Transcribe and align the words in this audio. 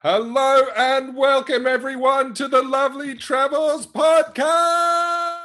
Hello 0.00 0.64
and 0.76 1.16
welcome 1.16 1.66
everyone 1.66 2.32
to 2.34 2.46
the 2.46 2.62
Lovely 2.62 3.16
Travels 3.16 3.84
podcast. 3.84 5.40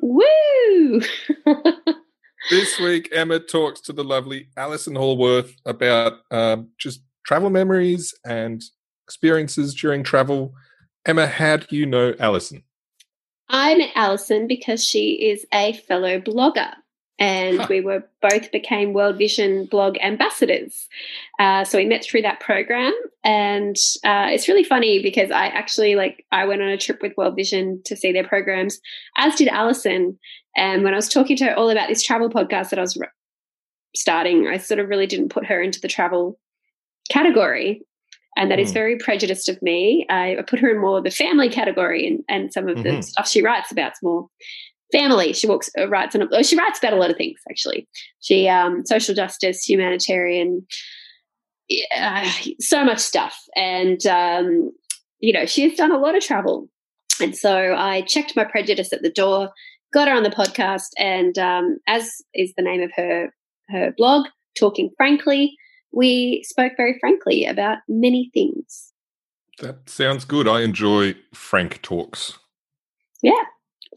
Woo! 0.00 1.00
this 2.50 2.80
week, 2.80 3.08
Emma 3.12 3.38
talks 3.38 3.80
to 3.82 3.92
the 3.92 4.02
lovely 4.02 4.48
Alison 4.56 4.94
Hallworth 4.94 5.54
about 5.64 6.14
um, 6.32 6.70
just 6.76 7.02
travel 7.24 7.50
memories 7.50 8.12
and 8.26 8.64
experiences 9.06 9.76
during 9.76 10.02
travel. 10.02 10.54
Emma, 11.06 11.28
how 11.28 11.58
do 11.58 11.76
you 11.76 11.86
know 11.86 12.14
Alison? 12.18 12.64
I 13.48 13.76
met 13.76 13.92
Alison 13.94 14.48
because 14.48 14.84
she 14.84 15.30
is 15.30 15.46
a 15.54 15.74
fellow 15.74 16.18
blogger 16.18 16.72
and 17.18 17.60
huh. 17.60 17.66
we 17.68 17.80
were 17.80 18.04
both 18.20 18.50
became 18.50 18.92
World 18.92 19.18
Vision 19.18 19.66
blog 19.66 19.96
ambassadors. 20.02 20.88
Uh, 21.38 21.64
so 21.64 21.78
we 21.78 21.84
met 21.84 22.04
through 22.04 22.22
that 22.22 22.40
program, 22.40 22.92
and 23.22 23.76
uh, 24.04 24.28
it's 24.30 24.48
really 24.48 24.64
funny 24.64 25.02
because 25.02 25.30
I 25.30 25.46
actually 25.46 25.94
like 25.94 26.24
I 26.32 26.46
went 26.46 26.62
on 26.62 26.68
a 26.68 26.78
trip 26.78 27.00
with 27.02 27.16
World 27.16 27.36
Vision 27.36 27.82
to 27.84 27.96
see 27.96 28.12
their 28.12 28.26
programs, 28.26 28.80
as 29.16 29.34
did 29.34 29.48
Alison. 29.48 30.18
And 30.56 30.82
when 30.82 30.92
I 30.92 30.96
was 30.96 31.08
talking 31.08 31.36
to 31.38 31.44
her 31.46 31.54
all 31.54 31.70
about 31.70 31.88
this 31.88 32.02
travel 32.02 32.28
podcast 32.28 32.70
that 32.70 32.78
I 32.78 32.82
was 32.82 32.96
re- 32.96 33.08
starting, 33.94 34.48
I 34.48 34.58
sort 34.58 34.80
of 34.80 34.88
really 34.88 35.06
didn't 35.06 35.30
put 35.30 35.46
her 35.46 35.62
into 35.62 35.80
the 35.80 35.88
travel 35.88 36.38
category. 37.10 37.82
And 38.36 38.50
that 38.50 38.58
mm. 38.58 38.62
is 38.62 38.70
hmm. 38.70 38.74
very 38.74 38.96
prejudiced 38.96 39.50
of 39.50 39.60
me. 39.60 40.06
I, 40.08 40.36
I, 40.38 40.42
put 40.42 40.58
her 40.60 40.70
in 40.70 40.80
more 40.80 40.96
of 40.96 41.04
the 41.04 41.10
family 41.10 41.50
category, 41.50 42.06
and, 42.08 42.24
and 42.30 42.50
some 42.50 42.66
of 42.66 42.78
mm-hmm. 42.78 42.96
the 42.96 43.02
stuff 43.02 43.28
she 43.28 43.42
writes 43.42 43.70
about 43.70 43.92
is 43.92 43.98
more 44.02 44.26
family. 44.92 45.32
She 45.32 45.46
walks, 45.46 45.70
uh, 45.78 45.88
writes 45.88 46.14
on. 46.14 46.28
Oh, 46.32 46.42
she 46.42 46.56
writes 46.56 46.78
about 46.78 46.92
a 46.92 46.96
lot 46.96 47.10
of 47.10 47.16
things 47.16 47.40
actually. 47.50 47.88
She 48.20 48.48
um, 48.48 48.84
social 48.86 49.14
justice, 49.14 49.68
humanitarian, 49.68 50.66
uh, 51.96 52.30
so 52.60 52.84
much 52.84 52.98
stuff, 52.98 53.36
and 53.56 54.06
um, 54.06 54.70
you 55.20 55.32
know 55.32 55.46
she 55.46 55.62
has 55.62 55.76
done 55.76 55.92
a 55.92 55.98
lot 55.98 56.16
of 56.16 56.22
travel. 56.22 56.68
And 57.20 57.36
so 57.36 57.74
I 57.76 58.02
checked 58.02 58.36
my 58.36 58.44
prejudice 58.44 58.92
at 58.92 59.02
the 59.02 59.10
door, 59.10 59.50
got 59.92 60.08
her 60.08 60.14
on 60.14 60.22
the 60.22 60.30
podcast, 60.30 60.90
and 60.98 61.38
um, 61.38 61.78
as 61.86 62.10
is 62.34 62.52
the 62.56 62.62
name 62.62 62.82
of 62.82 62.90
her 62.96 63.32
her 63.70 63.92
blog, 63.96 64.26
talking 64.58 64.90
frankly, 64.96 65.56
we 65.92 66.42
spoke 66.46 66.72
very 66.76 66.98
frankly 67.00 67.44
about 67.44 67.78
many 67.88 68.30
things. 68.32 68.92
That 69.60 69.88
sounds 69.88 70.24
good. 70.24 70.48
I 70.48 70.62
enjoy 70.62 71.14
frank 71.34 71.82
talks. 71.82 72.38
Yeah, 73.22 73.42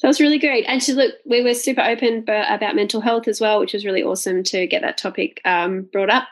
that 0.01 0.07
was 0.07 0.19
really 0.19 0.39
great. 0.39 0.65
And 0.67 0.83
she 0.83 0.93
look, 0.93 1.13
we 1.25 1.41
were 1.41 1.53
super 1.53 1.81
open 1.81 2.23
about 2.27 2.75
mental 2.75 3.01
health 3.01 3.27
as 3.27 3.39
well, 3.39 3.59
which 3.59 3.73
was 3.73 3.85
really 3.85 4.03
awesome 4.03 4.43
to 4.43 4.67
get 4.67 4.81
that 4.81 4.97
topic 4.97 5.39
um, 5.45 5.87
brought 5.91 6.09
up 6.09 6.27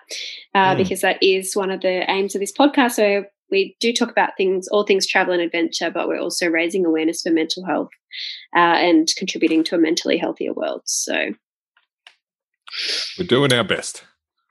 uh, 0.53 0.73
mm. 0.73 0.77
because 0.77 1.01
that 1.01 1.21
is 1.21 1.55
one 1.55 1.71
of 1.71 1.81
the 1.81 2.09
aims 2.11 2.35
of 2.35 2.41
this 2.41 2.51
podcast. 2.51 2.91
So 2.91 3.25
we 3.49 3.77
do 3.79 3.93
talk 3.93 4.11
about 4.11 4.31
things, 4.35 4.67
all 4.67 4.83
things 4.83 5.07
travel 5.07 5.33
and 5.33 5.41
adventure, 5.41 5.89
but 5.91 6.07
we're 6.07 6.19
also 6.19 6.47
raising 6.47 6.85
awareness 6.85 7.21
for 7.21 7.31
mental 7.31 7.65
health 7.65 7.91
uh, 8.55 8.59
and 8.59 9.07
contributing 9.15 9.63
to 9.65 9.75
a 9.75 9.79
mentally 9.79 10.17
healthier 10.17 10.53
world. 10.53 10.81
So 10.85 11.31
we're 13.17 13.27
doing 13.27 13.53
our 13.53 13.63
best. 13.63 14.03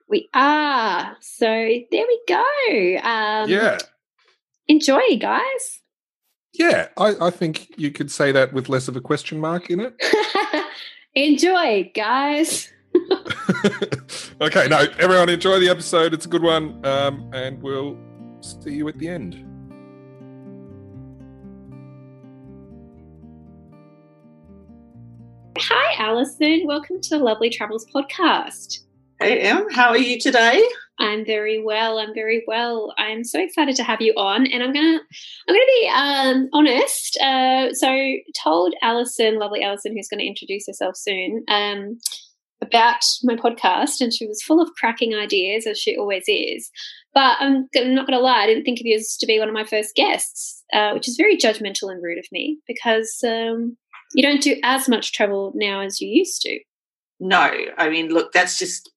We 0.09 0.29
are. 0.33 1.17
So 1.21 1.47
there 1.47 1.85
we 1.91 2.21
go. 2.29 2.45
Um, 3.03 3.51
yeah. 3.51 3.79
Enjoy, 4.69 5.01
guys. 5.19 5.82
Yeah, 6.55 6.89
I, 6.99 7.15
I 7.21 7.31
think 7.31 7.73
you 7.79 7.91
could 7.91 8.11
say 8.11 8.31
that 8.33 8.53
with 8.53 8.69
less 8.69 8.87
of 8.87 8.97
a 8.97 9.01
question 9.01 9.41
mark 9.41 9.71
in 9.71 9.81
it. 9.81 9.95
enjoy, 11.15 11.91
guys. 11.95 12.71
okay, 14.41 14.69
no, 14.69 14.87
everyone 14.99 15.31
enjoy 15.31 15.59
the 15.61 15.71
episode. 15.71 16.13
It's 16.13 16.27
a 16.27 16.29
good 16.29 16.43
one. 16.43 16.85
Um, 16.85 17.31
and 17.33 17.63
we'll 17.63 17.99
see 18.43 18.75
you 18.75 18.87
at 18.89 18.99
the 18.99 19.09
end. 19.09 19.47
Hi, 25.59 26.03
Alison. 26.03 26.67
Welcome 26.67 27.01
to 27.01 27.19
the 27.19 27.19
Lovely 27.19 27.49
Travels 27.49 27.87
podcast. 27.95 28.81
Hey, 29.21 29.41
Em. 29.41 29.71
How 29.71 29.89
are 29.89 29.99
you 29.99 30.21
today? 30.21 30.63
I'm 30.99 31.25
very 31.25 31.63
well. 31.63 31.99
I'm 31.99 32.15
very 32.15 32.45
well. 32.47 32.95
I'm 32.99 33.25
so 33.25 33.41
excited 33.41 33.77
to 33.77 33.83
have 33.83 34.01
you 34.01 34.13
on, 34.17 34.47
and 34.47 34.63
I'm 34.63 34.73
gonna 34.73 35.01
I'm 35.49 35.55
gonna 35.55 35.61
be 35.67 35.91
um, 35.93 36.49
honest. 36.53 37.19
Uh, 37.19 37.73
so, 37.73 38.15
told 38.43 38.75
Alison, 38.83 39.39
lovely 39.39 39.63
Alison, 39.63 39.97
who's 39.97 40.09
going 40.09 40.21
to 40.21 40.27
introduce 40.27 40.67
herself 40.67 40.97
soon, 40.97 41.45
um, 41.49 41.99
about 42.63 43.05
my 43.25 43.35
podcast, 43.35 44.01
and 44.01 44.13
she 44.13 44.27
was 44.27 44.43
full 44.43 44.61
of 44.61 44.71
cracking 44.79 45.15
ideas, 45.15 45.67
as 45.67 45.79
she 45.79 45.97
always 45.97 46.25
is. 46.29 46.71
But 47.15 47.37
I'm, 47.41 47.69
I'm 47.77 47.95
not 47.95 48.07
going 48.07 48.19
to 48.19 48.25
lie, 48.25 48.43
I 48.43 48.47
didn't 48.47 48.65
think 48.65 48.81
of 48.81 48.87
you 48.87 48.97
as 48.97 49.17
to 49.19 49.27
be 49.27 49.39
one 49.39 49.49
of 49.49 49.55
my 49.55 49.65
first 49.65 49.95
guests, 49.95 50.63
uh, 50.73 50.93
which 50.93 51.09
is 51.09 51.17
very 51.17 51.37
judgmental 51.37 51.93
and 51.93 52.03
rude 52.03 52.19
of 52.19 52.25
me 52.33 52.59
because 52.67 53.19
um, 53.27 53.77
you 54.15 54.23
don't 54.23 54.43
do 54.43 54.57
as 54.63 54.89
much 54.89 55.13
travel 55.13 55.53
now 55.55 55.81
as 55.81 56.01
you 56.01 56.09
used 56.09 56.41
to. 56.43 56.59
No, 57.21 57.53
I 57.77 57.89
mean, 57.91 58.09
look, 58.09 58.33
that's 58.33 58.59
just 58.59 58.91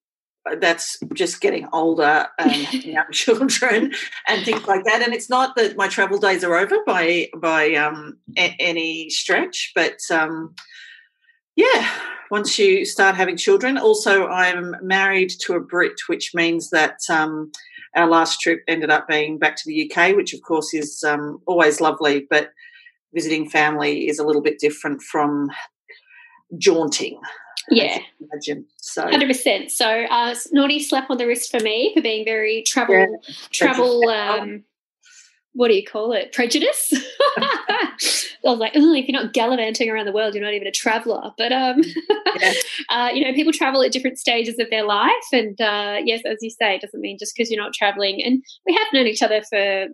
that's 0.60 0.98
just 1.14 1.42
getting 1.42 1.68
older 1.74 2.28
and 2.38 2.52
having 2.66 2.96
children 3.12 3.94
and 4.28 4.46
things 4.46 4.66
like 4.68 4.84
that. 4.86 5.02
And 5.02 5.14
it's 5.14 5.30
not 5.30 5.56
that 5.56 5.76
my 5.76 5.88
travel 5.88 6.20
days 6.20 6.44
are 6.44 6.56
over 6.56 6.78
by 6.86 7.30
by 7.38 7.74
um, 7.76 8.18
a- 8.38 8.56
any 8.60 9.10
stretch, 9.10 9.72
but 9.76 9.98
um, 10.12 10.54
yeah, 11.56 11.90
once 12.32 12.60
you 12.60 12.86
start 12.86 13.16
having 13.16 13.38
children. 13.38 13.78
Also, 13.78 14.28
I'm 14.28 14.76
married 14.82 15.32
to 15.42 15.54
a 15.54 15.60
Brit, 15.60 16.00
which 16.08 16.32
means 16.34 16.70
that 16.70 17.00
um, 17.10 17.52
our 17.96 18.08
last 18.08 18.42
trip 18.42 18.62
ended 18.68 18.90
up 18.90 19.08
being 19.08 19.40
back 19.40 19.56
to 19.56 19.64
the 19.66 19.90
UK, 19.90 20.16
which 20.16 20.34
of 20.34 20.42
course 20.42 20.74
is 20.74 21.04
um, 21.04 21.40
always 21.48 21.80
lovely, 21.80 22.28
but 22.30 22.50
visiting 23.14 23.50
family 23.50 24.08
is 24.10 24.20
a 24.20 24.26
little 24.26 24.42
bit 24.42 24.60
different 24.60 25.02
from 25.02 25.50
jaunting. 26.58 27.20
Yeah. 27.70 28.00
Imagine. 28.22 28.66
So 28.78 29.06
100%. 29.06 29.72
So 29.72 29.88
uh, 29.88 30.36
naughty 30.52 30.80
slap 30.80 31.10
on 31.10 31.18
the 31.18 31.28
wrist 31.28 31.52
for 31.52 31.60
me 31.60 31.94
for 31.96 32.02
being 32.02 32.26
very 32.26 32.64
travel, 32.64 32.96
yeah. 32.96 33.34
travel, 33.52 34.08
um, 34.10 34.64
what 35.56 35.70
do 35.70 35.74
you 35.74 35.86
call 35.86 36.12
it? 36.12 36.34
Prejudice. 36.34 36.94
I 37.38 37.92
was 38.44 38.60
like, 38.60 38.74
oh, 38.76 38.94
if 38.94 39.08
you're 39.08 39.20
not 39.20 39.34
gallivanting 39.34 39.90
around 39.90 40.06
the 40.06 40.12
world, 40.12 40.36
you're 40.36 40.44
not 40.44 40.54
even 40.54 40.68
a 40.68 40.72
traveler. 40.72 41.32
But 41.38 41.54
um, 41.54 41.82
yeah. 42.40 42.54
uh, 42.90 43.10
you 43.14 43.24
know, 43.24 43.34
people 43.34 43.54
travel 43.54 43.82
at 43.82 43.92
different 43.92 44.20
stages 44.20 44.60
of 44.60 44.70
their 44.70 44.84
life, 44.84 45.12
and 45.32 45.60
uh, 45.60 45.98
yes, 46.04 46.22
as 46.26 46.38
you 46.42 46.50
say, 46.50 46.76
it 46.76 46.82
doesn't 46.82 47.00
mean 47.00 47.18
just 47.18 47.34
because 47.36 47.50
you're 47.50 47.62
not 47.62 47.74
traveling. 47.74 48.22
And 48.24 48.44
we 48.66 48.74
have 48.74 48.88
known 48.94 49.08
each 49.08 49.24
other 49.24 49.42
for 49.50 49.88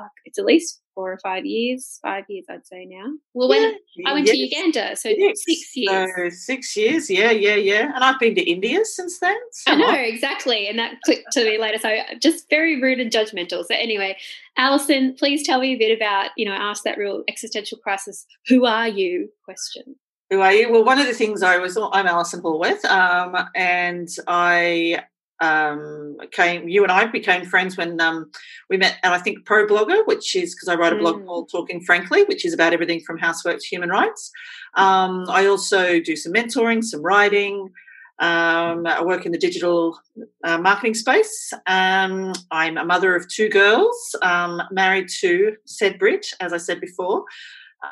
uh, 0.00 0.08
it's 0.24 0.38
at 0.38 0.44
least 0.44 0.80
four 0.94 1.12
or 1.12 1.18
five 1.22 1.46
years, 1.46 1.98
five 2.02 2.24
years, 2.28 2.44
I'd 2.50 2.66
say 2.66 2.84
now. 2.84 3.06
Well, 3.32 3.48
when 3.48 3.74
yeah, 3.96 4.10
I 4.10 4.12
went 4.12 4.26
yes. 4.26 4.36
to 4.36 4.42
Uganda, 4.42 4.96
so 4.96 5.08
six, 5.08 5.44
six 5.44 5.76
years. 5.76 6.10
So 6.16 6.28
six 6.30 6.76
years, 6.76 7.10
yeah, 7.10 7.30
yeah, 7.30 7.54
yeah. 7.54 7.92
And 7.94 8.04
I've 8.04 8.18
been 8.18 8.34
to 8.34 8.42
India 8.42 8.84
since 8.84 9.18
then. 9.20 9.36
So 9.52 9.72
I 9.72 9.74
know, 9.76 9.92
exactly. 9.92 10.68
And 10.68 10.78
that 10.78 10.94
clicked 11.04 11.32
to 11.32 11.44
me 11.44 11.58
later. 11.58 11.78
So 11.78 11.96
just 12.20 12.50
very 12.50 12.80
rude 12.82 13.00
and 13.00 13.10
judgmental. 13.10 13.64
So 13.64 13.74
anyway, 13.74 14.16
Alison, 14.56 15.14
please 15.14 15.46
tell 15.46 15.60
me 15.60 15.74
a 15.74 15.78
bit 15.78 15.96
about, 15.96 16.30
you 16.36 16.44
know, 16.44 16.52
ask 16.52 16.82
that 16.84 16.98
real 16.98 17.22
existential 17.28 17.78
crisis, 17.78 18.26
who 18.48 18.66
are 18.66 18.88
you 18.88 19.30
question. 19.44 19.96
Who 20.30 20.40
are 20.40 20.52
you? 20.52 20.70
Well, 20.70 20.84
one 20.84 20.98
of 20.98 21.06
the 21.06 21.14
things 21.14 21.42
I 21.42 21.58
was, 21.58 21.76
I'm 21.76 22.06
Alison 22.06 22.40
Hallworth, 22.40 22.84
um, 22.84 23.48
and 23.56 24.08
I 24.28 25.02
um, 25.40 26.16
came. 26.32 26.68
You 26.68 26.82
and 26.82 26.92
I 26.92 27.06
became 27.06 27.44
friends 27.44 27.76
when 27.76 28.00
um, 28.00 28.30
we 28.68 28.76
met, 28.76 28.96
and 29.02 29.14
I 29.14 29.18
think 29.18 29.44
Pro 29.44 29.66
Blogger, 29.66 30.06
which 30.06 30.36
is 30.36 30.54
because 30.54 30.68
I 30.68 30.74
write 30.74 30.92
a 30.92 30.96
blog 30.96 31.16
mm. 31.16 31.26
called 31.26 31.50
Talking 31.50 31.80
Frankly, 31.80 32.24
which 32.24 32.44
is 32.44 32.52
about 32.52 32.72
everything 32.72 33.00
from 33.00 33.18
housework 33.18 33.58
to 33.58 33.66
human 33.66 33.88
rights. 33.88 34.30
Um, 34.74 35.24
I 35.28 35.46
also 35.46 36.00
do 36.00 36.16
some 36.16 36.32
mentoring, 36.32 36.82
some 36.82 37.02
writing. 37.02 37.70
Um, 38.18 38.86
I 38.86 39.02
work 39.02 39.24
in 39.24 39.32
the 39.32 39.38
digital 39.38 39.98
uh, 40.44 40.58
marketing 40.58 40.94
space. 40.94 41.52
Um, 41.66 42.34
I'm 42.50 42.76
a 42.76 42.84
mother 42.84 43.16
of 43.16 43.26
two 43.28 43.48
girls, 43.48 44.14
um, 44.20 44.60
married 44.70 45.08
to 45.20 45.56
said 45.64 45.98
Brit, 45.98 46.26
as 46.38 46.52
I 46.52 46.58
said 46.58 46.80
before. 46.82 47.24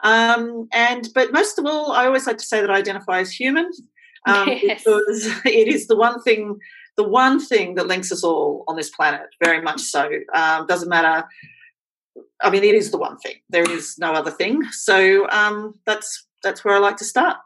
Um, 0.03 0.69
and 0.73 1.09
but 1.15 1.33
most 1.33 1.59
of 1.59 1.65
all, 1.65 1.93
I 1.93 2.05
always 2.05 2.27
like 2.27 2.37
to 2.39 2.45
say 2.45 2.61
that 2.61 2.71
I 2.71 2.77
identify 2.77 3.21
as 3.21 3.33
human 3.33 3.71
um, 4.27 4.49
yes. 4.63 4.85
because 4.85 5.27
it 5.45 5.69
is 5.69 5.87
the 5.87 5.97
one 5.97 6.23
thing 6.23 6.59
the 6.99 7.05
one 7.05 7.39
thing 7.41 7.77
that 7.77 7.87
links 7.87 8.11
us 8.13 8.25
all 8.25 8.65
on 8.67 8.77
this 8.77 8.91
planet, 8.91 9.23
very 9.43 9.63
much 9.63 9.81
so. 9.81 10.11
Um, 10.35 10.67
doesn't 10.67 10.89
matter. 10.89 11.27
I 12.43 12.51
mean, 12.51 12.65
it 12.65 12.75
is 12.75 12.91
the 12.91 12.99
one 12.99 13.17
thing. 13.19 13.37
There 13.49 13.71
is 13.71 13.97
no 13.99 14.13
other 14.13 14.33
thing. 14.33 14.65
So 14.73 15.31
um, 15.31 15.79
that's 15.87 16.27
that's 16.43 16.65
where 16.65 16.75
I 16.75 16.79
like 16.79 16.97
to 16.99 17.05
start. 17.05 17.39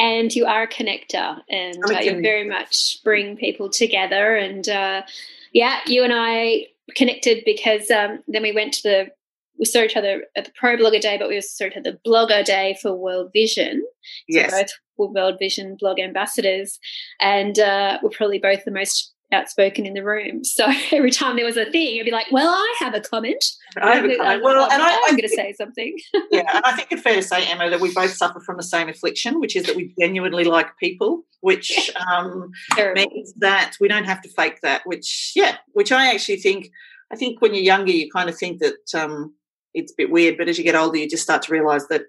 And 0.00 0.34
you 0.34 0.46
are 0.46 0.62
a 0.62 0.68
connector, 0.68 1.38
and 1.50 1.76
uh, 1.84 1.98
you 2.00 2.20
very 2.22 2.48
much 2.48 2.98
bring 3.04 3.36
people 3.36 3.68
together. 3.68 4.36
And 4.36 4.66
uh, 4.68 5.02
yeah, 5.52 5.80
you 5.86 6.02
and 6.02 6.12
I 6.16 6.68
connected 6.96 7.44
because 7.44 7.90
um, 7.90 8.20
then 8.26 8.42
we 8.42 8.52
went 8.52 8.72
to 8.74 8.82
the 8.82 9.06
we 9.62 9.66
saw 9.66 9.78
each 9.78 9.96
other 9.96 10.24
at 10.36 10.44
the 10.44 10.50
Pro 10.56 10.76
Blogger 10.76 11.00
Day, 11.00 11.16
but 11.16 11.28
we 11.28 11.36
also 11.36 11.46
saw 11.48 11.66
each 11.66 11.76
other 11.76 11.92
the 11.92 12.10
Blogger 12.10 12.44
Day 12.44 12.76
for 12.82 12.96
World 12.96 13.30
Vision. 13.32 13.86
Yes. 14.26 14.50
So 14.50 14.58
both 14.58 14.70
were 14.96 15.12
World 15.12 15.36
Vision 15.38 15.76
blog 15.78 16.00
ambassadors, 16.00 16.80
and 17.20 17.56
uh, 17.60 18.00
we're 18.02 18.10
probably 18.10 18.40
both 18.40 18.64
the 18.64 18.72
most 18.72 19.14
outspoken 19.32 19.86
in 19.86 19.94
the 19.94 20.02
room. 20.02 20.42
So 20.52 20.66
every 20.90 21.12
time 21.12 21.36
there 21.36 21.44
was 21.44 21.56
a 21.56 21.70
thing, 21.70 22.00
I'd 22.00 22.04
be 22.04 22.10
like, 22.10 22.26
"Well, 22.32 22.48
I 22.48 22.74
have 22.80 22.92
a 22.92 23.00
comment. 23.00 23.44
I 23.80 23.94
have 23.94 24.04
a 24.04 24.16
comment. 24.16 24.42
Well, 24.42 24.68
and 24.68 24.82
I, 24.82 25.00
I'm 25.06 25.16
going 25.16 25.28
to 25.28 25.28
say 25.28 25.54
something." 25.56 25.96
yeah, 26.32 26.42
and 26.52 26.64
I 26.64 26.72
think 26.76 26.88
it's 26.90 27.02
fair 27.02 27.14
to 27.14 27.22
say, 27.22 27.46
Emma, 27.46 27.70
that 27.70 27.80
we 27.80 27.94
both 27.94 28.14
suffer 28.14 28.40
from 28.40 28.56
the 28.56 28.64
same 28.64 28.88
affliction, 28.88 29.38
which 29.38 29.54
is 29.54 29.66
that 29.66 29.76
we 29.76 29.94
genuinely 29.96 30.42
like 30.42 30.76
people, 30.78 31.22
which 31.40 31.88
um, 32.10 32.50
means 32.76 33.32
that 33.36 33.76
we 33.80 33.86
don't 33.86 34.06
have 34.06 34.22
to 34.22 34.28
fake 34.28 34.58
that. 34.62 34.82
Which, 34.86 35.30
yeah, 35.36 35.58
which 35.72 35.92
I 35.92 36.12
actually 36.12 36.38
think. 36.38 36.72
I 37.12 37.14
think 37.14 37.42
when 37.42 37.52
you're 37.52 37.62
younger, 37.62 37.92
you 37.92 38.10
kind 38.10 38.30
of 38.30 38.38
think 38.38 38.60
that 38.60 38.94
um, 38.94 39.34
it's 39.74 39.92
a 39.92 39.96
bit 39.96 40.10
weird, 40.10 40.36
but 40.36 40.48
as 40.48 40.58
you 40.58 40.64
get 40.64 40.74
older, 40.74 40.98
you 40.98 41.08
just 41.08 41.22
start 41.22 41.42
to 41.42 41.52
realise 41.52 41.86
that 41.88 42.02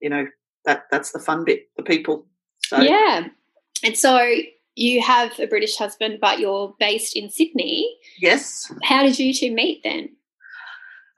you 0.00 0.08
know 0.08 0.26
that 0.64 0.84
that's 0.90 1.12
the 1.12 1.18
fun 1.18 1.44
bit, 1.44 1.68
the 1.76 1.82
people. 1.82 2.26
So. 2.64 2.80
Yeah, 2.80 3.28
and 3.84 3.96
so 3.96 4.20
you 4.76 5.02
have 5.02 5.38
a 5.38 5.46
British 5.46 5.76
husband, 5.76 6.18
but 6.20 6.38
you're 6.38 6.74
based 6.78 7.16
in 7.16 7.30
Sydney. 7.30 7.96
Yes. 8.20 8.72
How 8.84 9.02
did 9.02 9.18
you 9.18 9.34
two 9.34 9.52
meet 9.52 9.82
then? 9.84 10.10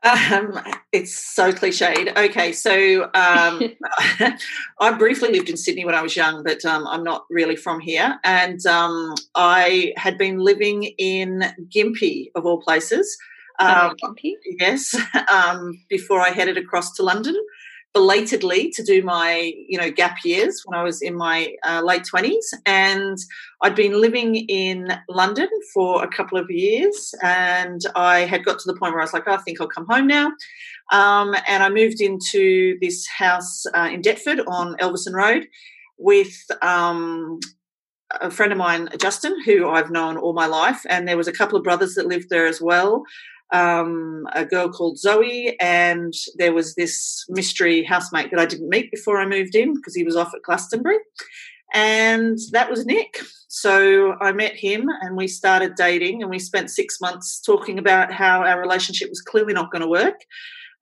Um, 0.04 0.58
it's 0.90 1.14
so 1.14 1.52
cliched. 1.52 2.16
Okay, 2.16 2.52
so 2.52 3.04
um, 3.14 3.62
I 4.81 4.93
briefly 4.99 5.31
lived 5.31 5.49
in 5.49 5.56
Sydney 5.56 5.84
when 5.84 5.94
I 5.94 6.02
was 6.02 6.16
young, 6.16 6.43
but 6.43 6.64
um, 6.64 6.87
I'm 6.88 7.04
not 7.04 7.25
really 7.31 7.54
from 7.54 7.78
here. 7.78 8.19
And 8.25 8.64
um, 8.66 9.14
I 9.34 9.93
had 9.96 10.19
been 10.19 10.38
living 10.38 10.84
in 10.99 11.44
Gympie, 11.69 12.31
of 12.34 12.44
all 12.46 12.60
places. 12.60 13.16
Um, 13.58 13.96
Yes, 14.60 14.94
um, 15.32 15.81
before 15.88 16.20
I 16.20 16.31
headed 16.31 16.58
across 16.58 16.93
to 16.94 17.02
London 17.02 17.37
belatedly 17.93 18.70
to 18.70 18.82
do 18.82 19.02
my 19.02 19.52
you 19.69 19.78
know 19.78 19.90
gap 19.90 20.16
years 20.25 20.62
when 20.64 20.78
I 20.78 20.82
was 20.82 21.02
in 21.02 21.14
my 21.16 21.54
uh, 21.64 21.82
late 21.82 22.04
twenties, 22.04 22.52
and 22.66 23.19
I'd 23.62 23.75
been 23.75 24.00
living 24.00 24.37
in 24.37 24.88
London 25.08 25.49
for 25.75 26.02
a 26.02 26.08
couple 26.08 26.38
of 26.38 26.50
years, 26.50 27.14
and 27.22 27.81
I 27.94 28.20
had 28.20 28.44
got 28.44 28.58
to 28.60 28.72
the 28.72 28.78
point 28.78 28.93
where 28.93 29.00
I 29.00 29.04
was 29.04 29.12
like, 29.12 29.25
oh, 29.26 29.34
I 29.34 29.38
think 29.38 29.60
I'll 29.60 29.69
come 29.69 29.87
home 29.88 30.06
now, 30.06 30.32
um, 30.90 31.34
and 31.46 31.62
I 31.62 31.69
moved 31.69 32.00
into 32.00 32.78
this 32.81 33.06
house 33.06 33.64
uh, 33.75 33.90
in 33.93 34.00
Deptford 34.00 34.40
on 34.46 34.76
Elverson 34.76 35.14
Road 35.14 35.46
with. 35.99 36.34
Um, 36.62 37.40
a 38.20 38.31
friend 38.31 38.52
of 38.52 38.58
mine, 38.58 38.90
Justin, 38.99 39.34
who 39.46 39.70
I've 39.70 39.90
known 39.90 40.19
all 40.19 40.34
my 40.34 40.44
life, 40.44 40.84
and 40.90 41.08
there 41.08 41.16
was 41.16 41.28
a 41.28 41.32
couple 41.32 41.56
of 41.56 41.64
brothers 41.64 41.94
that 41.94 42.06
lived 42.06 42.28
there 42.28 42.46
as 42.46 42.60
well 42.60 43.04
um, 43.52 44.26
a 44.32 44.44
girl 44.44 44.69
called 44.70 44.99
Zoe, 44.99 45.56
and 45.60 46.12
there 46.37 46.52
was 46.52 46.75
this 46.75 47.25
mystery 47.28 47.84
housemate 47.84 48.31
that 48.31 48.40
I 48.40 48.46
didn't 48.46 48.69
meet 48.69 48.90
before 48.90 49.20
I 49.20 49.26
moved 49.26 49.54
in 49.54 49.75
because 49.75 49.94
he 49.94 50.04
was 50.04 50.16
off 50.16 50.34
at 50.34 50.43
Glastonbury. 50.43 50.99
And 51.75 52.38
that 52.50 52.70
was 52.70 52.84
Nick. 52.84 53.19
So 53.49 54.14
I 54.20 54.32
met 54.32 54.54
him 54.54 54.88
and 55.00 55.16
we 55.16 55.28
started 55.28 55.75
dating, 55.75 56.22
and 56.22 56.31
we 56.31 56.38
spent 56.38 56.70
six 56.70 57.00
months 57.00 57.40
talking 57.40 57.78
about 57.78 58.12
how 58.12 58.43
our 58.43 58.60
relationship 58.60 59.08
was 59.08 59.20
clearly 59.20 59.52
not 59.52 59.70
going 59.70 59.82
to 59.82 59.88
work 59.88 60.20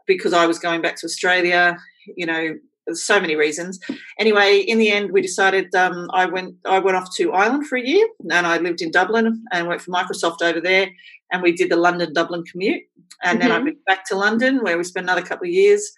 because 0.06 0.32
I 0.32 0.46
was 0.46 0.58
going 0.58 0.82
back 0.82 0.96
to 0.96 1.06
Australia, 1.06 1.76
you 2.16 2.26
know, 2.26 2.58
so 2.94 3.20
many 3.20 3.36
reasons. 3.36 3.78
Anyway, 4.18 4.58
in 4.58 4.78
the 4.78 4.90
end, 4.90 5.12
we 5.12 5.20
decided 5.20 5.74
um, 5.74 6.08
I 6.12 6.26
went 6.26 6.56
I 6.64 6.78
went 6.78 6.96
off 6.96 7.14
to 7.16 7.32
Ireland 7.32 7.66
for 7.66 7.76
a 7.76 7.86
year, 7.86 8.06
and 8.30 8.46
I 8.46 8.58
lived 8.58 8.82
in 8.82 8.90
Dublin 8.90 9.44
and 9.52 9.68
worked 9.68 9.82
for 9.82 9.90
Microsoft 9.90 10.42
over 10.42 10.60
there 10.60 10.90
and 11.30 11.42
we 11.42 11.52
did 11.52 11.70
the 11.70 11.76
London 11.76 12.12
Dublin 12.12 12.44
commute. 12.44 12.82
And 13.22 13.38
mm-hmm. 13.38 13.48
then 13.48 13.52
I 13.52 13.56
mm-hmm. 13.56 13.64
went 13.64 13.84
back 13.84 14.04
to 14.06 14.16
London 14.16 14.62
where 14.62 14.76
we 14.76 14.84
spent 14.84 15.04
another 15.04 15.22
couple 15.22 15.46
of 15.46 15.52
years. 15.52 15.90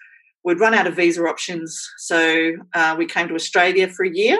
We'd 0.44 0.60
run 0.60 0.74
out 0.74 0.86
of 0.86 0.96
visa 0.96 1.22
options, 1.22 1.88
so 1.98 2.54
uh, 2.74 2.96
we 2.98 3.06
came 3.06 3.28
to 3.28 3.34
Australia 3.34 3.86
for 3.86 4.04
a 4.04 4.10
year, 4.10 4.38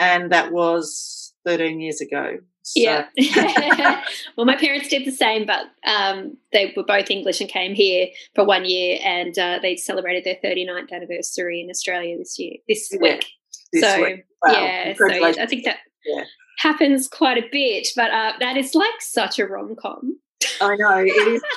and 0.00 0.32
that 0.32 0.50
was 0.50 1.32
13 1.44 1.80
years 1.80 2.00
ago. 2.00 2.38
So. 2.66 2.80
Yeah. 2.80 3.06
well, 4.36 4.46
my 4.46 4.56
parents 4.56 4.88
did 4.88 5.06
the 5.06 5.12
same, 5.12 5.46
but 5.46 5.66
um, 5.86 6.36
they 6.52 6.72
were 6.76 6.84
both 6.84 7.10
English 7.10 7.40
and 7.40 7.48
came 7.48 7.74
here 7.74 8.08
for 8.34 8.44
one 8.44 8.64
year, 8.64 8.98
and 9.02 9.38
uh, 9.38 9.58
they 9.62 9.76
celebrated 9.76 10.24
their 10.24 10.36
39th 10.42 10.92
anniversary 10.92 11.60
in 11.60 11.70
Australia 11.70 12.18
this 12.18 12.38
year, 12.38 12.54
this 12.68 12.90
yeah, 12.92 12.98
week. 13.00 13.26
This 13.72 13.82
so, 13.82 14.02
week. 14.02 14.24
Wow. 14.44 14.52
yeah, 14.52 14.94
so 14.94 15.06
I 15.06 15.46
think 15.46 15.64
that 15.64 15.78
yeah 16.04 16.24
happens 16.58 17.08
quite 17.08 17.38
a 17.38 17.46
bit, 17.50 17.88
but 17.94 18.10
uh, 18.10 18.32
that 18.40 18.56
is 18.56 18.74
like 18.74 19.00
such 19.00 19.38
a 19.38 19.46
rom 19.46 19.76
com. 19.76 20.18
I 20.60 20.76
know 20.76 20.98
it 20.98 21.10
is. 21.10 21.42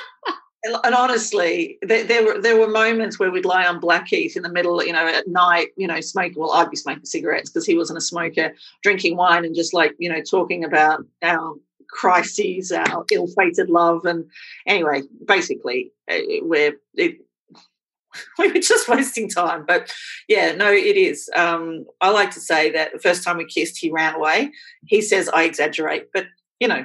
and 0.62 0.94
honestly, 0.94 1.78
there, 1.82 2.04
there, 2.04 2.24
were 2.24 2.40
there 2.40 2.58
were 2.58 2.68
moments 2.68 3.18
where 3.18 3.30
we'd 3.30 3.44
lie 3.44 3.66
on 3.66 3.80
Blackheath 3.80 4.36
in 4.36 4.42
the 4.42 4.52
middle, 4.52 4.84
you 4.84 4.92
know, 4.92 5.06
at 5.06 5.26
night, 5.26 5.68
you 5.76 5.86
know, 5.86 6.00
smoking. 6.00 6.38
Well, 6.40 6.52
I'd 6.52 6.70
be 6.70 6.76
smoking 6.76 7.04
cigarettes 7.04 7.48
because 7.48 7.66
he 7.66 7.76
wasn't 7.76 7.98
a 7.98 8.02
smoker, 8.02 8.54
drinking 8.82 9.16
wine, 9.16 9.44
and 9.44 9.54
just 9.54 9.72
like 9.72 9.94
you 9.98 10.10
know, 10.10 10.20
talking 10.22 10.64
about 10.64 11.04
our 11.22 11.54
crises, 11.88 12.70
our 12.70 13.04
ill-fated 13.10 13.70
love, 13.70 14.04
and 14.04 14.26
anyway, 14.66 15.02
basically, 15.26 15.92
uh, 16.10 16.18
we're 16.42 16.74
it, 16.94 17.18
we 18.38 18.52
were 18.52 18.60
just 18.60 18.88
wasting 18.88 19.30
time. 19.30 19.64
But 19.66 19.92
yeah, 20.28 20.52
no, 20.52 20.70
it 20.70 20.96
is. 20.96 21.30
Um, 21.34 21.86
I 22.00 22.10
like 22.10 22.32
to 22.32 22.40
say 22.40 22.70
that 22.72 22.92
the 22.92 22.98
first 22.98 23.24
time 23.24 23.38
we 23.38 23.46
kissed, 23.46 23.78
he 23.78 23.90
ran 23.90 24.14
away. 24.14 24.52
He 24.86 25.00
says 25.00 25.30
I 25.30 25.44
exaggerate, 25.44 26.12
but 26.12 26.26
you 26.58 26.68
know, 26.68 26.84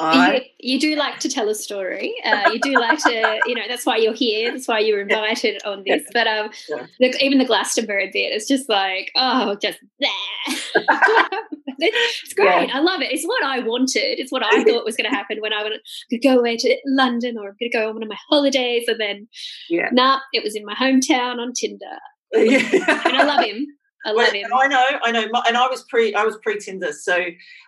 I... 0.00 0.34
You, 0.34 0.42
you, 0.74 0.80
do 0.80 0.96
like 0.96 1.18
to 1.20 1.28
tell 1.28 1.48
a 1.48 1.54
story. 1.54 2.14
Uh, 2.24 2.50
you 2.52 2.60
do 2.60 2.72
like 2.74 2.98
to, 3.00 3.40
you 3.46 3.54
know, 3.54 3.62
that's 3.68 3.86
why 3.86 3.96
you're 3.96 4.14
here. 4.14 4.52
That's 4.52 4.68
why 4.68 4.80
you 4.80 4.94
were 4.94 5.00
invited 5.00 5.60
on 5.64 5.82
this. 5.86 6.02
But 6.12 6.26
um, 6.26 6.50
yeah. 6.68 6.86
the, 7.00 7.24
even 7.24 7.38
the 7.38 7.44
Glastonbury 7.44 8.10
bit, 8.12 8.32
it's 8.32 8.48
just 8.48 8.68
like, 8.68 9.10
oh, 9.16 9.56
just 9.56 9.78
that. 10.00 11.42
it's 11.78 12.34
great. 12.34 12.68
Yeah. 12.68 12.76
I 12.76 12.80
love 12.80 13.00
it. 13.00 13.12
It's 13.12 13.24
what 13.24 13.44
I 13.44 13.60
wanted. 13.60 14.20
It's 14.20 14.32
what 14.32 14.42
I 14.44 14.64
thought 14.64 14.84
was 14.84 14.96
going 14.96 15.10
to 15.10 15.16
happen 15.16 15.38
when 15.40 15.52
I 15.52 15.62
would 15.62 16.22
go 16.22 16.38
away 16.38 16.56
to 16.56 16.76
London 16.86 17.36
or 17.38 17.48
I'm 17.48 17.56
going 17.58 17.70
to 17.70 17.78
go 17.78 17.88
on 17.88 17.94
one 17.94 18.02
of 18.02 18.08
my 18.08 18.18
holidays. 18.28 18.84
And 18.88 19.00
then, 19.00 19.28
yeah. 19.68 19.88
nah, 19.92 20.20
it 20.32 20.42
was 20.42 20.54
in 20.54 20.64
my 20.64 20.74
hometown 20.74 21.38
on 21.38 21.52
Tinder. 21.52 21.84
Yeah. 22.32 22.62
and 23.06 23.16
I 23.16 23.24
love 23.24 23.44
him. 23.44 23.66
I 24.08 24.12
love 24.12 24.16
well, 24.16 24.32
him. 24.32 24.50
I 24.54 24.66
know, 24.68 24.86
I 25.02 25.10
know, 25.10 25.42
and 25.46 25.56
I 25.56 25.68
was 25.68 25.84
pre, 25.84 26.14
I 26.14 26.24
was 26.24 26.38
pre 26.38 26.58
Tinder, 26.58 26.92
so 26.92 27.18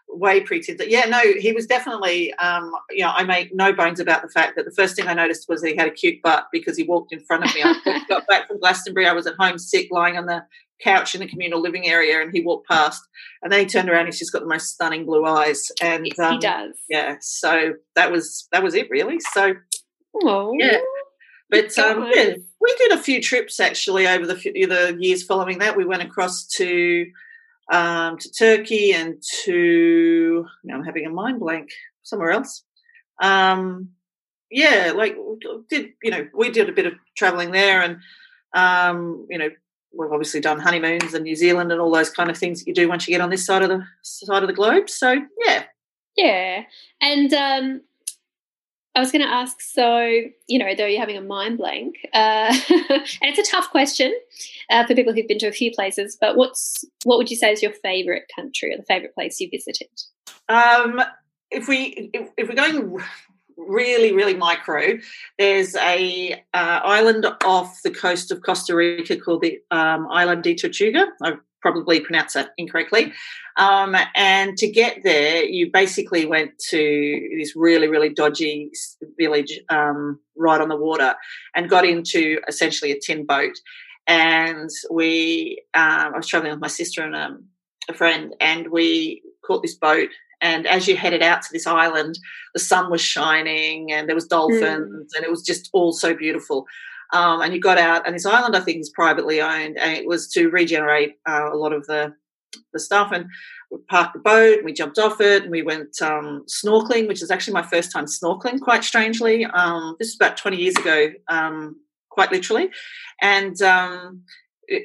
way 0.08 0.40
pre 0.40 0.60
Tinder. 0.60 0.84
Yeah, 0.84 1.04
no, 1.04 1.20
he 1.38 1.52
was 1.52 1.66
definitely. 1.66 2.32
Um, 2.34 2.72
you 2.90 3.04
know, 3.04 3.12
I 3.14 3.24
make 3.24 3.54
no 3.54 3.72
bones 3.72 4.00
about 4.00 4.22
the 4.22 4.28
fact 4.28 4.56
that 4.56 4.64
the 4.64 4.70
first 4.70 4.96
thing 4.96 5.06
I 5.06 5.14
noticed 5.14 5.48
was 5.48 5.60
that 5.60 5.68
he 5.68 5.76
had 5.76 5.88
a 5.88 5.90
cute 5.90 6.22
butt 6.22 6.46
because 6.50 6.78
he 6.78 6.84
walked 6.84 7.12
in 7.12 7.20
front 7.20 7.44
of 7.44 7.54
me. 7.54 7.62
I 7.62 8.04
got 8.08 8.26
back 8.26 8.48
from 8.48 8.58
Glastonbury. 8.58 9.06
I 9.06 9.12
was 9.12 9.26
at 9.26 9.34
home 9.38 9.58
sick, 9.58 9.88
lying 9.90 10.16
on 10.16 10.26
the 10.26 10.44
couch 10.82 11.14
in 11.14 11.20
the 11.20 11.28
communal 11.28 11.60
living 11.60 11.86
area, 11.86 12.22
and 12.22 12.32
he 12.32 12.40
walked 12.40 12.66
past, 12.66 13.02
and 13.42 13.52
then 13.52 13.60
he 13.60 13.66
turned 13.66 13.90
around. 13.90 14.00
and 14.00 14.08
He's 14.08 14.18
just 14.18 14.32
got 14.32 14.40
the 14.40 14.48
most 14.48 14.68
stunning 14.68 15.04
blue 15.04 15.26
eyes, 15.26 15.70
and 15.82 16.06
yes, 16.06 16.18
um, 16.18 16.32
he 16.32 16.38
does. 16.38 16.74
Yeah, 16.88 17.16
so 17.20 17.74
that 17.96 18.10
was 18.10 18.48
that 18.52 18.62
was 18.62 18.74
it, 18.74 18.88
really. 18.88 19.20
So, 19.32 19.54
oh, 20.24 20.54
yeah. 20.58 20.78
But 21.50 21.76
um, 21.78 22.10
yeah, 22.14 22.34
we 22.60 22.74
did 22.76 22.92
a 22.92 23.02
few 23.02 23.20
trips 23.20 23.58
actually 23.58 24.06
over 24.06 24.26
the, 24.26 24.34
the 24.34 24.96
years 25.00 25.22
following 25.22 25.58
that. 25.58 25.76
We 25.76 25.84
went 25.84 26.02
across 26.02 26.46
to 26.56 27.10
um, 27.72 28.18
to 28.18 28.30
Turkey 28.30 28.92
and 28.92 29.22
to 29.44 30.46
now 30.64 30.74
I'm 30.74 30.84
having 30.84 31.06
a 31.06 31.10
mind 31.10 31.40
blank 31.40 31.70
somewhere 32.02 32.32
else. 32.32 32.64
Um, 33.22 33.90
yeah, 34.50 34.92
like 34.94 35.16
did 35.68 35.90
you 36.02 36.10
know 36.10 36.28
we 36.34 36.50
did 36.50 36.68
a 36.68 36.72
bit 36.72 36.86
of 36.86 36.94
traveling 37.16 37.52
there, 37.52 37.80
and 37.82 37.98
um, 38.54 39.26
you 39.30 39.38
know 39.38 39.48
we've 39.96 40.12
obviously 40.12 40.40
done 40.40 40.60
honeymoons 40.60 41.14
in 41.14 41.22
New 41.22 41.36
Zealand 41.36 41.72
and 41.72 41.80
all 41.80 41.90
those 41.90 42.10
kind 42.10 42.30
of 42.30 42.36
things 42.36 42.60
that 42.60 42.68
you 42.68 42.74
do 42.74 42.88
once 42.88 43.06
you 43.06 43.14
get 43.14 43.20
on 43.20 43.30
this 43.30 43.46
side 43.46 43.62
of 43.62 43.68
the 43.68 43.84
side 44.02 44.42
of 44.42 44.48
the 44.48 44.54
globe. 44.54 44.90
So 44.90 45.16
yeah, 45.44 45.64
yeah, 46.16 46.62
and 47.00 47.32
um, 47.32 47.80
I 48.94 49.00
was 49.00 49.12
going 49.12 49.22
to 49.22 49.32
ask 49.32 49.60
so, 49.60 50.00
you 50.48 50.58
know, 50.58 50.74
though 50.74 50.86
you're 50.86 51.00
having 51.00 51.16
a 51.16 51.22
mind 51.22 51.58
blank, 51.58 51.94
uh, 52.12 52.52
and 52.70 53.04
it's 53.22 53.38
a 53.38 53.50
tough 53.50 53.70
question 53.70 54.12
uh, 54.68 54.84
for 54.84 54.94
people 54.94 55.12
who've 55.12 55.28
been 55.28 55.38
to 55.38 55.46
a 55.46 55.52
few 55.52 55.70
places, 55.70 56.18
but 56.20 56.36
what's 56.36 56.84
what 57.04 57.16
would 57.16 57.30
you 57.30 57.36
say 57.36 57.52
is 57.52 57.62
your 57.62 57.72
favourite 57.72 58.24
country 58.34 58.74
or 58.74 58.76
the 58.76 58.82
favourite 58.82 59.14
place 59.14 59.38
you 59.38 59.48
visited? 59.48 59.88
Um, 60.48 61.00
if 61.50 61.68
we 61.68 62.10
if, 62.12 62.30
if, 62.36 62.48
we're 62.48 62.54
going 62.54 62.98
really 63.56 64.12
really 64.12 64.34
micro, 64.34 64.98
there's 65.38 65.76
a 65.76 66.42
uh, 66.52 66.80
island 66.82 67.26
off 67.44 67.82
the 67.84 67.92
coast 67.92 68.32
of 68.32 68.42
Costa 68.42 68.74
Rica 68.74 69.16
called 69.16 69.42
the 69.42 69.60
um, 69.70 70.08
Island 70.10 70.42
de 70.42 70.56
Tortuga. 70.56 71.06
I 71.22 71.34
probably 71.60 72.00
pronounce 72.00 72.34
that 72.34 72.50
incorrectly. 72.56 73.12
Um, 73.56 73.94
and 74.14 74.56
to 74.58 74.70
get 74.70 75.02
there, 75.02 75.44
you 75.44 75.70
basically 75.72 76.26
went 76.26 76.52
to 76.70 77.28
this 77.38 77.54
really, 77.54 77.88
really 77.88 78.08
dodgy 78.08 78.70
village 79.18 79.60
um, 79.68 80.18
right 80.36 80.60
on 80.60 80.68
the 80.68 80.76
water 80.76 81.14
and 81.54 81.68
got 81.68 81.84
into 81.84 82.40
essentially 82.48 82.92
a 82.92 82.98
tin 82.98 83.26
boat. 83.26 83.54
And 84.06 84.70
we, 84.90 85.62
um, 85.74 86.14
I 86.14 86.16
was 86.16 86.26
traveling 86.26 86.52
with 86.52 86.60
my 86.60 86.68
sister 86.68 87.02
and 87.02 87.14
um, 87.14 87.44
a 87.88 87.94
friend, 87.94 88.34
and 88.40 88.68
we 88.70 89.22
caught 89.44 89.62
this 89.62 89.76
boat. 89.76 90.08
And 90.40 90.66
as 90.66 90.88
you 90.88 90.96
headed 90.96 91.22
out 91.22 91.42
to 91.42 91.48
this 91.52 91.66
island, 91.66 92.18
the 92.54 92.60
sun 92.60 92.90
was 92.90 93.02
shining 93.02 93.92
and 93.92 94.08
there 94.08 94.14
was 94.14 94.26
dolphins, 94.26 95.12
mm. 95.12 95.16
and 95.16 95.24
it 95.24 95.30
was 95.30 95.42
just 95.42 95.68
all 95.72 95.92
so 95.92 96.14
beautiful. 96.14 96.66
Um, 97.12 97.40
and 97.42 97.52
you 97.52 97.60
got 97.60 97.78
out, 97.78 98.06
and 98.06 98.14
this 98.14 98.26
island 98.26 98.56
I 98.56 98.60
think 98.60 98.80
is 98.80 98.90
privately 98.90 99.40
owned, 99.40 99.78
and 99.78 99.92
it 99.92 100.06
was 100.06 100.28
to 100.32 100.48
regenerate 100.48 101.16
uh, 101.28 101.50
a 101.52 101.56
lot 101.56 101.72
of 101.72 101.86
the 101.86 102.14
the 102.72 102.80
stuff. 102.80 103.10
And 103.12 103.26
we 103.70 103.78
parked 103.88 104.14
the 104.14 104.20
boat 104.20 104.56
and 104.56 104.64
we 104.64 104.72
jumped 104.72 104.98
off 104.98 105.20
it 105.20 105.42
and 105.42 105.50
we 105.50 105.62
went 105.62 106.00
um, 106.02 106.44
snorkeling, 106.48 107.06
which 107.06 107.22
is 107.22 107.30
actually 107.30 107.54
my 107.54 107.62
first 107.62 107.92
time 107.92 108.06
snorkeling, 108.06 108.60
quite 108.60 108.84
strangely. 108.84 109.44
Um, 109.44 109.96
this 109.98 110.08
is 110.08 110.16
about 110.16 110.36
20 110.36 110.56
years 110.56 110.76
ago, 110.76 111.12
um, 111.28 111.76
quite 112.08 112.32
literally. 112.32 112.70
And 113.20 113.60
um, 113.62 114.22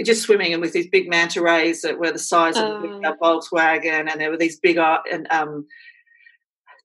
just 0.03 0.23
swimming 0.23 0.53
and 0.53 0.61
with 0.61 0.73
these 0.73 0.87
big 0.87 1.09
manta 1.09 1.41
rays 1.41 1.81
that 1.81 1.99
were 1.99 2.11
the 2.11 2.19
size 2.19 2.57
of 2.57 2.83
a 2.83 2.87
oh. 2.87 3.15
Volkswagen, 3.21 4.09
and 4.11 4.19
there 4.19 4.31
were 4.31 4.37
these 4.37 4.59
big 4.59 4.77
uh, 4.77 4.99
and, 5.11 5.27
um, 5.31 5.67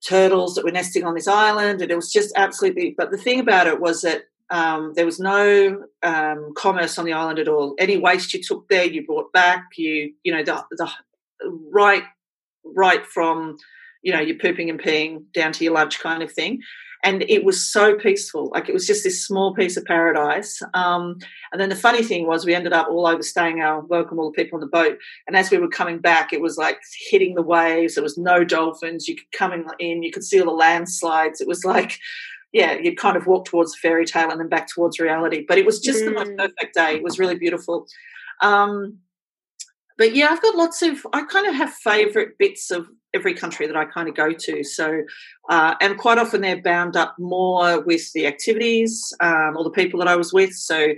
turtles 0.06 0.54
that 0.54 0.64
were 0.64 0.70
nesting 0.70 1.04
on 1.04 1.14
this 1.14 1.28
island, 1.28 1.80
and 1.80 1.90
it 1.90 1.96
was 1.96 2.12
just 2.12 2.32
absolutely. 2.36 2.94
But 2.96 3.10
the 3.10 3.18
thing 3.18 3.40
about 3.40 3.66
it 3.66 3.80
was 3.80 4.02
that 4.02 4.24
um, 4.50 4.92
there 4.94 5.06
was 5.06 5.20
no 5.20 5.84
um, 6.02 6.52
commerce 6.56 6.98
on 6.98 7.04
the 7.04 7.12
island 7.12 7.38
at 7.38 7.48
all. 7.48 7.74
Any 7.78 7.96
waste 7.96 8.34
you 8.34 8.42
took 8.42 8.68
there, 8.68 8.84
you 8.84 9.06
brought 9.06 9.32
back. 9.32 9.64
You, 9.76 10.12
you 10.22 10.32
know, 10.32 10.42
the, 10.42 10.64
the 10.72 10.90
right, 11.72 12.04
right 12.64 13.04
from, 13.06 13.56
you 14.02 14.12
know, 14.12 14.20
you're 14.20 14.38
pooping 14.38 14.70
and 14.70 14.80
peeing 14.80 15.24
down 15.32 15.52
to 15.52 15.64
your 15.64 15.74
lunch 15.74 16.00
kind 16.00 16.22
of 16.22 16.32
thing 16.32 16.60
and 17.02 17.22
it 17.28 17.44
was 17.44 17.64
so 17.64 17.94
peaceful. 17.94 18.50
Like 18.52 18.68
it 18.68 18.72
was 18.72 18.86
just 18.86 19.04
this 19.04 19.24
small 19.26 19.54
piece 19.54 19.76
of 19.76 19.84
paradise. 19.84 20.60
Um, 20.74 21.18
and 21.52 21.60
then 21.60 21.70
the 21.70 21.76
funny 21.76 22.02
thing 22.02 22.26
was, 22.26 22.44
we 22.44 22.54
ended 22.54 22.72
up 22.72 22.88
all 22.88 23.06
overstaying 23.06 23.60
our 23.60 23.80
welcome 23.80 24.18
all 24.18 24.30
the 24.30 24.42
people 24.42 24.56
on 24.56 24.60
the 24.60 24.66
boat. 24.66 24.98
And 25.26 25.36
as 25.36 25.50
we 25.50 25.58
were 25.58 25.68
coming 25.68 25.98
back, 25.98 26.32
it 26.32 26.40
was 26.40 26.58
like 26.58 26.78
hitting 27.10 27.34
the 27.34 27.42
waves. 27.42 27.94
There 27.94 28.04
was 28.04 28.18
no 28.18 28.44
dolphins. 28.44 29.08
You 29.08 29.16
could 29.16 29.32
come 29.32 29.64
in, 29.78 30.02
you 30.02 30.12
could 30.12 30.24
see 30.24 30.40
all 30.40 30.46
the 30.46 30.52
landslides. 30.52 31.40
It 31.40 31.48
was 31.48 31.64
like, 31.64 31.98
yeah, 32.52 32.74
you'd 32.74 32.98
kind 32.98 33.16
of 33.16 33.26
walk 33.26 33.44
towards 33.44 33.78
fairy 33.78 34.04
tale 34.04 34.30
and 34.30 34.40
then 34.40 34.48
back 34.48 34.68
towards 34.68 34.98
reality. 34.98 35.44
But 35.46 35.58
it 35.58 35.66
was 35.66 35.80
just 35.80 36.02
mm. 36.02 36.06
the 36.06 36.10
most 36.12 36.30
mm. 36.32 36.38
perfect 36.38 36.74
day. 36.74 36.94
It 36.96 37.02
was 37.02 37.18
really 37.18 37.36
beautiful. 37.36 37.86
Um, 38.42 38.98
but 39.96 40.16
yeah, 40.16 40.28
I've 40.30 40.42
got 40.42 40.56
lots 40.56 40.82
of. 40.82 41.06
I 41.12 41.22
kind 41.24 41.46
of 41.46 41.54
have 41.54 41.72
favourite 41.72 42.38
bits 42.38 42.70
of 42.70 42.88
every 43.12 43.34
country 43.34 43.66
that 43.66 43.76
I 43.76 43.84
kind 43.84 44.08
of 44.08 44.14
go 44.14 44.32
to. 44.32 44.64
So, 44.64 45.02
uh, 45.48 45.74
and 45.80 45.98
quite 45.98 46.18
often 46.18 46.40
they're 46.40 46.62
bound 46.62 46.96
up 46.96 47.16
more 47.18 47.80
with 47.82 48.10
the 48.12 48.26
activities 48.26 49.12
um, 49.20 49.56
or 49.56 49.64
the 49.64 49.70
people 49.70 49.98
that 50.00 50.08
I 50.08 50.16
was 50.16 50.32
with. 50.32 50.54
So, 50.54 50.94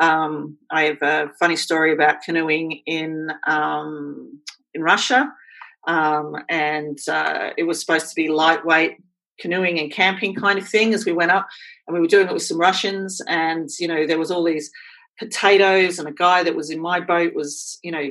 um, 0.00 0.56
I 0.70 0.84
have 0.84 1.02
a 1.02 1.30
funny 1.38 1.56
story 1.56 1.92
about 1.92 2.22
canoeing 2.22 2.80
in 2.86 3.30
um, 3.46 4.40
in 4.74 4.82
Russia, 4.82 5.30
um, 5.86 6.36
and 6.48 6.98
uh, 7.08 7.50
it 7.58 7.64
was 7.64 7.78
supposed 7.78 8.08
to 8.08 8.14
be 8.14 8.28
lightweight 8.28 8.96
canoeing 9.38 9.78
and 9.78 9.92
camping 9.92 10.34
kind 10.34 10.58
of 10.58 10.68
thing 10.68 10.94
as 10.94 11.04
we 11.04 11.12
went 11.12 11.30
up, 11.30 11.48
and 11.86 11.94
we 11.94 12.00
were 12.00 12.06
doing 12.06 12.28
it 12.28 12.32
with 12.32 12.42
some 12.42 12.58
Russians, 12.58 13.20
and 13.28 13.68
you 13.78 13.88
know 13.88 14.06
there 14.06 14.18
was 14.18 14.30
all 14.30 14.44
these 14.44 14.70
potatoes 15.18 15.98
and 15.98 16.06
a 16.06 16.12
guy 16.12 16.42
that 16.42 16.54
was 16.54 16.68
in 16.70 16.78
my 16.78 17.00
boat 17.00 17.34
was 17.34 17.78
you 17.82 17.90
know 17.90 18.10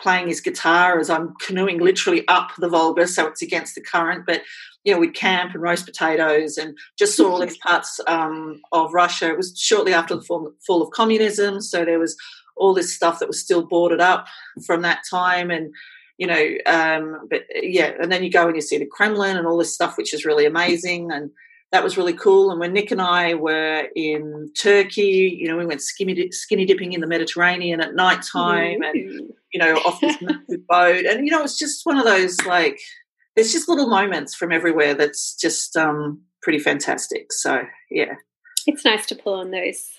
playing 0.00 0.28
his 0.28 0.40
guitar 0.40 0.98
as 0.98 1.10
I'm 1.10 1.34
canoeing 1.40 1.78
literally 1.78 2.26
up 2.28 2.50
the 2.58 2.68
Volga, 2.68 3.06
so 3.06 3.26
it's 3.26 3.42
against 3.42 3.74
the 3.74 3.80
current. 3.80 4.24
But 4.26 4.42
you 4.84 4.92
know, 4.92 5.00
we'd 5.00 5.14
camp 5.14 5.52
and 5.54 5.62
roast 5.62 5.86
potatoes, 5.86 6.56
and 6.56 6.76
just 6.98 7.16
saw 7.16 7.32
all 7.32 7.40
these 7.40 7.58
parts 7.66 8.00
um, 8.06 8.60
of 8.72 8.94
Russia. 8.94 9.30
It 9.30 9.36
was 9.36 9.58
shortly 9.58 9.92
after 9.92 10.16
the 10.16 10.22
fall, 10.22 10.52
fall 10.66 10.82
of 10.82 10.90
communism, 10.90 11.60
so 11.60 11.84
there 11.84 11.98
was 11.98 12.16
all 12.56 12.74
this 12.74 12.94
stuff 12.94 13.18
that 13.18 13.28
was 13.28 13.40
still 13.40 13.66
boarded 13.66 14.00
up 14.00 14.26
from 14.66 14.82
that 14.82 15.02
time, 15.08 15.50
and 15.50 15.74
you 16.18 16.26
know, 16.26 16.48
um, 16.66 17.26
but 17.30 17.44
yeah, 17.54 17.92
and 18.00 18.12
then 18.12 18.22
you 18.22 18.30
go 18.30 18.46
and 18.46 18.54
you 18.56 18.60
see 18.60 18.78
the 18.78 18.86
Kremlin 18.86 19.36
and 19.36 19.46
all 19.46 19.56
this 19.56 19.72
stuff, 19.72 19.96
which 19.96 20.12
is 20.12 20.24
really 20.24 20.44
amazing, 20.44 21.10
and 21.10 21.30
that 21.72 21.84
was 21.84 21.96
really 21.96 22.12
cool. 22.12 22.50
And 22.50 22.60
when 22.60 22.72
Nick 22.72 22.90
and 22.90 23.00
I 23.00 23.34
were 23.34 23.88
in 23.94 24.50
Turkey, 24.60 25.38
you 25.40 25.48
know, 25.48 25.56
we 25.56 25.66
went 25.66 25.82
skinny, 25.82 26.30
skinny 26.32 26.64
dipping 26.64 26.92
in 26.92 27.00
the 27.00 27.06
Mediterranean 27.06 27.80
at 27.80 27.94
night 27.94 28.22
time, 28.22 28.82
and 28.82 29.30
you 29.52 29.58
know, 29.58 29.76
off 29.78 30.00
this 30.00 30.16
boat. 30.68 31.04
And, 31.04 31.24
you 31.24 31.30
know, 31.30 31.42
it's 31.42 31.58
just 31.58 31.86
one 31.86 31.98
of 31.98 32.04
those 32.04 32.36
like, 32.44 32.80
there's 33.34 33.52
just 33.52 33.68
little 33.68 33.88
moments 33.88 34.34
from 34.34 34.52
everywhere 34.52 34.94
that's 34.94 35.34
just 35.34 35.76
um, 35.76 36.20
pretty 36.42 36.58
fantastic. 36.58 37.32
So, 37.32 37.62
yeah. 37.90 38.14
It's 38.66 38.84
nice 38.84 39.06
to 39.06 39.14
pull 39.14 39.34
on 39.34 39.50
those 39.50 39.90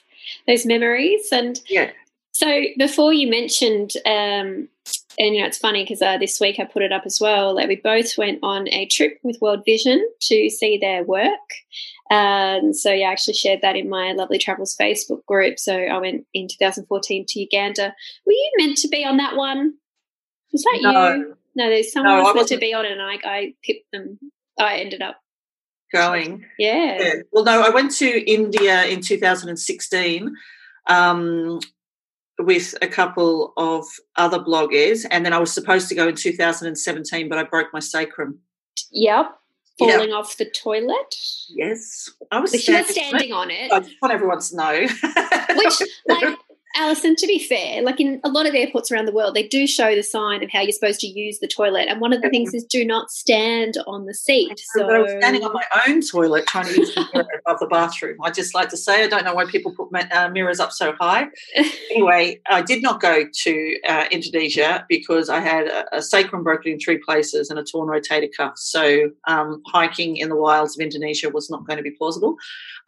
those 0.45 0.65
memories 0.65 1.29
and 1.31 1.59
yeah 1.69 1.91
so 2.39 2.63
before 2.77 3.13
you 3.13 3.29
mentioned 3.29 3.91
um, 4.05 4.67
and 5.17 5.35
you 5.35 5.41
know 5.41 5.47
it's 5.47 5.57
funny 5.57 5.83
because 5.83 6.01
uh, 6.01 6.17
this 6.17 6.39
week 6.39 6.59
i 6.59 6.63
put 6.63 6.81
it 6.81 6.91
up 6.91 7.03
as 7.05 7.19
well 7.19 7.55
that 7.55 7.67
we 7.67 7.75
both 7.75 8.17
went 8.17 8.39
on 8.41 8.67
a 8.69 8.85
trip 8.87 9.19
with 9.23 9.41
world 9.41 9.61
vision 9.65 10.07
to 10.21 10.49
see 10.49 10.77
their 10.77 11.03
work 11.03 11.49
and 12.09 12.75
so 12.75 12.91
yeah, 12.91 13.09
I 13.09 13.11
actually 13.11 13.35
shared 13.35 13.61
that 13.61 13.75
in 13.75 13.87
my 13.87 14.13
Lovely 14.13 14.39
Travels 14.39 14.75
Facebook 14.75 15.23
group. 15.27 15.59
So 15.59 15.75
I 15.75 15.99
went 15.99 16.25
in 16.33 16.47
2014 16.47 17.25
to 17.27 17.39
Uganda. 17.39 17.93
Were 18.25 18.31
you 18.31 18.51
meant 18.57 18.77
to 18.79 18.87
be 18.87 19.05
on 19.05 19.17
that 19.17 19.35
one? 19.35 19.75
Was 20.51 20.63
that 20.63 20.79
no. 20.81 21.13
you? 21.13 21.37
No, 21.55 21.69
there's 21.69 21.91
someone 21.91 22.17
no, 22.17 22.25
else 22.25 22.35
meant 22.35 22.47
to 22.47 22.57
be 22.57 22.73
on 22.73 22.85
it, 22.85 22.93
and 22.93 23.01
I, 23.01 23.17
I 23.23 23.53
picked 23.63 23.91
them. 23.91 24.17
I 24.57 24.77
ended 24.77 25.01
up 25.01 25.21
going. 25.93 26.45
Yeah. 26.57 26.97
yeah. 26.99 27.13
Well, 27.31 27.43
no, 27.43 27.61
I 27.61 27.69
went 27.69 27.91
to 27.97 28.31
India 28.31 28.85
in 28.85 29.01
2016 29.01 30.35
um, 30.87 31.59
with 32.39 32.73
a 32.81 32.87
couple 32.87 33.53
of 33.57 33.85
other 34.15 34.39
bloggers, 34.39 35.05
and 35.11 35.25
then 35.25 35.33
I 35.33 35.39
was 35.39 35.53
supposed 35.53 35.89
to 35.89 35.95
go 35.95 36.07
in 36.07 36.15
2017, 36.15 37.29
but 37.29 37.37
I 37.37 37.43
broke 37.43 37.67
my 37.73 37.79
sacrum. 37.79 38.39
Yep 38.91 39.35
falling 39.79 40.09
yeah. 40.09 40.15
off 40.15 40.37
the 40.37 40.45
toilet. 40.45 41.15
Yes, 41.47 42.11
I 42.31 42.39
was. 42.39 42.51
Standing, 42.61 42.91
standing 42.91 43.31
on 43.31 43.49
it. 43.49 43.71
I 43.71 43.79
just 43.79 43.95
want 44.01 44.13
everyone 44.13 44.41
to 44.41 44.55
know. 44.55 44.81
Which, 45.55 45.81
like, 46.07 46.37
Alison, 46.75 47.15
to 47.15 47.25
be 47.25 47.39
fair, 47.39 47.81
like 47.81 47.99
in 47.99 48.21
a 48.23 48.29
lot 48.29 48.45
of 48.45 48.53
airports 48.53 48.91
around 48.91 49.05
the 49.05 49.11
world, 49.11 49.35
they 49.35 49.47
do 49.47 49.65
show 49.65 49.95
the 49.95 50.03
sign 50.03 50.43
of 50.43 50.51
how 50.51 50.61
you're 50.61 50.71
supposed 50.71 50.99
to 50.99 51.07
use 51.07 51.39
the 51.39 51.47
toilet. 51.47 51.87
And 51.89 51.99
one 51.99 52.13
of 52.13 52.21
the 52.21 52.29
things 52.29 52.53
is 52.53 52.63
do 52.63 52.85
not 52.85 53.09
stand 53.09 53.77
on 53.87 54.05
the 54.05 54.13
seat. 54.13 54.61
So 54.75 54.87
I 54.87 54.99
was 54.99 55.11
standing 55.11 55.43
on 55.43 55.51
my 55.51 55.63
own 55.87 56.01
toilet 56.01 56.45
trying 56.45 56.65
to 56.65 56.79
use 56.79 56.93
the 56.93 57.07
mirror 57.13 57.27
above 57.45 57.59
the 57.59 57.65
bathroom. 57.67 58.17
I 58.23 58.29
just 58.29 58.53
like 58.53 58.69
to 58.69 58.77
say, 58.77 59.03
I 59.03 59.07
don't 59.07 59.25
know 59.25 59.33
why 59.33 59.45
people 59.45 59.73
put 59.73 59.89
uh, 60.11 60.29
mirrors 60.29 60.59
up 60.59 60.71
so 60.71 60.93
high. 60.99 61.27
anyway, 61.91 62.39
I 62.47 62.61
did 62.61 62.83
not 62.83 63.01
go 63.01 63.25
to 63.31 63.77
uh, 63.87 64.05
Indonesia 64.11 64.85
because 64.87 65.27
I 65.29 65.39
had 65.39 65.67
a, 65.67 65.97
a, 65.97 66.01
sacrum 66.01 66.43
broken 66.43 66.73
in 66.73 66.79
three 66.79 66.99
places 66.99 67.49
and 67.49 67.57
a 67.57 67.63
torn 67.63 67.89
rotator 67.89 68.29
cuff. 68.35 68.53
So 68.57 69.09
um, 69.27 69.61
hiking 69.67 70.17
in 70.17 70.29
the 70.29 70.35
wilds 70.35 70.77
of 70.77 70.81
Indonesia 70.81 71.29
was 71.29 71.49
not 71.49 71.65
going 71.65 71.77
to 71.77 71.83
be 71.83 71.91
plausible. 71.91 72.35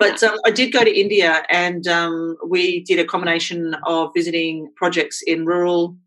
But 0.02 0.24
um, 0.24 0.38
I 0.46 0.52
did 0.52 0.72
go 0.72 0.84
to 0.84 1.00
India 1.00 1.44
and 1.50 1.88
um, 1.88 2.36
we 2.48 2.80
did 2.80 2.98
a 2.98 3.06
combination 3.06 3.71
of 3.86 4.12
visiting 4.16 4.72
projects 4.76 5.22
in 5.26 5.46
rural 5.46 5.98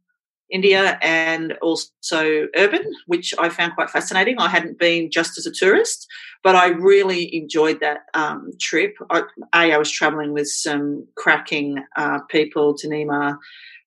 India 0.51 0.99
and 1.03 1.55
also 1.63 2.47
urban, 2.57 2.83
which 3.07 3.35
I 3.39 3.49
found 3.49 3.75
quite 3.75 3.91
fascinating. 3.91 4.39
I 4.39 4.49
hadn't 4.49 4.79
been 4.79 5.11
just 5.11 5.39
as 5.39 5.47
a 5.47 5.51
tourist, 5.51 6.07
but 6.43 6.55
I 6.55 6.69
really 6.69 7.35
enjoyed 7.35 7.81
that 7.81 8.03
um, 8.15 8.51
trip. 8.61 8.95
I, 9.11 9.23
a, 9.53 9.73
I 9.73 9.79
was 9.79 9.91
traveling 9.91 10.33
with 10.33 10.49
some 10.49 11.07
cracking 11.17 11.83
uh, 11.97 12.21
people, 12.29 12.75
Tanima, 12.75 13.39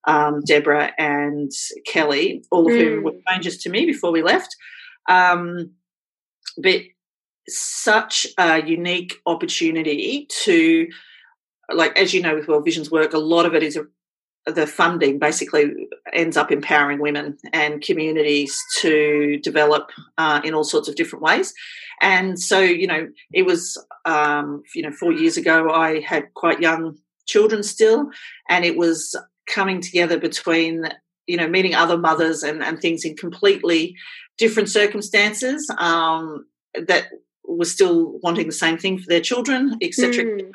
um, 0.08 0.42
Deborah, 0.46 0.92
and 0.98 1.52
Kelly, 1.86 2.44
all 2.52 2.68
of 2.68 2.74
mm. 2.74 2.80
whom 2.80 3.04
were 3.04 3.14
strangers 3.22 3.58
to 3.60 3.70
me 3.70 3.86
before 3.86 4.12
we 4.12 4.24
left. 4.24 4.56
Um, 5.08 5.72
but 6.58 6.82
such 7.48 8.28
a 8.38 8.66
unique 8.66 9.14
opportunity 9.26 10.28
to 10.44 10.88
like 11.74 11.98
as 11.98 12.14
you 12.14 12.22
know 12.22 12.36
with 12.36 12.48
World 12.48 12.66
Vision's 12.66 12.92
work, 12.92 13.14
a 13.14 13.20
lot 13.20 13.46
of 13.46 13.54
it 13.54 13.64
is 13.64 13.78
a, 13.78 13.86
the 14.52 14.66
funding 14.66 15.20
basically 15.20 15.88
ends 16.14 16.38
up 16.38 16.52
empowering 16.52 17.00
women 17.00 17.38
and 17.52 17.82
communities 17.82 18.58
to 18.78 19.40
develop 19.44 19.90
uh, 20.18 20.40
in 20.44 20.54
all 20.54 20.64
sorts 20.64 20.88
of 20.88 20.96
different 20.96 21.24
ways. 21.24 21.54
And 22.02 22.40
so, 22.40 22.60
you 22.60 22.88
know, 22.88 23.10
it 23.34 23.46
was, 23.46 23.78
um, 24.06 24.64
you 24.74 24.84
know, 24.84 24.92
four 24.92 25.12
years 25.12 25.36
ago, 25.36 25.70
I 25.70 26.00
had 26.00 26.34
quite 26.34 26.62
young 26.62 26.98
children 27.26 27.64
still, 27.64 28.10
and 28.48 28.64
it 28.64 28.78
was 28.78 29.16
coming 29.48 29.82
together 29.82 30.20
between, 30.20 30.88
you 31.26 31.38
know, 31.38 31.48
meeting 31.48 31.76
other 31.76 31.98
mothers 31.98 32.44
and, 32.44 32.64
and 32.64 32.80
things 32.80 33.04
in 33.04 33.16
completely 33.18 33.96
different 34.38 34.70
circumstances 34.70 35.70
um, 35.78 36.46
that 36.88 37.08
were 37.48 37.66
still 37.66 38.20
wanting 38.22 38.46
the 38.46 38.52
same 38.52 38.78
thing 38.78 39.00
for 39.00 39.08
their 39.08 39.22
children, 39.22 39.78
etc. 39.82 40.26
Mm. 40.26 40.52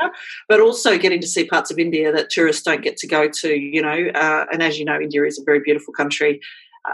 But 0.49 0.61
also 0.61 0.99
getting 0.99 1.20
to 1.20 1.26
see 1.26 1.46
parts 1.46 1.70
of 1.70 1.78
India 1.78 2.12
that 2.12 2.30
tourists 2.30 2.62
don't 2.62 2.82
get 2.82 2.96
to 2.99 3.06
go 3.06 3.28
to. 3.28 3.54
You 3.54 3.82
know, 3.82 4.11
uh, 4.14 4.46
and 4.52 4.62
as 4.62 4.78
you 4.78 4.84
know, 4.84 5.00
India 5.00 5.25
is 5.25 5.38
a 5.38 5.44
very 5.44 5.61
beautiful 5.61 5.94
country. 5.94 6.40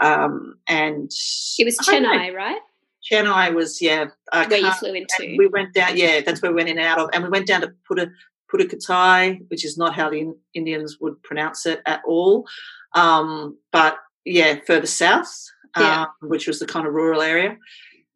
Um, 0.01 0.55
and 0.67 1.11
it 1.57 1.65
was 1.65 1.77
Chennai, 1.77 2.33
right? 2.33 2.59
Chennai 3.09 3.53
was 3.53 3.81
yeah 3.81 4.07
uh, 4.31 4.45
where 4.47 4.59
you 4.59 4.71
flew 4.73 4.93
into. 4.93 5.35
We 5.37 5.47
went 5.47 5.73
down, 5.73 5.97
yeah, 5.97 6.21
that's 6.21 6.41
where 6.41 6.51
we 6.51 6.57
went 6.57 6.69
in 6.69 6.77
and 6.77 6.87
out 6.87 6.99
of, 6.99 7.09
and 7.13 7.23
we 7.23 7.29
went 7.29 7.47
down 7.47 7.61
to 7.61 7.73
Putta 7.87 8.11
Pudukottai, 8.51 9.49
which 9.49 9.65
is 9.65 9.77
not 9.77 9.95
how 9.95 10.09
the 10.09 10.33
Indians 10.53 10.97
would 10.99 11.21
pronounce 11.23 11.65
it 11.65 11.81
at 11.85 12.01
all. 12.05 12.47
Um, 12.93 13.57
but 13.71 13.97
yeah, 14.25 14.59
further 14.65 14.87
south, 14.87 15.31
yeah. 15.77 16.05
um, 16.21 16.29
which 16.29 16.47
was 16.47 16.59
the 16.59 16.65
kind 16.65 16.87
of 16.87 16.93
rural 16.93 17.21
area. 17.21 17.57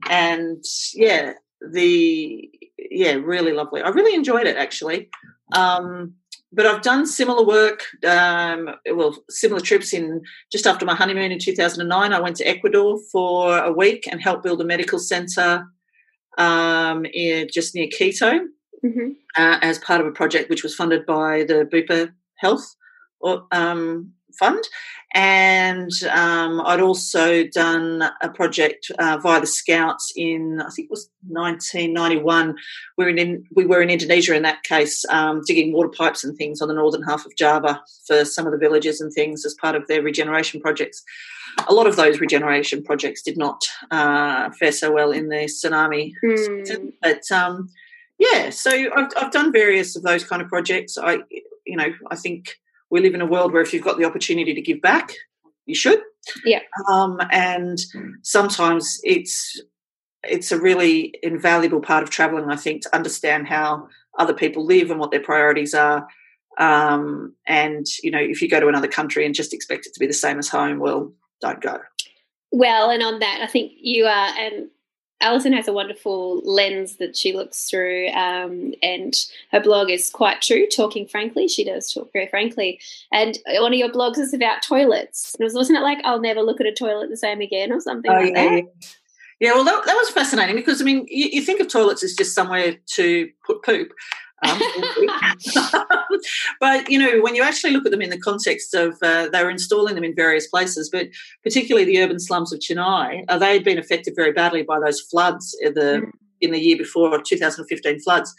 And 0.09 0.63
yeah, 0.93 1.33
the 1.71 2.49
yeah, 2.77 3.13
really 3.13 3.53
lovely. 3.53 3.81
I 3.81 3.89
really 3.89 4.15
enjoyed 4.15 4.47
it 4.47 4.57
actually. 4.57 5.09
Um, 5.53 6.15
but 6.55 6.67
I've 6.67 6.83
done 6.83 7.07
similar 7.07 7.43
work, 7.43 7.83
um, 8.05 8.69
well, 8.91 9.17
similar 9.29 9.59
trips 9.59 9.91
in 9.91 10.21
just 10.51 10.67
after 10.67 10.85
my 10.85 10.93
honeymoon 10.93 11.31
in 11.31 11.39
2009. 11.39 12.13
I 12.13 12.19
went 12.19 12.35
to 12.37 12.47
Ecuador 12.47 12.99
for 13.11 13.57
a 13.57 13.71
week 13.71 14.07
and 14.11 14.21
helped 14.21 14.43
build 14.43 14.61
a 14.61 14.63
medical 14.63 14.99
center 14.99 15.65
um, 16.37 17.05
in, 17.05 17.47
just 17.51 17.73
near 17.73 17.87
Quito 17.87 18.41
mm-hmm. 18.85 19.09
uh, 19.35 19.57
as 19.63 19.79
part 19.79 19.99
of 19.99 20.05
a 20.05 20.11
project 20.11 20.49
which 20.51 20.61
was 20.61 20.75
funded 20.75 21.07
by 21.07 21.43
the 21.43 21.67
Bupa 21.71 22.13
Health 22.37 22.75
um, 23.51 24.13
Fund. 24.37 24.63
And 25.15 25.91
um, 26.11 26.59
I'd 26.65 26.79
also 26.79 27.45
done 27.45 28.03
a 28.21 28.29
project 28.29 28.91
uh, 28.97 29.19
via 29.21 29.39
the 29.39 29.47
Scouts 29.47 30.11
in, 30.15 30.59
I 30.59 30.69
think 30.71 30.87
it 30.87 30.91
was 30.91 31.09
1991. 31.27 32.55
We 32.97 33.05
were 33.05 33.09
in, 33.11 33.45
we 33.55 33.65
were 33.65 33.81
in 33.81 33.91
Indonesia 33.91 34.35
in 34.35 34.41
that 34.43 34.63
case, 34.63 35.05
um, 35.09 35.41
digging 35.45 35.71
water 35.71 35.89
pipes 35.89 36.23
and 36.23 36.35
things 36.35 36.61
on 36.61 36.67
the 36.67 36.73
northern 36.73 37.03
half 37.03 37.25
of 37.25 37.35
Java 37.37 37.81
for 38.07 38.25
some 38.25 38.47
of 38.47 38.53
the 38.53 38.57
villages 38.57 39.01
and 39.01 39.13
things 39.13 39.45
as 39.45 39.53
part 39.53 39.75
of 39.75 39.87
their 39.87 40.01
regeneration 40.01 40.59
projects. 40.59 41.03
A 41.67 41.73
lot 41.73 41.85
of 41.85 41.95
those 41.95 42.19
regeneration 42.19 42.83
projects 42.83 43.21
did 43.21 43.37
not 43.37 43.61
uh, 43.91 44.49
fare 44.59 44.71
so 44.71 44.91
well 44.91 45.11
in 45.11 45.29
the 45.29 45.45
tsunami. 45.45 46.13
Mm. 46.25 46.91
But 47.03 47.31
um, 47.31 47.69
yeah, 48.17 48.49
so 48.49 48.71
I've, 48.71 49.11
I've 49.15 49.31
done 49.31 49.51
various 49.51 49.95
of 49.95 50.01
those 50.01 50.23
kind 50.23 50.41
of 50.41 50.47
projects. 50.47 50.97
I, 50.97 51.19
you 51.65 51.77
know, 51.77 51.93
I 52.09 52.15
think 52.15 52.57
we 52.93 53.01
live 53.01 53.15
in 53.15 53.21
a 53.21 53.25
world 53.25 53.51
where 53.51 53.63
if 53.63 53.73
you've 53.73 53.83
got 53.83 53.97
the 53.97 54.05
opportunity 54.05 54.53
to 54.53 54.61
give 54.61 54.79
back, 54.79 55.13
you 55.65 55.73
should. 55.73 55.99
Yeah. 56.45 56.59
Um, 56.91 57.19
and 57.31 57.79
sometimes 58.21 59.01
it's 59.03 59.59
it's 60.21 60.51
a 60.51 60.61
really 60.61 61.15
invaluable 61.23 61.81
part 61.81 62.03
of 62.03 62.11
traveling, 62.11 62.51
I 62.51 62.55
think, 62.55 62.83
to 62.83 62.95
understand 62.95 63.47
how 63.47 63.87
other 64.19 64.33
people 64.33 64.63
live 64.63 64.91
and 64.91 64.99
what 64.99 65.09
their 65.09 65.23
priorities 65.23 65.73
are. 65.73 66.07
Um, 66.59 67.35
and 67.47 67.87
you 68.03 68.11
know, 68.11 68.21
if 68.21 68.43
you 68.43 68.47
go 68.47 68.59
to 68.59 68.67
another 68.67 68.87
country 68.87 69.25
and 69.25 69.33
just 69.33 69.55
expect 69.55 69.87
it 69.87 69.93
to 69.95 69.99
be 69.99 70.05
the 70.05 70.13
same 70.13 70.37
as 70.37 70.47
home, 70.47 70.77
well, 70.77 71.11
don't 71.41 71.61
go. 71.61 71.79
Well, 72.51 72.91
and 72.91 73.01
on 73.01 73.17
that, 73.19 73.39
I 73.41 73.47
think 73.47 73.71
you 73.81 74.05
are, 74.05 74.29
and 74.37 74.69
Alison 75.23 75.53
has 75.53 75.67
a 75.67 75.73
wonderful 75.73 76.41
lens 76.41 76.97
that 76.97 77.15
she 77.15 77.33
looks 77.33 77.69
through, 77.69 78.09
um, 78.09 78.73
and 78.83 79.13
her 79.51 79.59
blog 79.59 79.89
is 79.89 80.09
quite 80.09 80.41
true. 80.41 80.67
Talking 80.67 81.07
frankly, 81.07 81.47
she 81.47 81.63
does 81.63 81.91
talk 81.91 82.11
very 82.13 82.27
frankly. 82.27 82.79
And 83.11 83.39
one 83.47 83.73
of 83.73 83.79
your 83.79 83.89
blogs 83.89 84.19
is 84.19 84.33
about 84.33 84.61
toilets. 84.61 85.35
And 85.35 85.45
was, 85.45 85.53
wasn't 85.53 85.79
it 85.79 85.81
like 85.81 85.99
I'll 86.03 86.21
never 86.21 86.41
look 86.41 86.59
at 86.59 86.67
a 86.67 86.73
toilet 86.73 87.09
the 87.09 87.17
same 87.17 87.41
again 87.41 87.71
or 87.71 87.79
something 87.79 88.11
oh, 88.11 88.15
like 88.15 88.33
yeah, 88.35 88.43
that? 88.43 88.53
Yeah. 88.53 88.87
Yeah, 89.39 89.53
well, 89.55 89.65
that, 89.65 89.85
that, 89.85 89.95
was 89.95 90.09
fascinating 90.09 90.55
because 90.55 90.79
I 90.79 90.85
mean, 90.85 91.05
you, 91.09 91.27
you, 91.33 91.41
think 91.41 91.59
of 91.59 91.67
toilets 91.67 92.01
as 92.01 92.13
just 92.13 92.33
somewhere 92.33 92.77
to 92.95 93.29
put 93.45 93.61
poop, 93.61 93.91
but 96.59 96.89
you 96.89 96.99
know, 96.99 97.21
when 97.21 97.35
you 97.35 97.43
actually 97.43 97.71
look 97.71 97.85
at 97.85 97.91
them 97.91 98.01
in 98.01 98.09
the 98.09 98.19
context 98.19 98.73
of 98.73 98.97
uh, 99.01 99.29
they 99.29 99.43
were 99.43 99.49
installing 99.49 99.95
them 99.95 100.03
in 100.03 100.15
various 100.15 100.47
places, 100.47 100.89
but 100.89 101.07
particularly 101.43 101.85
the 101.85 102.01
urban 102.01 102.19
slums 102.19 102.53
of 102.53 102.59
Chennai, 102.59 103.23
uh, 103.27 103.37
they 103.37 103.53
had 103.53 103.63
been 103.63 103.79
affected 103.79 104.13
very 104.15 104.31
badly 104.31 104.63
by 104.63 104.79
those 104.79 105.01
floods 105.01 105.57
in 105.61 105.73
the 105.73 106.03
mm. 106.05 106.11
in 106.41 106.51
the 106.51 106.59
year 106.59 106.77
before 106.77 107.21
2015 107.21 107.99
floods. 108.01 108.33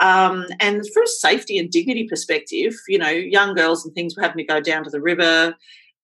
Um, 0.00 0.46
and 0.60 0.82
from 0.92 1.04
a 1.04 1.08
safety 1.08 1.58
and 1.58 1.70
dignity 1.70 2.08
perspective, 2.08 2.74
you 2.88 2.98
know, 2.98 3.10
young 3.10 3.54
girls 3.54 3.84
and 3.84 3.94
things 3.94 4.16
were 4.16 4.22
having 4.22 4.38
to 4.38 4.44
go 4.44 4.60
down 4.60 4.84
to 4.84 4.90
the 4.90 5.00
river 5.00 5.54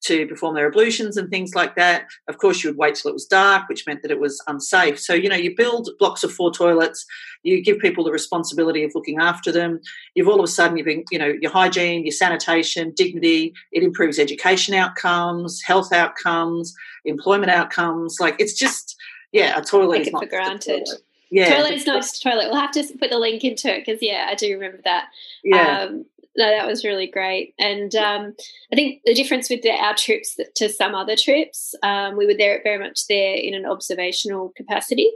to 0.03 0.27
perform 0.27 0.55
their 0.55 0.67
ablutions 0.67 1.17
and 1.17 1.29
things 1.29 1.55
like 1.55 1.77
that. 1.77 2.07
Of 2.29 2.39
course, 2.39 2.63
you 2.63 2.71
would 2.71 2.79
wait 2.79 2.95
till 2.95 3.11
it 3.11 3.15
was 3.15 3.27
dark, 3.27 3.69
which 3.69 3.87
meant 3.87 4.03
that 4.03 4.11
it 4.11 4.21
was 4.21 4.43
unsafe. 4.47 4.99
So, 4.99 5.15
you 5.15 5.29
know, 5.29 5.37
you 5.37 5.55
build 5.55 5.91
blocks 5.99 6.25
of 6.25 6.33
four 6.33 6.53
toilets, 6.53 7.05
you 7.43 7.63
give 7.63 7.79
people 7.79 8.05
the 8.05 8.13
responsibility 8.13 8.83
of 8.85 8.93
looking 8.95 9.19
after 9.19 9.53
them. 9.53 9.81
You've 10.15 10.29
all 10.29 10.39
of 10.41 10.45
a 10.45 10.49
sudden, 10.49 10.77
you've 10.77 10.87
been, 10.87 11.05
you 11.11 11.19
know, 11.19 11.35
your 11.41 11.51
hygiene, 11.51 12.05
your 12.05 12.13
sanitation, 12.13 12.93
dignity, 12.97 13.53
it 13.73 13.83
improves 13.83 14.19
education 14.19 14.75
outcomes, 14.75 15.63
health 15.63 15.93
outcomes, 15.93 16.75
employment 17.05 17.51
outcomes. 17.51 18.19
Like 18.21 18.37
it's 18.39 18.55
just, 18.55 18.97
yeah, 19.33 19.59
a 19.59 19.63
toilet 19.63 19.99
Take 19.99 20.07
is 20.09 20.13
not 20.13 20.23
for 20.23 20.29
granted. 20.29 20.89
Yeah, 21.31 21.57
toilet 21.57 21.75
is 21.75 21.87
not 21.87 22.03
just 22.03 22.25
a 22.25 22.29
toilet. 22.29 22.49
We'll 22.51 22.61
have 22.61 22.73
to 22.73 22.85
put 22.99 23.11
the 23.11 23.19
link 23.19 23.45
into 23.45 23.73
it 23.73 23.85
because 23.87 24.03
yeah, 24.03 24.27
I 24.29 24.35
do 24.35 24.53
remember 24.53 24.81
that. 24.85 25.09
Yeah. 25.45 25.83
Um, 25.83 26.07
no, 26.37 26.49
that 26.49 26.67
was 26.67 26.85
really 26.85 27.07
great. 27.07 27.55
And 27.59 27.95
um, 27.97 28.35
I 28.73 28.77
think 28.77 29.03
the 29.05 29.15
difference 29.15 29.51
with 29.51 29.63
the, 29.63 29.71
our 29.71 29.95
trips 29.95 30.37
to 30.57 30.69
some 30.69 30.95
other 30.95 31.17
trips, 31.17 31.75
um, 31.83 32.17
we 32.17 32.27
were 32.27 32.37
there 32.37 32.61
very 32.63 32.79
much 32.79 33.07
there 33.09 33.35
in 33.35 33.55
an 33.55 33.67
observational 33.67 34.53
capacity. 34.57 35.11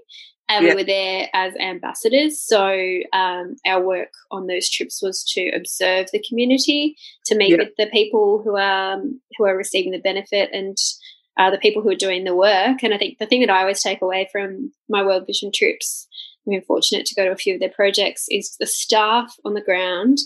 And 0.46 0.66
we 0.66 0.74
were 0.74 0.84
there 0.84 1.30
as 1.32 1.54
ambassadors. 1.56 2.38
So 2.38 2.98
um, 3.14 3.56
our 3.66 3.82
work 3.82 4.10
on 4.30 4.46
those 4.46 4.68
trips 4.68 5.00
was 5.00 5.24
to 5.32 5.48
observe 5.56 6.08
the 6.12 6.22
community, 6.28 6.96
to 7.26 7.34
meet 7.34 7.56
with 7.58 7.70
the 7.78 7.86
people 7.86 8.42
who 8.44 8.54
are 8.56 9.00
who 9.38 9.46
are 9.46 9.56
receiving 9.56 9.92
the 9.92 9.98
benefit, 9.98 10.50
and 10.52 10.76
uh, 11.38 11.50
the 11.50 11.56
people 11.56 11.80
who 11.80 11.88
are 11.88 11.94
doing 11.94 12.24
the 12.24 12.36
work. 12.36 12.82
And 12.82 12.92
I 12.92 12.98
think 12.98 13.18
the 13.18 13.26
thing 13.26 13.40
that 13.40 13.48
I 13.48 13.60
always 13.60 13.82
take 13.82 14.02
away 14.02 14.28
from 14.30 14.70
my 14.86 15.02
World 15.02 15.24
Vision 15.26 15.50
trips, 15.50 16.06
I've 16.46 16.50
been 16.50 16.60
fortunate 16.60 17.06
to 17.06 17.14
go 17.14 17.24
to 17.24 17.32
a 17.32 17.36
few 17.36 17.54
of 17.54 17.60
their 17.60 17.70
projects, 17.70 18.26
is 18.28 18.54
the 18.60 18.66
staff 18.66 19.34
on 19.46 19.54
the 19.54 19.62
ground 19.62 20.18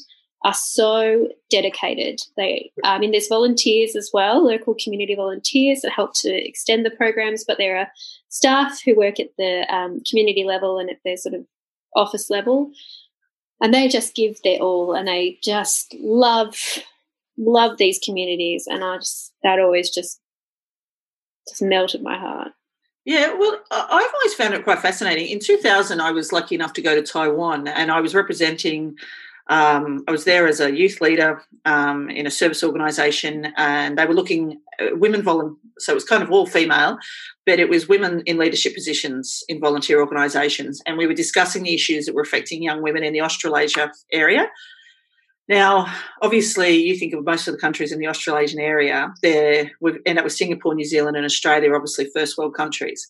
are 0.44 0.55
so 0.55 1.29
dedicated. 1.51 2.20
They, 2.37 2.70
I 2.85 2.98
mean, 2.98 3.11
there's 3.11 3.29
volunteers 3.29 3.96
as 3.96 4.11
well, 4.12 4.44
local 4.44 4.74
community 4.83 5.14
volunteers 5.14 5.81
that 5.81 5.92
help 5.92 6.12
to 6.20 6.31
extend 6.31 6.87
the 6.87 6.90
programs, 6.90 7.44
but 7.44 7.59
there 7.59 7.77
are 7.77 7.88
staff 8.29 8.81
who 8.85 8.96
work 8.96 9.18
at 9.18 9.31
the 9.37 9.66
um, 9.74 10.01
community 10.09 10.44
level 10.44 10.79
and 10.79 10.90
at 10.90 10.98
their 11.05 11.16
sort 11.16 11.35
of 11.35 11.44
office 11.96 12.31
level, 12.31 12.70
and 13.61 13.74
they 13.74 13.88
just 13.88 14.14
give 14.14 14.40
their 14.44 14.61
all, 14.61 14.94
and 14.94 15.09
they 15.09 15.38
just 15.42 15.94
love 15.98 16.57
love 17.37 17.79
these 17.79 18.01
communities, 18.05 18.66
and 18.68 18.85
I 18.85 18.98
just 18.98 19.33
that 19.42 19.59
always 19.59 19.90
just 19.90 20.20
just 21.48 21.62
melted 21.62 22.03
my 22.03 22.18
heart. 22.18 22.53
Yeah, 23.05 23.33
well, 23.35 23.59
I've 23.70 24.12
always 24.14 24.35
found 24.35 24.53
it 24.53 24.64
quite 24.64 24.81
fascinating. 24.81 25.29
In 25.29 25.38
2000, 25.38 25.98
I 25.98 26.11
was 26.11 26.31
lucky 26.31 26.55
enough 26.55 26.74
to 26.74 26.83
go 26.83 26.94
to 26.94 27.03
Taiwan, 27.03 27.66
and 27.66 27.90
I 27.90 28.01
was 28.01 28.14
representing 28.14 28.96
um, 29.49 30.05
I 30.07 30.11
was 30.11 30.25
there 30.25 30.47
as 30.47 30.61
a 30.61 30.75
youth 30.75 31.01
leader 31.01 31.43
um, 31.65 32.11
in 32.11 32.27
a 32.27 32.31
service 32.31 32.63
organisation, 32.63 33.53
and 33.57 33.97
they 33.97 34.05
were 34.05 34.15
looking 34.15 34.61
uh, 34.81 34.89
women 34.93 35.23
volunteer. 35.23 35.57
So 35.79 35.93
it 35.93 35.95
was 35.95 36.05
kind 36.05 36.23
of 36.23 36.31
all 36.31 36.47
female, 36.47 36.99
but 37.47 37.61
it 37.61 37.69
was 37.69 37.89
women 37.89 38.23
in 38.27 38.37
leadership 38.37 38.75
positions 38.75 39.43
in 39.49 39.61
volunteer 39.61 40.01
organisations, 40.01 40.83
and 40.87 40.99
we 40.99 41.07
were 41.07 41.15
discussing 41.15 41.63
the 41.63 41.75
issues 41.75 42.07
that 42.07 42.15
were 42.15 42.23
affecting 42.23 42.63
young 42.63 42.83
women 42.83 43.05
in 43.05 43.13
the 43.13 43.23
Australasia 43.23 43.93
area. 44.13 44.49
Now, 45.49 45.87
obviously, 46.21 46.77
you 46.77 46.99
think 46.99 47.15
of 47.15 47.25
most 47.25 47.49
of 47.49 47.55
the 47.55 47.61
countries 47.61 47.91
in 47.91 48.01
the 48.01 48.09
Australasian 48.09 48.61
area. 48.61 49.15
There, 49.23 49.71
we 49.81 49.99
and 50.05 50.19
up 50.19 50.25
with 50.25 50.35
Singapore, 50.35 50.75
New 50.75 50.85
Zealand, 50.85 51.17
and 51.17 51.25
Australia, 51.25 51.75
obviously 51.75 52.11
first 52.15 52.37
world 52.37 52.55
countries. 52.55 53.09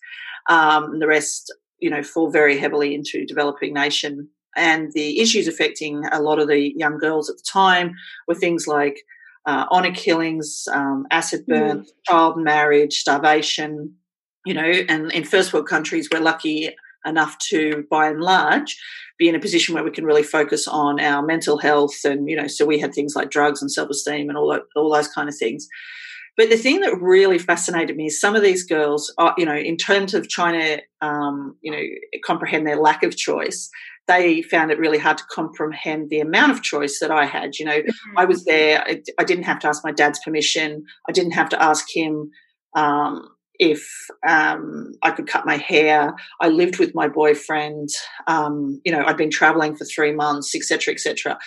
Um, 0.48 1.00
the 1.00 1.08
rest, 1.08 1.52
you 1.80 1.90
know, 1.90 2.02
fall 2.04 2.30
very 2.30 2.56
heavily 2.56 2.94
into 2.94 3.26
developing 3.26 3.74
nation 3.74 4.28
and 4.58 4.92
the 4.92 5.20
issues 5.20 5.48
affecting 5.48 6.04
a 6.12 6.20
lot 6.20 6.38
of 6.38 6.48
the 6.48 6.72
young 6.76 6.98
girls 6.98 7.30
at 7.30 7.36
the 7.36 7.44
time 7.50 7.94
were 8.26 8.34
things 8.34 8.66
like 8.66 9.04
uh, 9.46 9.66
honor 9.70 9.92
killings, 9.92 10.68
um, 10.72 11.06
acid 11.10 11.46
burn, 11.46 11.80
mm. 11.80 11.88
child 12.06 12.36
marriage, 12.36 12.94
starvation. 12.94 13.94
You 14.44 14.54
know, 14.54 14.72
and 14.88 15.12
in 15.12 15.24
first 15.24 15.52
world 15.52 15.68
countries, 15.68 16.08
we're 16.12 16.20
lucky 16.20 16.70
enough 17.04 17.38
to, 17.38 17.86
by 17.90 18.08
and 18.08 18.20
large, 18.20 18.78
be 19.18 19.28
in 19.28 19.34
a 19.34 19.40
position 19.40 19.74
where 19.74 19.84
we 19.84 19.90
can 19.90 20.04
really 20.04 20.22
focus 20.22 20.68
on 20.68 21.00
our 21.00 21.22
mental 21.22 21.58
health. 21.58 22.04
And 22.04 22.28
you 22.28 22.36
know, 22.36 22.46
so 22.46 22.64
we 22.66 22.78
had 22.78 22.94
things 22.94 23.14
like 23.16 23.30
drugs 23.30 23.60
and 23.62 23.70
self 23.70 23.90
esteem 23.90 24.28
and 24.28 24.38
all 24.38 24.50
that, 24.52 24.62
all 24.76 24.92
those 24.92 25.08
kind 25.08 25.28
of 25.28 25.36
things. 25.36 25.68
But 26.38 26.50
the 26.50 26.56
thing 26.56 26.80
that 26.82 27.00
really 27.00 27.36
fascinated 27.36 27.96
me 27.96 28.06
is 28.06 28.20
some 28.20 28.36
of 28.36 28.42
these 28.42 28.62
girls, 28.62 29.12
are, 29.18 29.34
you 29.36 29.44
know, 29.44 29.56
in 29.56 29.76
terms 29.76 30.14
of 30.14 30.28
trying 30.28 30.58
to, 30.60 31.06
um, 31.06 31.56
you 31.62 31.72
know, 31.72 31.82
comprehend 32.24 32.64
their 32.64 32.80
lack 32.80 33.02
of 33.02 33.16
choice, 33.16 33.68
they 34.06 34.42
found 34.42 34.70
it 34.70 34.78
really 34.78 34.98
hard 34.98 35.18
to 35.18 35.24
comprehend 35.32 36.10
the 36.10 36.20
amount 36.20 36.52
of 36.52 36.62
choice 36.62 37.00
that 37.00 37.10
I 37.10 37.26
had. 37.26 37.56
You 37.58 37.66
know, 37.66 37.80
mm-hmm. 37.80 38.18
I 38.18 38.24
was 38.24 38.44
there, 38.44 38.84
I, 38.86 39.02
I, 39.18 39.24
didn't 39.24 39.44
have 39.44 39.58
to 39.60 39.68
ask 39.68 39.84
my 39.84 39.90
dad's 39.90 40.20
permission, 40.24 40.84
I 41.08 41.12
didn't 41.12 41.32
have 41.32 41.48
to 41.48 41.60
ask 41.60 41.84
him. 41.92 42.30
Um, 42.76 43.28
if 43.58 43.86
um, 44.26 44.92
I 45.02 45.10
could 45.10 45.26
cut 45.26 45.46
my 45.46 45.56
hair. 45.56 46.14
I 46.40 46.48
lived 46.48 46.78
with 46.78 46.94
my 46.94 47.08
boyfriend. 47.08 47.88
Um, 48.26 48.80
you 48.84 48.92
know, 48.92 49.04
I'd 49.04 49.16
been 49.16 49.30
traveling 49.30 49.76
for 49.76 49.84
three 49.84 50.12
months, 50.12 50.54
etc., 50.54 50.94
etc. 50.94 51.38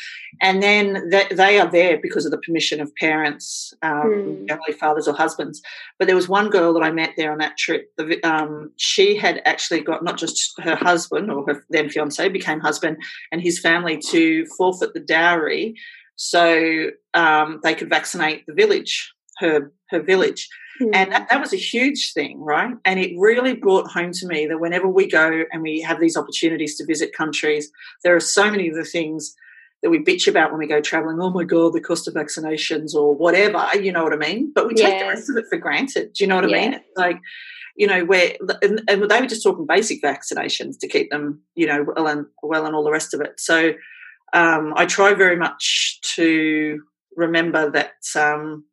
And 0.42 0.62
then 0.62 1.10
they, 1.10 1.28
they, 1.32 1.60
are 1.60 1.70
there 1.70 2.00
because 2.02 2.26
of 2.26 2.32
the 2.32 2.38
permission 2.38 2.82
of 2.82 2.94
parents, 2.96 3.74
um, 3.82 3.92
mm. 3.92 4.48
generally 4.48 4.74
fathers 4.74 5.08
or 5.08 5.14
husbands. 5.14 5.62
But 5.98 6.08
there 6.08 6.16
was 6.16 6.28
one 6.28 6.50
girl 6.50 6.74
that 6.74 6.84
I 6.84 6.92
met 6.92 7.12
there 7.18 7.32
on 7.32 7.38
that 7.40 7.58
trip. 7.58 7.92
The, 7.98 8.20
um, 8.24 8.72
she 8.78 9.16
had 9.16 9.42
actually 9.46 9.82
got 9.82 10.04
not 10.04 10.18
just 10.18 10.54
her 10.60 10.76
husband 10.76 11.32
or 11.32 11.46
her 11.46 11.64
then 11.70 11.90
fiance 11.90 12.28
became 12.30 12.60
husband 12.60 12.98
and 13.32 13.42
his 13.42 13.60
family 13.60 13.98
to 14.10 14.46
forfeit 14.58 14.94
the 14.94 15.00
dowry 15.00 15.76
so 16.24 16.92
um, 17.16 17.62
they 17.64 17.74
could 17.74 17.90
vaccinate 17.90 18.46
the 18.46 18.54
village, 18.54 19.12
her 19.40 19.72
her 19.90 20.02
village. 20.02 20.48
Mm. 20.82 20.96
And 20.96 21.12
that, 21.12 21.30
that 21.30 21.40
was 21.40 21.54
a 21.54 21.58
huge 21.58 22.14
thing, 22.14 22.40
right? 22.40 22.74
And 22.86 23.00
it 23.00 23.14
really 23.18 23.54
brought 23.54 23.92
home 23.92 24.12
to 24.14 24.28
me 24.28 24.48
that 24.48 24.60
whenever 24.60 24.88
we 24.88 25.08
go 25.08 25.44
and 25.52 25.62
we 25.62 25.82
have 25.82 26.00
these 26.00 26.18
opportunities 26.18 26.76
to 26.78 26.86
visit 26.86 27.14
countries, 27.14 27.72
there 28.04 28.16
are 28.16 28.22
so 28.22 28.50
many 28.50 28.70
of 28.70 28.76
the 28.76 28.84
things 28.84 29.36
that 29.84 29.90
we 29.90 30.00
bitch 30.00 30.28
about 30.28 30.52
when 30.52 30.60
we 30.60 30.68
go 30.68 30.82
traveling. 30.82 31.20
Oh 31.20 31.32
my 31.32 31.44
god, 31.44 31.74
the 31.74 31.82
cost 31.82 32.08
of 32.08 32.14
vaccinations 32.14 32.94
or 32.94 33.16
whatever. 33.16 33.66
You 33.80 33.92
know 33.92 34.04
what 34.04 34.14
I 34.14 34.18
mean? 34.18 34.52
But 34.54 34.68
we 34.68 34.74
take 34.74 35.00
the 35.00 35.08
rest 35.08 35.30
of 35.30 35.38
it 35.38 35.46
for 35.50 35.58
granted. 35.58 36.14
Do 36.14 36.24
you 36.24 36.28
know 36.28 36.36
what 36.36 36.50
yeah. 36.50 36.58
I 36.58 36.62
mean? 36.62 36.74
It's 36.74 36.98
like 36.98 37.20
you 37.76 37.88
know, 37.88 38.04
where 38.06 38.36
and, 38.62 38.82
and, 38.88 39.10
they 39.10 39.22
were 39.22 39.28
just 39.28 39.44
talking 39.44 39.66
basic 39.66 40.02
vaccinations 40.02 40.78
to 40.80 40.88
keep 40.88 41.10
them, 41.10 41.42
you 41.56 41.66
know, 41.66 41.84
well 41.84 42.08
and 42.08 42.26
well 42.44 42.66
and 42.66 42.76
all 42.76 42.84
the 42.84 42.92
rest 42.92 43.14
of 43.14 43.22
it. 43.22 43.40
So 43.40 43.74
um, 44.34 44.74
I 44.76 44.86
try 44.86 45.14
very 45.14 45.38
much 45.38 46.00
to 46.16 46.82
remember 47.16 47.72
that, 47.72 47.94
um, 48.16 48.66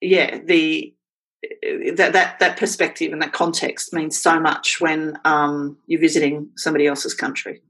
yeah, 0.00 0.38
the 0.44 0.94
that 1.42 2.12
that 2.12 2.38
that 2.38 2.56
perspective 2.56 3.12
and 3.12 3.22
that 3.22 3.32
context 3.32 3.92
means 3.92 4.20
so 4.20 4.40
much 4.40 4.80
when 4.80 5.18
um, 5.24 5.76
you're 5.86 6.00
visiting 6.00 6.48
somebody 6.56 6.86
else's 6.86 7.14
country 7.14 7.62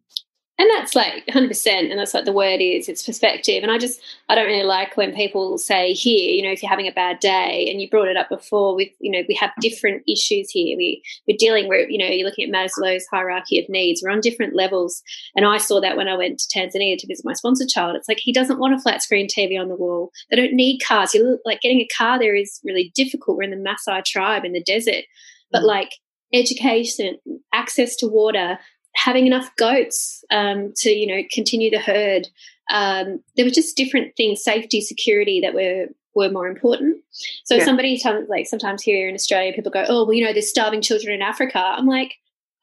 and 0.59 0.69
that's 0.71 0.95
like 0.95 1.25
100% 1.27 1.67
and 1.67 1.99
that's 1.99 2.15
like 2.15 2.25
the 2.25 2.33
word 2.33 2.61
is 2.61 2.89
it's 2.89 3.05
perspective. 3.05 3.63
And 3.63 3.71
i 3.71 3.79
just 3.79 4.01
i 4.29 4.35
don't 4.35 4.47
really 4.47 4.65
like 4.65 4.97
when 4.97 5.15
people 5.15 5.57
say 5.59 5.93
here 5.93 6.31
you 6.31 6.43
know 6.43 6.51
if 6.51 6.63
you're 6.63 6.71
having 6.71 6.89
a 6.89 6.93
bad 6.93 7.21
day 7.21 7.69
and 7.71 7.81
you 7.81 7.89
brought 7.89 8.09
it 8.09 8.17
up 8.17 8.29
before 8.29 8.75
with 8.75 8.89
you 9.01 9.11
know 9.11 9.23
we 9.29 9.35
have 9.35 9.51
different 9.61 10.03
issues 10.09 10.51
here. 10.51 10.77
We 10.77 11.03
we're 11.27 11.37
dealing 11.39 11.69
with 11.69 11.89
you 11.89 11.99
know 11.99 12.07
you're 12.07 12.27
looking 12.27 12.53
at 12.53 12.55
maslow's 12.55 13.07
hierarchy 13.11 13.59
of 13.59 13.69
needs. 13.69 14.03
We're 14.03 14.11
on 14.11 14.21
different 14.21 14.55
levels. 14.55 15.03
And 15.37 15.47
i 15.47 15.59
saw 15.59 15.81
that 15.81 15.97
when 15.97 16.09
i 16.09 16.17
went 16.17 16.39
to 16.41 16.59
tanzania 16.59 16.99
to 16.99 17.07
visit 17.07 17.25
my 17.25 17.33
sponsored 17.33 17.69
child. 17.69 17.97
It's 17.97 18.09
like 18.09 18.21
he 18.21 18.33
doesn't 18.33 18.59
want 18.59 18.75
a 18.75 18.81
flat 18.81 19.03
screen 19.03 19.29
tv 19.29 19.61
on 19.61 19.69
the 19.69 19.77
wall. 19.77 20.11
They 20.31 20.37
don't 20.37 20.55
need 20.55 20.81
cars. 20.81 21.15
You 21.15 21.39
like 21.45 21.61
getting 21.61 21.81
a 21.81 21.89
car 21.97 22.19
there 22.19 22.35
is 22.35 22.61
really 22.65 22.93
difficult. 22.95 23.37
We're 23.37 23.45
in 23.45 23.51
the 23.51 23.57
maasai 23.57 24.05
tribe 24.05 24.45
in 24.45 24.53
the 24.53 24.63
desert. 24.63 25.05
But 25.51 25.63
mm. 25.63 25.67
like 25.67 25.91
education 26.33 27.19
access 27.55 27.97
to 27.97 28.07
water 28.07 28.59
having 28.99 29.27
enough 29.27 29.55
goats 29.57 30.25
um, 30.31 30.73
to 30.77 30.91
you 30.91 31.07
know 31.07 31.23
continue 31.31 31.71
the 31.71 31.79
herd. 31.79 32.29
Um, 32.71 33.21
there 33.37 33.47
were 33.47 33.51
just 33.51 33.77
different 33.77 34.15
things, 34.17 34.43
safety, 34.43 34.81
security 34.81 35.41
that 35.41 35.55
were 35.55 35.87
were 36.15 36.31
more 36.31 36.49
important. 36.49 36.99
So 37.45 37.57
yeah. 37.57 37.65
somebody 37.65 37.99
tells 37.99 38.29
like 38.29 38.47
sometimes 38.47 38.83
here 38.83 39.09
in 39.09 39.15
Australia, 39.15 39.53
people 39.55 39.71
go, 39.71 39.85
"Oh, 39.89 40.05
well, 40.05 40.13
you 40.13 40.25
know, 40.25 40.33
there's 40.33 40.51
starving 40.51 40.83
children 40.83 41.15
in 41.15 41.23
Africa." 41.23 41.59
I'm 41.59 41.87
like, 41.87 42.15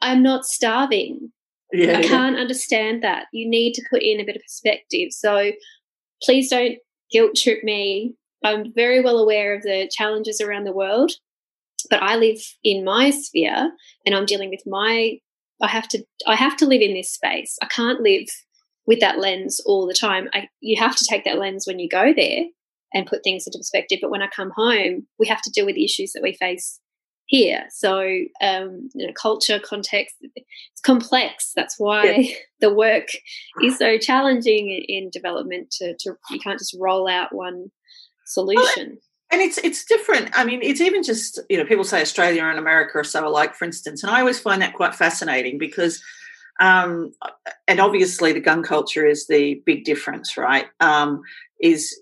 I'm 0.02 0.21
not 0.21 0.45
starving. 0.45 1.32
Yeah, 1.71 1.98
I 1.98 2.04
can't 2.04 2.38
understand 2.38 3.04
that. 3.04 3.26
You 3.32 3.50
need 3.50 3.74
to 3.74 3.84
put 3.89 4.04
in 4.04 4.19
a 4.19 4.26
bit 4.26 4.36
of 4.36 4.41
perspective. 4.43 5.12
So 5.12 5.52
please 6.21 6.50
don't 6.50 6.78
guilt 7.12 7.36
trip 7.36 7.63
me. 7.63 8.15
I'm 8.43 8.71
very 8.74 9.02
well 9.02 9.17
aware 9.17 9.56
of 9.56 9.63
the 9.63 9.89
challenges 9.91 10.39
around 10.39 10.65
the 10.65 10.71
world, 10.71 11.12
but 11.89 12.04
I 12.04 12.15
live 12.17 12.38
in 12.63 12.84
my 12.86 13.10
sphere 13.10 13.71
and 14.06 14.15
I'm 14.15 14.26
dealing 14.26 14.50
with 14.50 14.62
my 14.67 15.17
I 15.62 15.68
have 15.68 15.88
to 15.89 16.04
I 16.28 16.36
have 16.36 16.58
to 16.58 16.65
live 16.65 16.82
in 16.82 16.94
this 16.94 17.12
space. 17.12 17.58
I 17.62 17.68
can't 17.68 18.02
live 18.02 18.28
with 18.86 19.00
that 19.00 19.20
lens 19.20 19.60
all 19.65 19.88
the 19.88 19.94
time. 19.94 20.30
I, 20.34 20.48
you 20.60 20.80
have 20.80 20.96
to 20.96 21.06
take 21.10 21.26
that 21.26 21.39
lens 21.39 21.65
when 21.65 21.80
you 21.80 21.89
go 21.89 22.13
there 22.15 22.44
and 22.94 23.08
put 23.08 23.24
things 23.24 23.46
into 23.48 23.58
perspective. 23.58 24.00
But 24.02 24.12
when 24.12 24.22
I 24.22 24.28
come 24.28 24.52
home, 24.56 25.08
we 25.20 25.28
have 25.28 25.41
to 25.41 25.52
deal 25.52 25.65
with 25.65 25.76
the 25.76 25.86
issues 25.86 26.12
that 26.13 26.24
we 26.24 26.34
face 26.34 26.80
here. 27.28 27.65
So, 27.72 28.00
um, 28.41 28.89
you 28.94 29.08
know, 29.08 29.13
culture, 29.20 29.60
context, 29.60 30.15
it's 30.22 30.82
complex. 30.84 31.52
That's 31.56 31.80
why 31.80 32.06
yeah. 32.06 32.36
the 32.62 32.74
work 32.74 33.08
is 33.62 33.78
so 33.78 33.98
challenging 33.98 34.70
in 34.88 35.10
development. 35.12 35.72
To, 35.80 35.96
to 36.02 36.13
you 36.30 36.39
can't 36.39 36.60
just 36.60 36.78
roll 36.80 37.08
out 37.08 37.34
one 37.34 37.72
solution 38.28 39.00
and 39.31 39.41
it's 39.41 39.57
it's 39.59 39.85
different. 39.85 40.29
I 40.33 40.45
mean, 40.45 40.61
it's 40.61 40.81
even 40.81 41.03
just 41.03 41.39
you 41.49 41.57
know 41.57 41.65
people 41.65 41.83
say 41.83 42.01
Australia 42.01 42.43
and 42.43 42.59
America 42.59 42.99
are 42.99 43.03
so 43.03 43.27
alike, 43.27 43.55
for 43.55 43.65
instance, 43.65 44.03
and 44.03 44.11
I 44.11 44.19
always 44.19 44.39
find 44.39 44.61
that 44.61 44.73
quite 44.73 44.95
fascinating 44.95 45.57
because, 45.57 46.01
um, 46.59 47.11
and 47.67 47.79
obviously 47.79 48.33
the 48.33 48.39
gun 48.39 48.63
culture 48.63 49.05
is 49.05 49.27
the 49.27 49.61
big 49.65 49.83
difference, 49.83 50.38
right? 50.38 50.67
Um, 50.79 51.21
is 51.61 51.99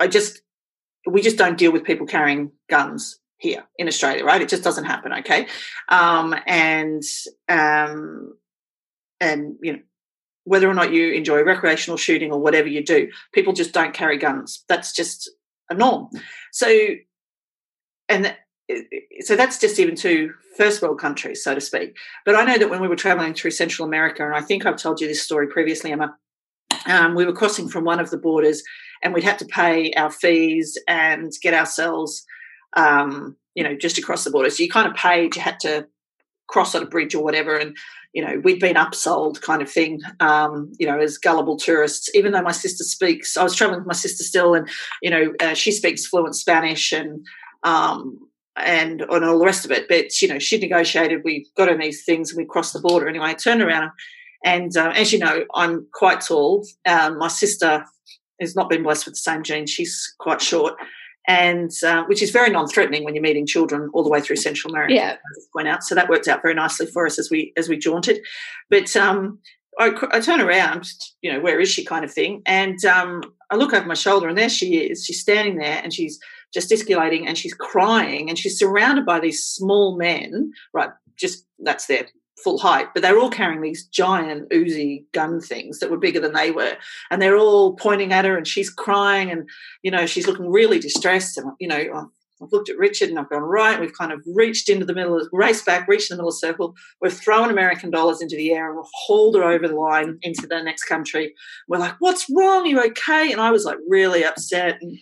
I 0.00 0.08
just 0.08 0.42
we 1.06 1.22
just 1.22 1.38
don't 1.38 1.58
deal 1.58 1.72
with 1.72 1.84
people 1.84 2.06
carrying 2.06 2.52
guns 2.68 3.18
here 3.38 3.64
in 3.78 3.88
Australia, 3.88 4.24
right? 4.24 4.42
It 4.42 4.48
just 4.48 4.64
doesn't 4.64 4.84
happen, 4.84 5.12
okay? 5.12 5.46
Um, 5.88 6.34
and 6.46 7.02
um, 7.48 8.36
and 9.20 9.56
you 9.62 9.72
know 9.72 9.78
whether 10.44 10.68
or 10.70 10.74
not 10.74 10.92
you 10.92 11.12
enjoy 11.12 11.42
recreational 11.42 11.96
shooting 11.96 12.30
or 12.30 12.38
whatever 12.38 12.68
you 12.68 12.84
do, 12.84 13.10
people 13.32 13.52
just 13.52 13.72
don't 13.72 13.92
carry 13.92 14.16
guns. 14.16 14.64
That's 14.68 14.92
just 14.92 15.28
a 15.70 15.74
norm. 15.74 16.08
So, 16.52 16.68
and 18.08 18.36
so 19.20 19.36
that's 19.36 19.58
just 19.58 19.78
even 19.78 19.94
to 19.96 20.32
first 20.56 20.82
world 20.82 20.98
countries, 20.98 21.44
so 21.44 21.54
to 21.54 21.60
speak. 21.60 21.96
But 22.24 22.34
I 22.34 22.44
know 22.44 22.58
that 22.58 22.70
when 22.70 22.80
we 22.80 22.88
were 22.88 22.96
traveling 22.96 23.34
through 23.34 23.52
Central 23.52 23.86
America, 23.86 24.24
and 24.24 24.34
I 24.34 24.40
think 24.40 24.66
I've 24.66 24.76
told 24.76 25.00
you 25.00 25.06
this 25.06 25.22
story 25.22 25.48
previously, 25.48 25.92
Emma, 25.92 26.16
um, 26.86 27.14
we 27.14 27.24
were 27.24 27.32
crossing 27.32 27.68
from 27.68 27.84
one 27.84 28.00
of 28.00 28.10
the 28.10 28.18
borders 28.18 28.62
and 29.02 29.12
we'd 29.12 29.24
had 29.24 29.38
to 29.38 29.44
pay 29.44 29.92
our 29.92 30.10
fees 30.10 30.78
and 30.88 31.32
get 31.42 31.54
ourselves, 31.54 32.24
um, 32.76 33.36
you 33.54 33.62
know, 33.62 33.76
just 33.76 33.98
across 33.98 34.24
the 34.24 34.30
border. 34.30 34.50
So 34.50 34.62
you 34.62 34.70
kind 34.70 34.88
of 34.88 34.94
paid, 34.94 35.36
you 35.36 35.42
had 35.42 35.60
to 35.60 35.86
cross 36.48 36.74
on 36.74 36.82
a 36.82 36.86
bridge 36.86 37.14
or 37.14 37.22
whatever. 37.22 37.56
And 37.56 37.76
you 38.12 38.24
know, 38.24 38.40
we'd 38.42 38.60
been 38.60 38.76
upsold 38.76 39.42
kind 39.42 39.60
of 39.60 39.70
thing, 39.70 40.00
um, 40.20 40.72
you 40.78 40.86
know, 40.86 40.98
as 40.98 41.18
gullible 41.18 41.58
tourists. 41.58 42.08
Even 42.14 42.32
though 42.32 42.42
my 42.42 42.52
sister 42.52 42.82
speaks, 42.82 43.36
I 43.36 43.42
was 43.42 43.54
traveling 43.54 43.80
with 43.80 43.86
my 43.86 43.92
sister 43.92 44.24
still, 44.24 44.54
and 44.54 44.68
you 45.02 45.10
know, 45.10 45.34
uh, 45.40 45.52
she 45.52 45.70
speaks 45.70 46.06
fluent 46.06 46.34
Spanish 46.34 46.92
and 46.92 47.26
um, 47.62 48.18
and 48.56 49.02
and 49.02 49.24
all 49.24 49.38
the 49.38 49.44
rest 49.44 49.66
of 49.66 49.70
it. 49.70 49.86
But 49.88 50.22
you 50.22 50.28
know, 50.28 50.38
she 50.38 50.58
negotiated. 50.58 51.24
We 51.24 51.46
got 51.56 51.68
on 51.68 51.78
these 51.78 52.04
things, 52.04 52.30
and 52.30 52.38
we 52.38 52.46
crossed 52.46 52.72
the 52.72 52.80
border. 52.80 53.08
Anyway, 53.08 53.26
I 53.26 53.34
turned 53.34 53.60
around, 53.60 53.90
and 54.44 54.74
uh, 54.76 54.92
as 54.96 55.12
you 55.12 55.18
know, 55.18 55.44
I'm 55.54 55.86
quite 55.92 56.22
tall. 56.22 56.66
Um, 56.86 57.18
my 57.18 57.28
sister 57.28 57.84
has 58.40 58.56
not 58.56 58.70
been 58.70 58.82
blessed 58.82 59.04
with 59.04 59.14
the 59.14 59.20
same 59.20 59.42
genes. 59.42 59.70
She's 59.70 60.14
quite 60.18 60.40
short, 60.40 60.74
and 61.26 61.70
uh, 61.84 62.04
which 62.04 62.22
is 62.22 62.30
very 62.30 62.50
non-threatening 62.50 63.04
when 63.04 63.14
you're 63.14 63.22
meeting 63.22 63.46
children 63.46 63.90
all 63.92 64.02
the 64.02 64.10
way 64.10 64.20
through 64.20 64.36
Central 64.36 64.72
America. 64.72 64.94
Yeah, 64.94 65.16
point 65.52 65.68
out. 65.68 65.82
So 65.82 65.94
that 65.94 66.08
worked 66.08 66.28
out 66.28 66.42
very 66.42 66.54
nicely 66.54 66.86
for 66.86 67.06
us 67.06 67.18
as 67.18 67.30
we 67.30 67.52
as 67.56 67.68
we 67.68 67.76
jaunted. 67.76 68.20
But 68.70 68.94
um, 68.96 69.38
I, 69.78 69.92
I, 70.12 70.20
turn 70.20 70.40
around, 70.40 70.88
you 71.22 71.32
know, 71.32 71.40
where 71.40 71.60
is 71.60 71.68
she, 71.68 71.84
kind 71.84 72.04
of 72.04 72.12
thing, 72.12 72.42
and 72.46 72.82
um, 72.84 73.22
I 73.50 73.56
look 73.56 73.74
over 73.74 73.86
my 73.86 73.94
shoulder, 73.94 74.28
and 74.28 74.38
there 74.38 74.48
she 74.48 74.78
is. 74.78 75.04
She's 75.04 75.20
standing 75.20 75.58
there, 75.58 75.80
and 75.82 75.92
she's 75.92 76.18
gesticulating, 76.54 77.26
and 77.26 77.36
she's 77.36 77.54
crying, 77.54 78.28
and 78.28 78.38
she's 78.38 78.58
surrounded 78.58 79.04
by 79.04 79.20
these 79.20 79.44
small 79.44 79.96
men. 79.96 80.52
Right, 80.72 80.90
just 81.16 81.44
that's 81.58 81.86
their 81.86 82.06
full 82.42 82.58
height, 82.58 82.88
but 82.94 83.02
they're 83.02 83.18
all 83.18 83.30
carrying 83.30 83.62
these 83.62 83.86
giant 83.86 84.50
Uzi 84.50 85.04
gun 85.12 85.40
things 85.40 85.78
that 85.78 85.90
were 85.90 85.96
bigger 85.96 86.20
than 86.20 86.34
they 86.34 86.50
were. 86.50 86.76
And 87.10 87.20
they're 87.20 87.36
all 87.36 87.74
pointing 87.76 88.12
at 88.12 88.24
her 88.24 88.36
and 88.36 88.46
she's 88.46 88.70
crying 88.70 89.30
and, 89.30 89.48
you 89.82 89.90
know, 89.90 90.06
she's 90.06 90.26
looking 90.26 90.50
really 90.50 90.78
distressed. 90.78 91.38
And, 91.38 91.52
you 91.58 91.68
know, 91.68 92.10
I've 92.42 92.52
looked 92.52 92.68
at 92.68 92.76
Richard 92.76 93.08
and 93.08 93.18
I've 93.18 93.30
gone, 93.30 93.42
right, 93.42 93.80
we've 93.80 93.96
kind 93.96 94.12
of 94.12 94.20
reached 94.26 94.68
into 94.68 94.84
the 94.84 94.94
middle, 94.94 95.18
of, 95.18 95.28
raced 95.32 95.64
back, 95.64 95.88
reached 95.88 96.10
in 96.10 96.16
the 96.16 96.22
middle 96.22 96.28
of 96.28 96.34
the 96.34 96.46
circle. 96.46 96.74
We've 97.00 97.12
thrown 97.12 97.50
American 97.50 97.90
dollars 97.90 98.20
into 98.20 98.36
the 98.36 98.52
air 98.52 98.68
and 98.68 98.76
we've 98.76 98.90
hauled 98.92 99.36
her 99.36 99.44
over 99.44 99.66
the 99.66 99.74
line 99.74 100.18
into 100.22 100.46
the 100.46 100.62
next 100.62 100.84
country. 100.84 101.34
We're 101.68 101.78
like, 101.78 101.94
what's 102.00 102.26
wrong? 102.30 102.64
Are 102.64 102.66
you 102.66 102.84
okay? 102.84 103.32
And 103.32 103.40
I 103.40 103.50
was 103.50 103.64
like 103.64 103.78
really 103.88 104.24
upset. 104.24 104.78
And 104.82 104.98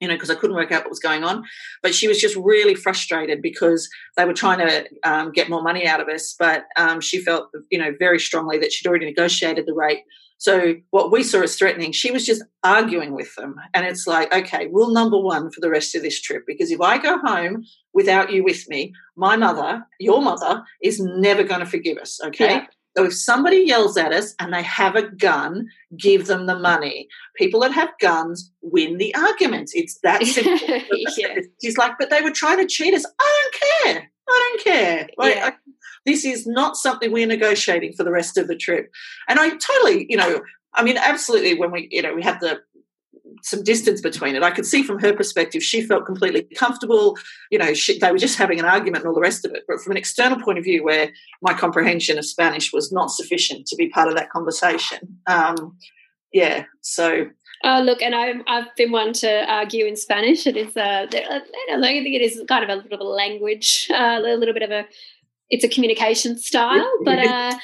you 0.00 0.08
know, 0.08 0.14
because 0.14 0.30
I 0.30 0.34
couldn't 0.34 0.56
work 0.56 0.72
out 0.72 0.82
what 0.82 0.90
was 0.90 0.98
going 0.98 1.24
on. 1.24 1.44
But 1.82 1.94
she 1.94 2.08
was 2.08 2.18
just 2.18 2.36
really 2.36 2.74
frustrated 2.74 3.42
because 3.42 3.88
they 4.16 4.24
were 4.24 4.34
trying 4.34 4.58
to 4.58 4.86
um, 5.04 5.32
get 5.32 5.50
more 5.50 5.62
money 5.62 5.86
out 5.86 6.00
of 6.00 6.08
us. 6.08 6.34
But 6.38 6.64
um, 6.76 7.00
she 7.00 7.20
felt, 7.20 7.50
you 7.70 7.78
know, 7.78 7.92
very 7.98 8.18
strongly 8.18 8.58
that 8.58 8.72
she'd 8.72 8.88
already 8.88 9.06
negotiated 9.06 9.66
the 9.66 9.74
rate. 9.74 10.00
So 10.40 10.76
what 10.90 11.10
we 11.10 11.24
saw 11.24 11.42
as 11.42 11.56
threatening, 11.56 11.90
she 11.90 12.12
was 12.12 12.24
just 12.24 12.44
arguing 12.62 13.12
with 13.12 13.34
them. 13.34 13.56
And 13.74 13.84
it's 13.84 14.06
like, 14.06 14.32
okay, 14.32 14.68
rule 14.68 14.92
number 14.92 15.18
one 15.18 15.50
for 15.50 15.60
the 15.60 15.68
rest 15.68 15.96
of 15.96 16.02
this 16.02 16.20
trip, 16.22 16.44
because 16.46 16.70
if 16.70 16.80
I 16.80 16.98
go 16.98 17.18
home 17.18 17.64
without 17.92 18.32
you 18.32 18.44
with 18.44 18.68
me, 18.68 18.92
my 19.16 19.36
mother, 19.36 19.84
your 19.98 20.22
mother, 20.22 20.62
is 20.80 21.00
never 21.00 21.42
going 21.42 21.58
to 21.58 21.66
forgive 21.66 21.98
us. 21.98 22.20
Okay. 22.24 22.54
Yeah. 22.54 22.66
So 22.96 23.04
if 23.04 23.14
somebody 23.14 23.58
yells 23.58 23.96
at 23.96 24.12
us 24.12 24.34
and 24.40 24.52
they 24.52 24.62
have 24.62 24.96
a 24.96 25.08
gun, 25.08 25.68
give 25.96 26.26
them 26.26 26.46
the 26.46 26.58
money. 26.58 27.08
People 27.36 27.60
that 27.60 27.72
have 27.72 27.90
guns 28.00 28.50
win 28.62 28.98
the 28.98 29.14
argument. 29.14 29.70
It's 29.74 29.98
that 30.02 30.24
simple. 30.24 30.66
yeah. 31.16 31.40
She's 31.62 31.78
like, 31.78 31.92
but 31.98 32.10
they 32.10 32.22
were 32.22 32.32
trying 32.32 32.58
to 32.58 32.66
cheat 32.66 32.94
us. 32.94 33.06
I 33.20 33.42
don't 33.42 33.94
care. 33.94 34.10
I 34.28 34.50
don't 34.50 34.64
care. 34.64 35.08
Like, 35.16 35.36
yeah. 35.36 35.46
I, 35.46 35.52
this 36.06 36.24
is 36.24 36.46
not 36.46 36.76
something 36.76 37.12
we're 37.12 37.26
negotiating 37.26 37.92
for 37.92 38.02
the 38.02 38.10
rest 38.10 38.36
of 38.36 38.48
the 38.48 38.56
trip. 38.56 38.90
And 39.28 39.38
I 39.38 39.50
totally, 39.50 40.06
you 40.08 40.16
know, 40.16 40.40
I 40.74 40.82
mean, 40.82 40.96
absolutely. 40.96 41.54
When 41.54 41.70
we, 41.70 41.88
you 41.90 42.02
know, 42.02 42.14
we 42.14 42.22
had 42.22 42.40
the 42.40 42.60
some 43.42 43.62
distance 43.62 44.00
between 44.00 44.36
it. 44.36 44.42
I 44.42 44.50
could 44.50 44.66
see 44.66 44.82
from 44.82 44.98
her 45.00 45.12
perspective, 45.12 45.62
she 45.62 45.80
felt 45.82 46.06
completely 46.06 46.42
comfortable. 46.54 47.16
You 47.50 47.58
know, 47.58 47.74
she, 47.74 47.98
they 47.98 48.12
were 48.12 48.18
just 48.18 48.38
having 48.38 48.58
an 48.58 48.64
argument 48.64 49.04
and 49.04 49.08
all 49.08 49.14
the 49.14 49.20
rest 49.20 49.44
of 49.44 49.52
it. 49.52 49.64
But 49.68 49.80
from 49.80 49.92
an 49.92 49.96
external 49.96 50.40
point 50.40 50.58
of 50.58 50.64
view, 50.64 50.84
where 50.84 51.10
my 51.42 51.54
comprehension 51.54 52.18
of 52.18 52.24
Spanish 52.24 52.72
was 52.72 52.92
not 52.92 53.10
sufficient 53.10 53.66
to 53.66 53.76
be 53.76 53.88
part 53.88 54.08
of 54.08 54.14
that 54.14 54.30
conversation, 54.30 55.18
um, 55.26 55.76
yeah. 56.32 56.64
So. 56.82 57.26
Oh, 57.64 57.80
look, 57.80 58.02
and 58.02 58.14
I've, 58.14 58.42
I've 58.46 58.76
been 58.76 58.92
one 58.92 59.12
to 59.14 59.50
argue 59.50 59.84
in 59.86 59.96
Spanish. 59.96 60.46
It 60.46 60.56
is, 60.56 60.76
uh, 60.76 61.06
I 61.10 61.40
don't 61.68 61.82
think 61.82 62.14
it 62.14 62.22
is 62.22 62.40
kind 62.48 62.62
of 62.62 62.70
a 62.70 62.74
little 62.76 62.90
bit 62.90 63.00
of 63.00 63.06
a 63.06 63.10
language, 63.10 63.88
uh, 63.90 64.20
a 64.22 64.36
little 64.36 64.54
bit 64.54 64.62
of 64.62 64.70
a, 64.70 64.86
it's 65.50 65.64
a 65.64 65.68
communication 65.68 66.38
style, 66.38 66.88
but 67.04 67.18
uh, 67.18 67.54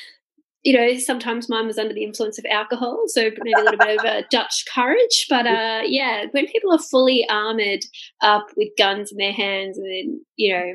you 0.64 0.72
know, 0.72 0.96
sometimes 0.98 1.48
mine 1.48 1.66
was 1.66 1.78
under 1.78 1.92
the 1.92 2.02
influence 2.02 2.38
of 2.38 2.46
alcohol, 2.50 3.04
so 3.06 3.22
maybe 3.22 3.52
a 3.52 3.62
little 3.62 3.78
bit 3.78 3.98
of 3.98 4.04
a 4.04 4.24
Dutch 4.30 4.64
courage. 4.74 5.26
But 5.28 5.46
uh, 5.46 5.82
yeah, 5.84 6.24
when 6.30 6.46
people 6.46 6.72
are 6.72 6.78
fully 6.78 7.26
armored 7.28 7.84
up 8.22 8.46
with 8.56 8.70
guns 8.78 9.12
in 9.12 9.18
their 9.18 9.32
hands, 9.32 9.76
and 9.76 9.86
then 9.86 10.24
you 10.36 10.54
know, 10.54 10.72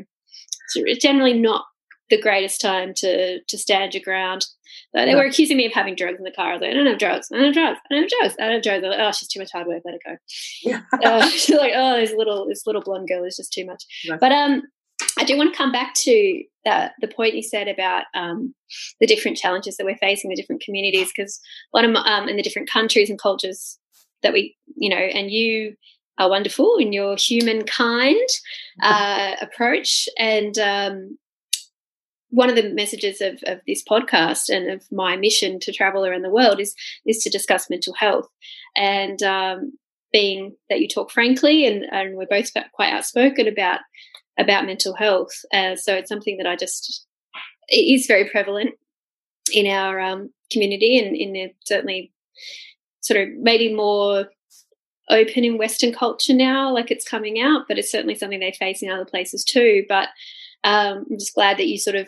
it's 0.76 1.04
generally 1.04 1.34
not 1.34 1.66
the 2.12 2.22
greatest 2.22 2.62
time 2.62 2.94
to 2.98 3.42
to 3.42 3.58
stand 3.58 3.96
your 3.96 4.04
ground. 4.04 4.46
Uh, 4.96 5.06
they 5.06 5.16
were 5.16 5.26
accusing 5.26 5.58
me 5.58 5.66
of 5.66 5.74
having 5.74 5.96
drugs 5.96 6.18
in 6.20 6.24
the 6.24 6.32
car. 6.32 6.52
I 6.52 6.54
was 6.54 6.62
like, 6.62 6.72
I 6.72 6.74
don't 6.74 6.86
have 6.86 7.00
drugs. 7.00 7.28
I 7.32 7.38
don't 7.38 7.46
have 7.46 7.54
drugs. 7.54 7.80
I 7.90 7.94
don't 7.94 8.04
have 8.04 8.10
drugs. 8.10 8.36
I 8.40 8.44
don't 8.44 8.54
have 8.54 8.64
drugs. 8.64 8.84
Like, 8.84 9.00
oh, 9.00 9.12
she's 9.12 9.28
too 9.28 9.40
much 9.40 9.52
hard 9.52 9.68
work. 9.68 9.82
Let 9.86 9.96
it 9.96 10.02
go. 10.06 10.18
Yeah. 10.64 10.82
uh, 11.04 11.28
she's 11.30 11.58
like, 11.58 11.74
oh, 11.76 11.98
this 12.00 12.14
little 12.14 12.48
this 12.48 12.68
little 12.68 12.82
blonde 12.82 13.08
girl 13.08 13.24
is 13.24 13.38
just 13.38 13.52
too 13.52 13.66
much. 13.66 13.84
But 14.20 14.32
um, 14.32 14.64
I 15.18 15.24
do 15.24 15.38
want 15.38 15.54
to 15.54 15.58
come 15.58 15.72
back 15.72 15.94
to 15.96 16.44
the, 16.66 16.92
the 17.02 17.08
point 17.08 17.36
you 17.36 17.44
said 17.44 17.68
about 17.68 18.06
um, 18.16 18.54
the 19.00 19.08
different 19.08 19.38
challenges 19.38 19.78
that 19.78 19.86
we're 19.86 19.98
facing, 19.98 20.30
the 20.30 20.36
different 20.36 20.62
communities, 20.62 21.12
because 21.16 21.40
one 21.72 21.86
of 21.86 21.96
um, 21.96 22.28
in 22.28 22.36
the 22.36 22.44
different 22.44 22.70
countries 22.70 23.10
and 23.10 23.20
cultures 23.20 23.78
that 24.24 24.34
we, 24.34 24.56
you 24.76 24.90
know, 24.90 24.98
and 24.98 25.32
you 25.32 25.76
are 26.18 26.30
wonderful 26.30 26.78
in 26.78 26.92
your 26.94 27.16
humankind 27.18 28.28
uh, 28.84 29.36
approach. 29.42 30.08
And 30.18 30.58
um, 30.58 31.18
one 32.30 32.50
of 32.50 32.56
the 32.56 32.74
messages 32.74 33.22
of, 33.22 33.40
of 33.46 33.60
this 33.66 33.84
podcast 33.90 34.50
and 34.50 34.70
of 34.70 34.84
my 34.92 35.16
mission 35.16 35.60
to 35.62 35.72
travel 35.72 36.06
around 36.06 36.24
the 36.24 36.30
world 36.30 36.60
is 36.60 36.76
is 37.06 37.20
to 37.20 37.30
discuss 37.30 37.70
mental 37.70 37.94
health. 37.94 38.28
And 38.76 39.22
um, 39.24 39.74
being 40.12 40.56
that 40.70 40.80
you 40.80 40.88
talk 40.88 41.12
frankly 41.12 41.66
and, 41.66 41.86
and 41.92 42.16
we're 42.16 42.26
both 42.26 42.52
quite 42.74 42.94
outspoken 42.94 43.48
about 43.48 43.80
about 44.40 44.66
mental 44.66 44.96
health. 44.96 45.34
Uh, 45.54 45.76
so 45.76 45.94
it's 45.94 46.10
something 46.10 46.38
that 46.38 46.48
I 46.48 46.56
just 46.56 47.06
it 47.68 47.94
is 47.94 48.08
very 48.08 48.28
prevalent 48.30 48.72
in 49.54 49.68
our 49.68 50.00
um, 50.00 50.32
community 50.52 50.98
and 50.98 51.16
in 51.16 51.34
the, 51.34 51.54
certainly 51.66 52.12
sort 53.02 53.20
of 53.20 53.30
maybe 53.38 53.74
more 53.74 54.26
open 55.10 55.44
in 55.44 55.58
Western 55.58 55.92
culture 55.92 56.34
now, 56.34 56.74
like 56.74 56.92
it's 56.92 57.08
coming 57.08 57.40
out, 57.42 57.64
but 57.68 57.78
it's 57.78 57.92
certainly 57.92 58.16
something 58.16 58.40
they 58.40 58.52
face 58.52 58.82
in 58.82 58.92
other 58.92 59.06
places 59.06 59.44
too. 59.44 59.84
But 59.88 60.10
um, 60.64 61.06
I'm 61.10 61.18
just 61.18 61.34
glad 61.34 61.58
that 61.58 61.68
you 61.68 61.78
sort 61.78 61.96
of 61.96 62.08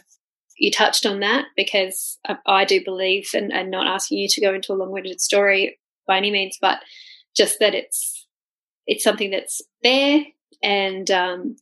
you 0.57 0.69
touched 0.69 1.05
on 1.05 1.21
that 1.21 1.45
because 1.55 2.19
I, 2.27 2.37
I 2.45 2.65
do 2.65 2.83
believe, 2.83 3.29
and, 3.33 3.51
and 3.51 3.71
not 3.71 3.87
asking 3.87 4.19
you 4.19 4.27
to 4.29 4.41
go 4.41 4.53
into 4.53 4.73
a 4.73 4.75
long-winded 4.75 5.19
story 5.19 5.79
by 6.07 6.17
any 6.17 6.31
means, 6.31 6.57
but 6.61 6.79
just 7.35 7.59
that 7.59 7.73
it's 7.73 8.27
it's 8.87 9.03
something 9.03 9.31
that's 9.31 9.61
there 9.83 10.23
and 10.63 11.09
um, 11.11 11.55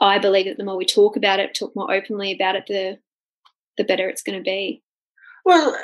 I 0.00 0.18
believe 0.18 0.46
that 0.46 0.58
the 0.58 0.64
more 0.64 0.76
we 0.76 0.86
talk 0.86 1.16
about 1.16 1.40
it, 1.40 1.54
talk 1.54 1.74
more 1.74 1.92
openly 1.92 2.32
about 2.32 2.56
it, 2.56 2.64
the 2.66 2.98
the 3.76 3.84
better 3.84 4.08
it's 4.08 4.22
going 4.22 4.38
to 4.38 4.44
be. 4.44 4.82
Well, 5.44 5.76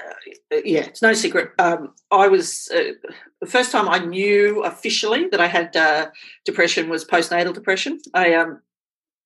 uh, 0.52 0.56
yeah, 0.64 0.86
it's 0.86 1.02
no 1.02 1.12
secret. 1.12 1.50
Um, 1.58 1.92
I 2.10 2.28
was 2.28 2.70
uh, 2.74 2.92
the 3.40 3.46
first 3.46 3.72
time 3.72 3.88
I 3.88 3.98
knew 3.98 4.64
officially 4.64 5.28
that 5.28 5.40
I 5.40 5.48
had 5.48 5.76
uh, 5.76 6.10
depression 6.44 6.88
was 6.88 7.04
postnatal 7.04 7.52
depression. 7.52 7.98
I 8.14 8.34
um, 8.34 8.62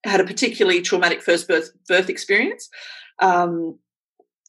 had 0.05 0.21
a 0.21 0.25
particularly 0.25 0.83
traumatic 0.83 1.23
first 1.23 1.47
birth 1.47 1.71
birth 1.87 2.09
experience. 2.09 2.69
Um, 3.21 3.79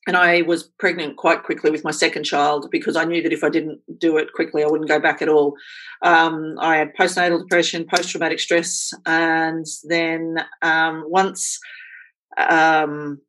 and 0.07 0.15
I 0.15 0.43
was 0.43 0.63
pregnant 0.63 1.17
quite 1.17 1.43
quickly 1.43 1.71
with 1.71 1.83
my 1.83 1.91
second 1.91 2.23
child 2.23 2.69
because 2.71 2.95
I 2.95 3.05
knew 3.05 3.23
that 3.23 3.33
if 3.33 3.43
I 3.43 3.49
didn't 3.49 3.79
do 3.99 4.17
it 4.17 4.33
quickly, 4.33 4.63
I 4.63 4.67
wouldn't 4.67 4.89
go 4.89 4.99
back 4.99 5.21
at 5.21 5.29
all. 5.29 5.55
Um, 6.03 6.55
I 6.59 6.77
had 6.77 6.95
postnatal 6.95 7.39
depression, 7.39 7.87
post 7.91 8.09
traumatic 8.09 8.39
stress, 8.39 8.91
and 9.05 9.65
then 9.83 10.37
um, 10.61 11.05
once 11.07 11.59
um, 12.37 13.19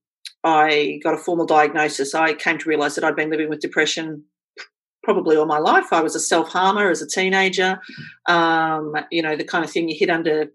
I 0.45 1.01
got 1.03 1.15
a 1.15 1.19
formal 1.19 1.47
diagnosis, 1.47 2.15
I 2.15 2.35
came 2.35 2.59
to 2.59 2.69
realize 2.69 2.95
that 2.95 3.05
I'd 3.05 3.17
been 3.17 3.31
living 3.31 3.49
with 3.49 3.61
depression 3.61 4.25
probably 5.03 5.37
all 5.37 5.47
my 5.47 5.59
life. 5.59 5.93
I 5.93 6.03
was 6.03 6.17
a 6.17 6.21
self 6.21 6.49
harmer 6.49 6.91
as 6.91 7.01
a 7.01 7.07
teenager. 7.07 7.81
Um, 8.29 8.93
you 9.11 9.23
know, 9.23 9.37
the 9.37 9.45
kind 9.45 9.65
of 9.65 9.71
thing 9.71 9.89
you 9.89 9.97
hit 9.99 10.11
under 10.11 10.51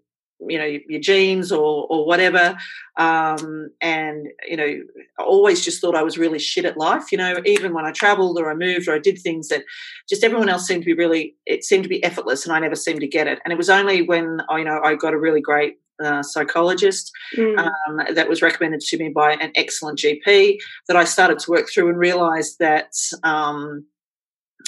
you 0.48 0.58
know 0.58 0.78
your 0.88 1.00
genes 1.00 1.52
or 1.52 1.86
or 1.88 2.06
whatever 2.06 2.56
um, 2.96 3.70
and 3.80 4.28
you 4.48 4.56
know 4.56 4.80
I 5.18 5.22
always 5.22 5.64
just 5.64 5.80
thought 5.80 5.94
I 5.94 6.02
was 6.02 6.18
really 6.18 6.38
shit 6.38 6.64
at 6.64 6.76
life 6.76 7.12
you 7.12 7.18
know 7.18 7.40
even 7.44 7.74
when 7.74 7.84
I 7.84 7.92
traveled 7.92 8.38
or 8.38 8.50
I 8.50 8.54
moved 8.54 8.88
or 8.88 8.94
I 8.94 8.98
did 8.98 9.18
things 9.18 9.48
that 9.48 9.64
just 10.08 10.24
everyone 10.24 10.48
else 10.48 10.66
seemed 10.66 10.82
to 10.82 10.86
be 10.86 10.94
really 10.94 11.36
it 11.46 11.64
seemed 11.64 11.82
to 11.84 11.88
be 11.88 12.02
effortless 12.04 12.44
and 12.44 12.54
I 12.54 12.60
never 12.60 12.76
seemed 12.76 13.00
to 13.00 13.08
get 13.08 13.26
it 13.26 13.40
and 13.44 13.52
it 13.52 13.56
was 13.56 13.70
only 13.70 14.02
when 14.02 14.40
you 14.50 14.64
know 14.64 14.80
I 14.82 14.94
got 14.94 15.14
a 15.14 15.18
really 15.18 15.40
great 15.40 15.78
uh, 16.02 16.22
psychologist 16.22 17.12
mm. 17.36 17.58
um, 17.58 18.14
that 18.14 18.28
was 18.28 18.42
recommended 18.42 18.80
to 18.80 18.98
me 18.98 19.08
by 19.08 19.34
an 19.34 19.52
excellent 19.54 19.98
GP 19.98 20.58
that 20.88 20.96
I 20.96 21.04
started 21.04 21.38
to 21.40 21.50
work 21.50 21.68
through 21.70 21.90
and 21.90 21.98
realized 21.98 22.58
that 22.58 22.92
um, 23.22 23.84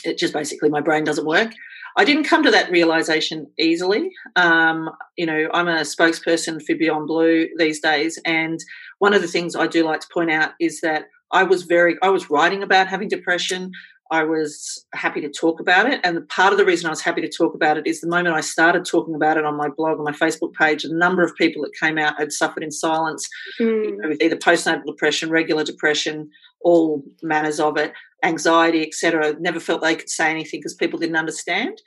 it 0.05 0.19
just 0.19 0.33
basically 0.33 0.69
my 0.69 0.81
brain 0.81 1.03
doesn't 1.05 1.27
work 1.27 1.53
I 1.97 2.05
didn't 2.05 2.25
come 2.25 2.43
to 2.43 2.51
that 2.51 2.71
realization 2.71 3.47
easily. 3.59 4.11
Um, 4.37 4.91
you 5.17 5.27
know, 5.27 5.49
I'm 5.55 5.69
a 5.69 5.81
spokesperson 5.81 6.63
for 6.63 6.75
Beyond 6.75 7.07
Blue 7.07 7.49
these 7.59 7.81
days, 7.81 8.19
and 8.25 8.59
one 8.99 9.15
of 9.15 9.23
the 9.23 9.29
things 9.29 9.55
I 9.55 9.67
do 9.67 9.85
like 9.85 10.01
to 10.01 10.09
point 10.13 10.31
out 10.31 10.53
is 10.61 10.81
that 10.81 11.07
I 11.31 11.43
was 11.43 11.65
very, 11.65 11.97
I 12.03 12.11
was 12.11 12.31
writing 12.31 12.63
about 12.63 12.89
having 12.89 13.09
depression. 13.09 13.73
I 14.11 14.23
was 14.23 14.85
happy 14.95 15.21
to 15.23 15.31
talk 15.31 15.61
about 15.61 15.91
it. 15.91 16.01
And 16.05 16.29
part 16.29 16.53
of 16.53 16.59
the 16.59 16.65
reason 16.65 16.87
I 16.87 16.91
was 16.91 17.01
happy 17.01 17.23
to 17.23 17.29
talk 17.29 17.55
about 17.55 17.79
it 17.79 17.87
is 17.87 18.01
the 18.01 18.07
moment 18.07 18.37
I 18.37 18.43
started 18.43 18.85
talking 18.85 19.15
about 19.15 19.39
it 19.39 19.45
on 19.45 19.57
my 19.57 19.69
blog, 19.69 19.99
on 19.99 20.05
my 20.05 20.13
Facebook 20.13 20.53
page, 20.53 20.85
a 20.85 20.95
number 20.95 21.25
of 21.25 21.35
people 21.37 21.63
that 21.63 21.73
came 21.81 21.99
out 21.99 22.19
had 22.19 22.31
suffered 22.31 22.63
in 22.63 22.71
silence 22.71 23.29
mm. 23.59 24.09
with 24.09 24.23
either 24.23 24.37
postnatal 24.37 24.85
depression, 24.85 25.31
regular 25.31 25.65
depression, 25.65 26.31
all 26.61 27.03
manners 27.23 27.59
of 27.59 27.77
it, 27.77 27.93
anxiety, 28.25 28.83
etc. 28.83 29.37
Never 29.39 29.61
felt 29.61 29.83
they 29.83 29.95
could 29.95 30.11
say 30.11 30.31
anything 30.31 30.61
because 30.61 30.75
people 30.75 30.99
didn't 30.99 31.17
understand. 31.17 31.81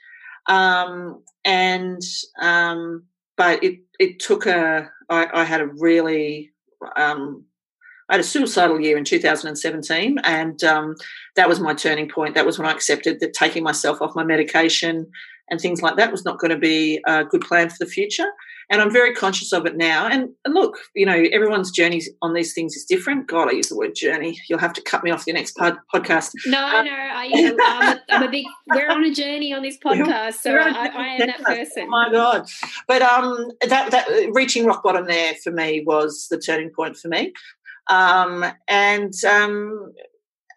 Um, 0.48 1.22
and 1.44 2.00
um, 2.40 3.04
but 3.36 3.62
it 3.62 3.80
it 3.98 4.20
took 4.20 4.46
a. 4.46 4.90
I, 5.10 5.26
I 5.32 5.44
had 5.44 5.60
a 5.60 5.66
really 5.66 6.52
um, 6.96 7.44
I 8.08 8.14
had 8.14 8.20
a 8.20 8.24
suicidal 8.24 8.80
year 8.80 8.96
in 8.96 9.04
2017, 9.04 10.18
and 10.24 10.64
um, 10.64 10.94
that 11.36 11.48
was 11.48 11.60
my 11.60 11.74
turning 11.74 12.08
point. 12.08 12.34
That 12.34 12.46
was 12.46 12.58
when 12.58 12.68
I 12.68 12.72
accepted 12.72 13.20
that 13.20 13.34
taking 13.34 13.62
myself 13.62 14.00
off 14.00 14.16
my 14.16 14.24
medication 14.24 15.10
and 15.50 15.60
things 15.60 15.82
like 15.82 15.96
that 15.96 16.10
was 16.10 16.24
not 16.24 16.38
going 16.38 16.50
to 16.50 16.58
be 16.58 17.00
a 17.06 17.24
good 17.24 17.42
plan 17.42 17.68
for 17.68 17.76
the 17.80 17.86
future. 17.86 18.28
And 18.70 18.82
I'm 18.82 18.92
very 18.92 19.14
conscious 19.14 19.52
of 19.52 19.64
it 19.64 19.76
now. 19.76 20.06
And, 20.06 20.28
and 20.44 20.54
look, 20.54 20.76
you 20.94 21.06
know, 21.06 21.24
everyone's 21.32 21.70
journey 21.70 22.02
on 22.20 22.34
these 22.34 22.52
things 22.52 22.76
is 22.76 22.84
different. 22.84 23.26
God, 23.26 23.48
I 23.48 23.52
use 23.52 23.68
the 23.68 23.76
word 23.76 23.94
journey. 23.94 24.38
You'll 24.48 24.58
have 24.58 24.74
to 24.74 24.82
cut 24.82 25.02
me 25.02 25.10
off 25.10 25.26
your 25.26 25.34
next 25.34 25.56
pod, 25.56 25.78
podcast. 25.94 26.32
No, 26.44 26.62
um, 26.62 26.84
no, 26.84 26.92
I, 26.92 27.24
am 27.34 27.58
a, 27.58 28.00
I'm 28.10 28.22
a 28.24 28.30
big. 28.30 28.44
We're 28.66 28.90
on 28.90 29.04
a 29.04 29.12
journey 29.12 29.54
on 29.54 29.62
this 29.62 29.78
podcast, 29.84 30.34
so 30.34 30.54
I, 30.54 30.68
I, 30.68 31.06
am 31.14 31.26
that 31.28 31.42
person. 31.42 31.84
Oh 31.84 31.90
my 31.90 32.10
God, 32.10 32.46
but 32.86 33.00
um, 33.00 33.50
that 33.66 33.90
that 33.90 34.30
reaching 34.34 34.66
rock 34.66 34.82
bottom 34.82 35.06
there 35.06 35.34
for 35.42 35.50
me 35.50 35.82
was 35.86 36.26
the 36.30 36.38
turning 36.38 36.70
point 36.70 36.96
for 36.96 37.08
me. 37.08 37.32
Um, 37.88 38.44
and 38.68 39.14
um, 39.24 39.92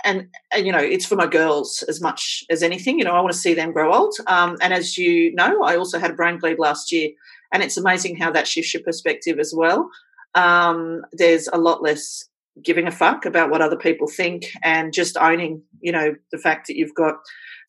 and, 0.03 0.27
and, 0.53 0.65
you 0.65 0.71
know 0.71 0.79
it's 0.79 1.05
for 1.05 1.15
my 1.15 1.27
girls 1.27 1.83
as 1.87 2.01
much 2.01 2.43
as 2.49 2.63
anything 2.63 2.97
you 2.97 3.03
know 3.05 3.11
i 3.11 3.21
want 3.21 3.31
to 3.31 3.37
see 3.37 3.53
them 3.53 3.71
grow 3.71 3.93
old 3.93 4.13
um, 4.27 4.57
and 4.61 4.73
as 4.73 4.97
you 4.97 5.33
know 5.35 5.63
i 5.63 5.75
also 5.75 5.99
had 5.99 6.11
a 6.11 6.15
brain 6.15 6.39
bleed 6.39 6.59
last 6.59 6.91
year 6.91 7.09
and 7.51 7.61
it's 7.61 7.77
amazing 7.77 8.15
how 8.15 8.31
that 8.31 8.47
shifts 8.47 8.73
your 8.73 8.83
perspective 8.83 9.39
as 9.39 9.53
well. 9.55 9.89
Um, 10.35 11.01
there's 11.11 11.47
a 11.51 11.57
lot 11.57 11.83
less 11.83 12.25
giving 12.63 12.87
a 12.87 12.91
fuck 12.91 13.25
about 13.25 13.49
what 13.49 13.61
other 13.61 13.77
people 13.77 14.07
think 14.07 14.45
and 14.61 14.93
just 14.93 15.15
owning 15.17 15.63
you 15.79 15.91
know 15.91 16.13
the 16.33 16.37
fact 16.37 16.67
that 16.67 16.75
you've 16.75 16.93
got 16.95 17.15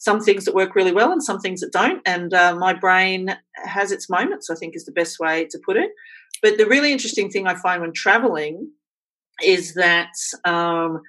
some 0.01 0.21
things 0.21 0.45
that 0.45 0.57
work 0.57 0.75
really 0.75 0.91
well 0.91 1.13
and 1.13 1.23
some 1.23 1.39
things 1.39 1.61
that 1.61 1.73
don't 1.73 2.03
and 2.05 2.35
uh, 2.35 2.53
my 2.57 2.73
brain 2.73 3.37
has 3.65 3.93
its 3.93 4.11
moments 4.11 4.51
i 4.51 4.57
think 4.57 4.75
is 4.75 4.85
the 4.85 4.93
best 4.93 5.21
way 5.21 5.47
to 5.47 5.59
put 5.65 5.77
it. 5.77 5.91
But 6.43 6.59
the 6.59 6.67
really 6.67 6.93
interesting 6.93 7.31
thing 7.31 7.47
i 7.47 7.55
find 7.55 7.81
when 7.81 7.93
traveling 7.93 8.73
is 9.43 9.75
that 9.75 10.13
um, 10.45 11.01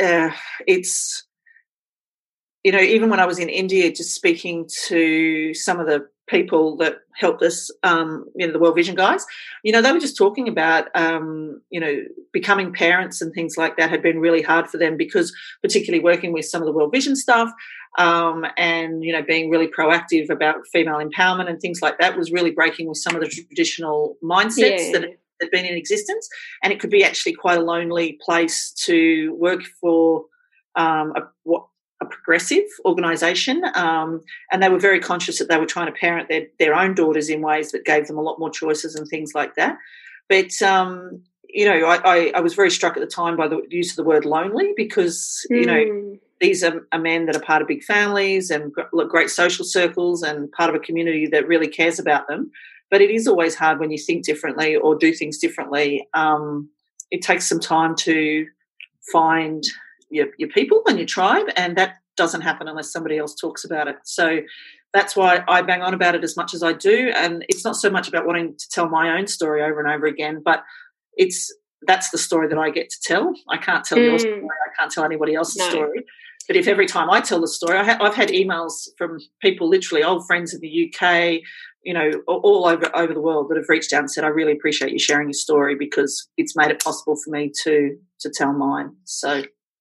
uh, 0.00 0.30
it's 0.66 1.24
you 2.64 2.72
know 2.72 2.80
even 2.80 3.10
when 3.10 3.20
I 3.20 3.26
was 3.26 3.38
in 3.38 3.48
India, 3.48 3.92
just 3.92 4.14
speaking 4.14 4.68
to 4.86 5.54
some 5.54 5.80
of 5.80 5.86
the 5.86 6.08
people 6.28 6.76
that 6.76 6.96
helped 7.16 7.42
us, 7.42 7.70
um, 7.82 8.26
you 8.36 8.46
know, 8.46 8.52
the 8.52 8.58
World 8.58 8.76
Vision 8.76 8.94
guys, 8.94 9.24
you 9.64 9.72
know, 9.72 9.82
they 9.82 9.90
were 9.92 9.98
just 9.98 10.16
talking 10.16 10.48
about, 10.48 10.88
um, 10.94 11.60
you 11.70 11.80
know, 11.80 12.02
becoming 12.32 12.72
parents 12.72 13.20
and 13.20 13.32
things 13.32 13.56
like 13.56 13.76
that 13.76 13.90
had 13.90 14.02
been 14.02 14.20
really 14.20 14.42
hard 14.42 14.68
for 14.68 14.78
them 14.78 14.96
because, 14.96 15.34
particularly 15.62 16.02
working 16.02 16.32
with 16.32 16.44
some 16.44 16.62
of 16.62 16.66
the 16.66 16.72
World 16.72 16.92
Vision 16.92 17.16
stuff, 17.16 17.50
um, 17.98 18.44
and 18.56 19.02
you 19.02 19.12
know, 19.12 19.22
being 19.22 19.50
really 19.50 19.68
proactive 19.68 20.30
about 20.30 20.56
female 20.72 21.00
empowerment 21.00 21.48
and 21.48 21.60
things 21.60 21.80
like 21.82 21.98
that 21.98 22.16
was 22.16 22.30
really 22.30 22.50
breaking 22.50 22.88
with 22.88 22.98
some 22.98 23.14
of 23.14 23.20
the 23.20 23.28
traditional 23.28 24.16
mindsets 24.22 24.92
yeah. 24.92 24.98
that 24.98 25.18
had 25.40 25.50
been 25.50 25.64
in 25.64 25.76
existence, 25.76 26.28
and 26.62 26.72
it 26.72 26.80
could 26.80 26.90
be 26.90 27.04
actually 27.04 27.34
quite 27.34 27.58
a 27.58 27.62
lonely 27.62 28.18
place 28.24 28.72
to 28.84 29.34
work 29.34 29.62
for 29.80 30.24
um, 30.76 31.12
a, 31.16 31.22
what, 31.44 31.66
a 32.00 32.06
progressive 32.06 32.64
organisation, 32.84 33.62
um, 33.74 34.22
and 34.52 34.62
they 34.62 34.68
were 34.68 34.78
very 34.78 35.00
conscious 35.00 35.38
that 35.38 35.48
they 35.48 35.58
were 35.58 35.66
trying 35.66 35.86
to 35.86 35.98
parent 35.98 36.28
their, 36.28 36.46
their 36.58 36.74
own 36.74 36.94
daughters 36.94 37.28
in 37.28 37.40
ways 37.40 37.72
that 37.72 37.84
gave 37.84 38.06
them 38.06 38.18
a 38.18 38.22
lot 38.22 38.38
more 38.38 38.50
choices 38.50 38.94
and 38.94 39.08
things 39.08 39.34
like 39.34 39.54
that. 39.56 39.76
But 40.28 40.60
um, 40.62 41.22
you 41.48 41.64
know, 41.64 41.86
I, 41.86 42.00
I, 42.04 42.32
I, 42.36 42.40
was 42.40 42.54
very 42.54 42.70
struck 42.70 42.96
at 42.96 43.00
the 43.00 43.06
time 43.06 43.36
by 43.36 43.48
the 43.48 43.62
use 43.70 43.90
of 43.90 43.96
the 43.96 44.04
word 44.04 44.24
lonely 44.24 44.74
because, 44.76 45.46
you 45.48 45.64
know, 45.64 45.82
hmm. 45.82 46.14
these 46.40 46.62
are, 46.62 46.86
are, 46.92 46.98
men 46.98 47.26
that 47.26 47.36
are 47.36 47.40
part 47.40 47.62
of 47.62 47.68
big 47.68 47.82
families 47.82 48.50
and 48.50 48.72
great 49.08 49.30
social 49.30 49.64
circles 49.64 50.22
and 50.22 50.52
part 50.52 50.68
of 50.68 50.76
a 50.76 50.84
community 50.84 51.26
that 51.26 51.48
really 51.48 51.68
cares 51.68 51.98
about 51.98 52.28
them. 52.28 52.50
But 52.90 53.00
it 53.00 53.10
is 53.10 53.28
always 53.28 53.54
hard 53.54 53.80
when 53.80 53.90
you 53.90 53.98
think 53.98 54.24
differently 54.24 54.76
or 54.76 54.94
do 54.94 55.12
things 55.12 55.38
differently. 55.38 56.08
Um, 56.14 56.70
it 57.10 57.22
takes 57.22 57.48
some 57.48 57.60
time 57.60 57.94
to 57.96 58.46
find 59.12 59.62
your, 60.10 60.28
your 60.38 60.48
people 60.48 60.82
and 60.86 60.98
your 60.98 61.06
tribe, 61.06 61.46
and 61.56 61.76
that 61.76 61.96
doesn't 62.16 62.40
happen 62.40 62.68
unless 62.68 62.92
somebody 62.92 63.18
else 63.18 63.34
talks 63.34 63.64
about 63.64 63.88
it. 63.88 63.96
So 64.04 64.40
that's 64.92 65.14
why 65.14 65.44
I 65.48 65.62
bang 65.62 65.82
on 65.82 65.94
about 65.94 66.14
it 66.14 66.24
as 66.24 66.36
much 66.36 66.54
as 66.54 66.62
I 66.62 66.72
do. 66.72 67.12
And 67.14 67.44
it's 67.48 67.64
not 67.64 67.76
so 67.76 67.90
much 67.90 68.08
about 68.08 68.26
wanting 68.26 68.56
to 68.56 68.68
tell 68.70 68.88
my 68.88 69.16
own 69.18 69.26
story 69.26 69.62
over 69.62 69.80
and 69.80 69.88
over 69.90 70.06
again, 70.06 70.42
but 70.44 70.64
it's 71.16 71.54
that's 71.86 72.10
the 72.10 72.18
story 72.18 72.48
that 72.48 72.58
I 72.58 72.70
get 72.70 72.90
to 72.90 72.96
tell. 73.02 73.34
I 73.48 73.56
can't 73.56 73.84
tell 73.84 73.98
mm. 73.98 74.04
your 74.04 74.18
story. 74.18 74.42
I 74.42 74.80
can't 74.80 74.90
tell 74.90 75.04
anybody 75.04 75.34
else's 75.34 75.58
no. 75.58 75.70
story. 75.70 76.04
But 76.48 76.56
if 76.56 76.66
every 76.66 76.86
time 76.86 77.10
I 77.10 77.20
tell 77.20 77.40
the 77.40 77.48
story, 77.48 77.78
I 77.78 77.84
have 77.84 78.14
had 78.14 78.30
emails 78.30 78.88
from 78.96 79.18
people, 79.40 79.68
literally 79.68 80.02
old 80.02 80.26
friends 80.26 80.54
in 80.54 80.60
the 80.60 80.90
UK, 80.90 81.42
you 81.88 81.94
know, 81.94 82.22
all 82.26 82.66
over 82.66 82.94
over 82.94 83.14
the 83.14 83.20
world 83.20 83.48
that 83.48 83.56
have 83.56 83.70
reached 83.70 83.94
out 83.94 84.00
and 84.00 84.10
said, 84.10 84.22
"I 84.22 84.26
really 84.28 84.52
appreciate 84.52 84.92
you 84.92 84.98
sharing 84.98 85.28
your 85.28 85.32
story 85.32 85.74
because 85.74 86.28
it's 86.36 86.54
made 86.54 86.70
it 86.70 86.84
possible 86.84 87.16
for 87.16 87.30
me 87.30 87.50
to 87.64 87.96
to 88.20 88.28
tell 88.28 88.52
mine." 88.52 88.94
So 89.04 89.36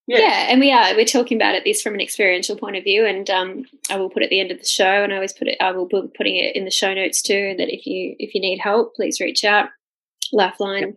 yeah. 0.08 0.20
yeah. 0.20 0.46
and 0.48 0.62
we 0.62 0.72
are 0.72 0.96
we're 0.96 1.04
talking 1.04 1.38
about 1.38 1.56
it 1.56 1.66
this 1.66 1.82
from 1.82 1.96
an 1.96 2.00
experiential 2.00 2.56
point 2.56 2.78
of 2.78 2.86
view, 2.86 3.06
and 3.06 3.30
um, 3.30 3.66
I 3.90 3.98
will 3.98 4.10
put 4.10 4.24
at 4.24 4.30
the 4.30 4.40
end 4.40 4.52
of 4.52 4.60
the 4.60 4.66
show, 4.66 5.04
and 5.04 5.12
I 5.12 5.18
always 5.18 5.34
put 5.34 5.50
it. 5.50 5.58
I 5.60 5.72
will 5.72 5.86
be 5.86 6.02
putting 6.16 6.38
it 6.38 6.56
in 6.56 6.64
the 6.64 6.72
show 6.72 6.94
notes 6.94 7.22
too. 7.22 7.56
That 7.58 7.68
if 7.68 7.86
you 7.86 8.16
if 8.20 8.34
you 8.34 8.40
need 8.40 8.60
help, 8.60 8.96
please 8.96 9.20
reach 9.20 9.44
out. 9.44 9.68
Lifeline. 10.32 10.96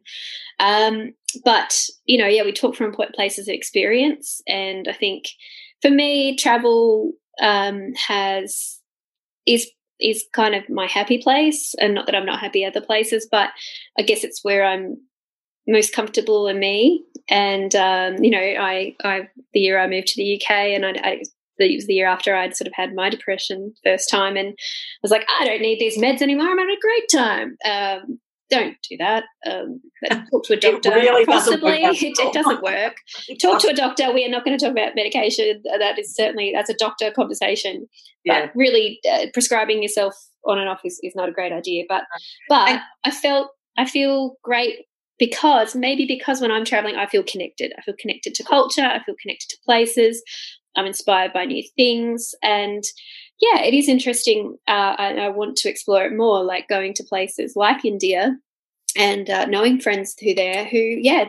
Yep. 0.60 0.68
Um, 0.92 1.14
but 1.44 1.88
you 2.04 2.18
know, 2.18 2.28
yeah, 2.28 2.44
we 2.44 2.52
talk 2.52 2.76
from 2.76 2.94
places 2.94 3.48
of 3.48 3.54
experience, 3.54 4.42
and 4.46 4.86
I 4.86 4.92
think 4.92 5.24
for 5.82 5.90
me, 5.90 6.36
travel 6.36 7.14
um, 7.42 7.94
has 7.94 8.78
is 9.44 9.68
is 10.00 10.24
kind 10.32 10.54
of 10.54 10.68
my 10.68 10.86
happy 10.86 11.18
place, 11.18 11.74
and 11.78 11.94
not 11.94 12.06
that 12.06 12.14
I'm 12.14 12.26
not 12.26 12.40
happy 12.40 12.64
other 12.64 12.80
places, 12.80 13.28
but 13.30 13.50
I 13.98 14.02
guess 14.02 14.24
it's 14.24 14.44
where 14.44 14.64
I'm 14.64 14.96
most 15.66 15.92
comfortable 15.92 16.48
in 16.48 16.58
me. 16.58 17.04
And 17.28 17.74
um, 17.76 18.22
you 18.22 18.30
know, 18.30 18.38
I, 18.38 18.94
I 19.04 19.28
the 19.52 19.60
year 19.60 19.78
I 19.78 19.86
moved 19.86 20.08
to 20.08 20.16
the 20.16 20.40
UK, 20.40 20.50
and 20.50 20.84
I, 20.84 20.90
I 21.02 21.22
it 21.58 21.76
was 21.76 21.86
the 21.86 21.94
year 21.94 22.06
after 22.06 22.34
I'd 22.34 22.56
sort 22.56 22.68
of 22.68 22.74
had 22.74 22.94
my 22.94 23.10
depression 23.10 23.74
first 23.84 24.10
time, 24.10 24.36
and 24.36 24.48
I 24.48 25.00
was 25.02 25.10
like, 25.10 25.26
I 25.40 25.44
don't 25.44 25.60
need 25.60 25.78
these 25.78 25.98
meds 25.98 26.22
anymore. 26.22 26.48
I'm 26.48 26.58
having 26.58 26.76
a 26.76 26.80
great 26.80 27.08
time. 27.12 27.56
Um, 27.64 28.20
don't 28.50 28.76
do 28.88 28.96
that. 28.98 29.24
Um, 29.48 29.80
talk 30.30 30.44
to 30.44 30.54
a 30.54 30.56
doctor. 30.56 30.90
Really 30.90 31.24
Possibly, 31.24 31.84
it, 31.84 32.02
it, 32.18 32.32
doesn't 32.32 32.62
work. 32.62 32.96
talk 33.40 33.60
to 33.60 33.68
a 33.68 33.74
doctor. 33.74 34.12
We 34.12 34.26
are 34.26 34.28
not 34.28 34.44
going 34.44 34.58
to 34.58 34.64
talk 34.64 34.72
about 34.72 34.96
medication. 34.96 35.62
That 35.64 35.98
is 35.98 36.14
certainly 36.14 36.52
that's 36.54 36.70
a 36.70 36.74
doctor 36.74 37.10
conversation. 37.12 37.88
Yeah. 38.24 38.46
But 38.46 38.52
really, 38.54 39.00
uh, 39.10 39.26
prescribing 39.32 39.82
yourself 39.82 40.14
on 40.44 40.58
and 40.58 40.68
off 40.68 40.80
is, 40.84 41.00
is 41.02 41.14
not 41.14 41.28
a 41.28 41.32
great 41.32 41.52
idea. 41.52 41.84
But 41.88 42.04
but 42.48 42.80
I 43.04 43.10
felt 43.10 43.50
I 43.76 43.86
feel 43.86 44.36
great 44.42 44.86
because 45.18 45.74
maybe 45.74 46.06
because 46.06 46.40
when 46.40 46.50
I'm 46.50 46.64
traveling, 46.64 46.96
I 46.96 47.06
feel 47.06 47.22
connected. 47.22 47.72
I 47.78 47.82
feel 47.82 47.94
connected 47.98 48.34
to 48.34 48.44
culture. 48.44 48.82
I 48.82 49.02
feel 49.04 49.14
connected 49.22 49.48
to 49.50 49.58
places. 49.64 50.22
I'm 50.76 50.86
inspired 50.86 51.32
by 51.32 51.44
new 51.44 51.62
things. 51.76 52.34
And 52.42 52.82
yeah, 53.40 53.60
it 53.62 53.74
is 53.74 53.88
interesting. 53.88 54.56
Uh, 54.68 54.94
I, 54.98 55.14
I, 55.14 55.28
want 55.28 55.56
to 55.58 55.68
explore 55.68 56.04
it 56.04 56.16
more, 56.16 56.44
like 56.44 56.68
going 56.68 56.94
to 56.94 57.04
places 57.04 57.54
like 57.56 57.84
India 57.84 58.36
and 58.96 59.28
uh, 59.28 59.46
knowing 59.46 59.80
friends 59.80 60.14
who 60.22 60.34
there 60.34 60.64
who, 60.64 60.78
yeah, 60.78 61.26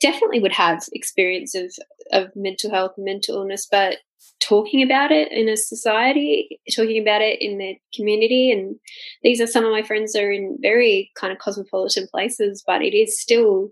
definitely 0.00 0.40
would 0.40 0.52
have 0.52 0.82
experience 0.92 1.54
of, 1.54 1.72
of 2.12 2.30
mental 2.34 2.70
health 2.70 2.92
and 2.96 3.04
mental 3.04 3.36
illness, 3.36 3.66
but 3.70 3.98
talking 4.40 4.82
about 4.82 5.12
it 5.12 5.30
in 5.32 5.48
a 5.48 5.56
society, 5.56 6.60
talking 6.74 7.00
about 7.00 7.20
it 7.20 7.40
in 7.40 7.58
the 7.58 7.76
community. 7.94 8.50
And 8.50 8.76
these 9.22 9.40
are 9.40 9.46
some 9.46 9.64
of 9.64 9.70
my 9.70 9.82
friends 9.82 10.16
are 10.16 10.32
in 10.32 10.58
very 10.60 11.10
kind 11.14 11.32
of 11.32 11.38
cosmopolitan 11.38 12.08
places, 12.10 12.62
but 12.66 12.82
it 12.82 12.96
is 12.96 13.20
still 13.20 13.70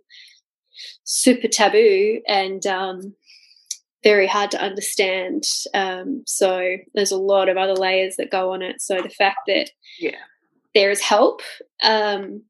super 1.05 1.49
taboo 1.49 2.21
and 2.29 2.65
um, 2.67 3.15
very 4.05 4.27
hard 4.27 4.51
to 4.53 4.63
understand. 4.63 5.45
Um, 5.75 6.23
so 6.27 6.77
there's 6.95 7.13
a 7.13 7.17
lot 7.17 7.49
of 7.49 7.57
other 7.57 7.75
layers 7.75 8.17
that 8.17 8.31
go 8.31 8.53
on 8.53 8.63
it. 8.63 8.81
So 8.81 9.01
the 9.01 9.09
fact 9.09 9.41
that 9.47 9.71
yeah. 9.99 10.17
there 10.75 10.91
is 10.91 11.01
help, 11.01 11.41
um, 11.83 12.43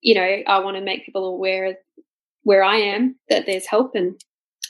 you 0.00 0.14
know, 0.14 0.42
I 0.46 0.58
want 0.60 0.76
to 0.76 0.82
make 0.82 1.06
people 1.06 1.26
aware 1.26 1.76
where 2.42 2.62
I 2.62 2.76
am 2.76 3.16
that 3.28 3.46
there's 3.46 3.66
help 3.66 3.94
and 3.94 4.20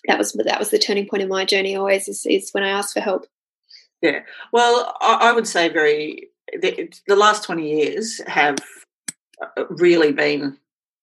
that 0.06 0.18
was 0.18 0.32
that 0.32 0.58
was 0.58 0.70
the 0.70 0.78
turning 0.78 1.06
point 1.06 1.22
in 1.22 1.28
my 1.28 1.44
journey 1.44 1.76
always 1.76 2.08
is, 2.08 2.26
is 2.26 2.50
when 2.52 2.64
I 2.64 2.68
asked 2.68 2.94
for 2.94 3.00
help. 3.00 3.26
Yeah. 4.02 4.20
Well, 4.52 4.96
I, 5.00 5.30
I 5.30 5.32
would 5.32 5.48
say 5.48 5.68
very 5.68 6.28
the, 6.52 6.92
the, 7.06 7.16
last 7.16 7.44
20 7.44 7.68
years 7.68 8.20
have 8.26 8.58
uh, 9.40 9.64
really 9.70 10.12
been 10.12 10.58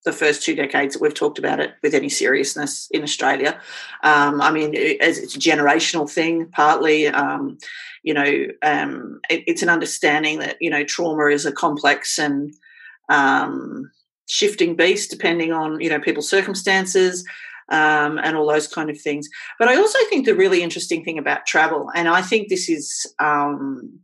the 0.06 0.12
first 0.12 0.44
two 0.44 0.56
decades 0.56 0.94
that 0.94 1.02
we've 1.02 1.14
talked 1.14 1.40
about 1.40 1.60
it 1.60 1.74
with 1.84 1.94
any 1.94 2.10
seriousness 2.10 2.88
in 2.92 3.04
Australia. 3.04 3.60
Um, 4.04 4.42
I 4.42 4.52
mean, 4.52 4.76
as 5.02 5.18
it's 5.18 5.36
a 5.36 5.40
generational 5.40 6.10
thing, 6.10 6.48
partly. 6.48 7.08
Um, 7.08 7.58
you 8.04 8.14
know, 8.14 8.48
um, 8.64 9.20
it, 9.30 9.44
it's 9.48 9.62
an 9.62 9.70
understanding 9.70 10.40
that 10.40 10.58
you 10.60 10.70
know 10.70 10.84
trauma 10.84 11.28
is 11.28 11.46
a 11.46 11.52
complex 11.52 12.18
and 12.18 12.54
um, 13.10 13.92
shifting 14.30 14.76
beast 14.76 15.12
depending 15.12 15.52
on 15.52 15.80
you 15.82 15.90
know 15.90 16.00
people's 16.00 16.30
circumstances 16.30 17.26
um, 17.72 18.20
and 18.20 18.36
all 18.36 18.48
those 18.48 18.68
kind 18.68 18.90
of 18.90 19.00
things. 19.00 19.28
But 19.58 19.70
I 19.70 19.78
also 19.78 19.98
think 20.10 20.26
the 20.26 20.36
really 20.36 20.62
interesting 20.62 21.04
thing 21.04 21.18
about 21.18 21.46
travel, 21.48 21.90
and 21.96 22.08
I 22.08 22.22
think 22.22 22.50
this 22.50 22.70
is 22.70 23.12
um, 23.20 24.00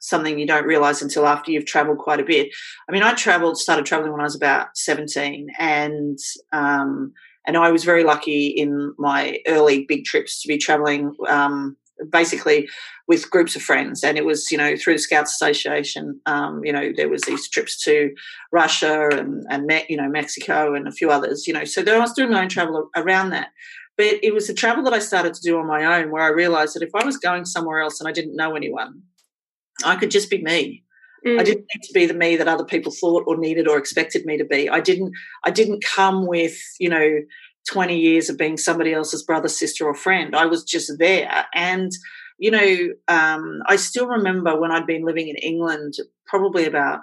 something 0.00 0.38
you 0.38 0.46
don't 0.46 0.66
realize 0.66 1.02
until 1.02 1.26
after 1.26 1.50
you've 1.50 1.66
traveled 1.66 1.98
quite 1.98 2.20
a 2.20 2.24
bit. 2.24 2.48
I 2.88 2.92
mean, 2.92 3.02
I 3.02 3.14
traveled, 3.14 3.58
started 3.58 3.86
traveling 3.86 4.12
when 4.12 4.20
I 4.20 4.24
was 4.24 4.36
about 4.36 4.68
17, 4.76 5.48
and 5.58 6.18
um, 6.52 7.12
and 7.46 7.56
I 7.56 7.70
was 7.70 7.84
very 7.84 8.04
lucky 8.04 8.48
in 8.48 8.92
my 8.98 9.38
early 9.46 9.84
big 9.88 10.04
trips 10.04 10.42
to 10.42 10.48
be 10.48 10.58
traveling 10.58 11.14
um, 11.28 11.76
basically 12.10 12.68
with 13.08 13.30
groups 13.30 13.56
of 13.56 13.62
friends. 13.62 14.02
And 14.02 14.18
it 14.18 14.24
was 14.24 14.50
you 14.50 14.58
know 14.58 14.76
through 14.76 14.94
the 14.94 14.98
scouts 14.98 15.32
association 15.32 16.20
um, 16.26 16.64
you 16.64 16.72
know 16.72 16.92
there 16.94 17.08
was 17.08 17.22
these 17.22 17.48
trips 17.48 17.82
to 17.84 18.14
russia 18.52 19.08
and 19.12 19.44
and 19.50 19.70
you 19.88 19.96
know 19.96 20.08
mexico 20.08 20.74
and 20.74 20.86
a 20.88 20.92
few 20.92 21.10
others 21.10 21.46
you 21.46 21.52
know. 21.52 21.64
So 21.64 21.82
there, 21.82 21.96
i 21.96 22.00
was 22.00 22.12
doing 22.12 22.30
my 22.30 22.42
own 22.42 22.48
travel 22.48 22.90
around 22.96 23.30
that. 23.30 23.48
But 23.96 24.22
it 24.22 24.34
was 24.34 24.46
the 24.46 24.54
travel 24.54 24.84
that 24.84 24.92
i 24.92 24.98
started 24.98 25.34
to 25.34 25.42
do 25.42 25.58
on 25.58 25.66
my 25.66 25.84
own 25.98 26.10
where 26.10 26.22
i 26.22 26.28
realized 26.28 26.74
that 26.74 26.82
if 26.82 26.94
i 26.94 27.04
was 27.04 27.16
going 27.16 27.44
somewhere 27.44 27.80
else 27.80 28.00
and 28.00 28.08
i 28.08 28.12
didn't 28.12 28.36
know 28.36 28.54
anyone 28.54 29.02
i 29.84 29.96
could 29.96 30.10
just 30.10 30.30
be 30.30 30.42
me. 30.42 30.82
Mm. 31.26 31.40
i 31.40 31.42
didn't 31.42 31.66
need 31.74 31.82
to 31.82 31.92
be 31.94 32.06
the 32.06 32.14
me 32.14 32.36
that 32.36 32.48
other 32.48 32.64
people 32.64 32.92
thought 32.92 33.24
or 33.26 33.36
needed 33.36 33.66
or 33.66 33.78
expected 33.78 34.26
me 34.26 34.36
to 34.36 34.44
be. 34.44 34.68
I 34.68 34.80
didn't 34.80 35.12
i 35.44 35.50
didn't 35.50 35.82
come 35.82 36.26
with 36.26 36.58
you 36.78 36.88
know 36.88 37.20
20 37.68 37.98
years 37.98 38.28
of 38.28 38.38
being 38.38 38.56
somebody 38.56 38.92
else's 38.92 39.22
brother, 39.22 39.48
sister, 39.48 39.86
or 39.86 39.94
friend. 39.94 40.34
I 40.34 40.46
was 40.46 40.64
just 40.64 40.92
there. 40.98 41.46
And, 41.54 41.90
you 42.38 42.50
know, 42.50 42.88
um, 43.08 43.60
I 43.66 43.76
still 43.76 44.06
remember 44.06 44.58
when 44.58 44.70
I'd 44.70 44.86
been 44.86 45.04
living 45.04 45.28
in 45.28 45.36
England, 45.36 45.94
probably 46.26 46.66
about 46.66 47.00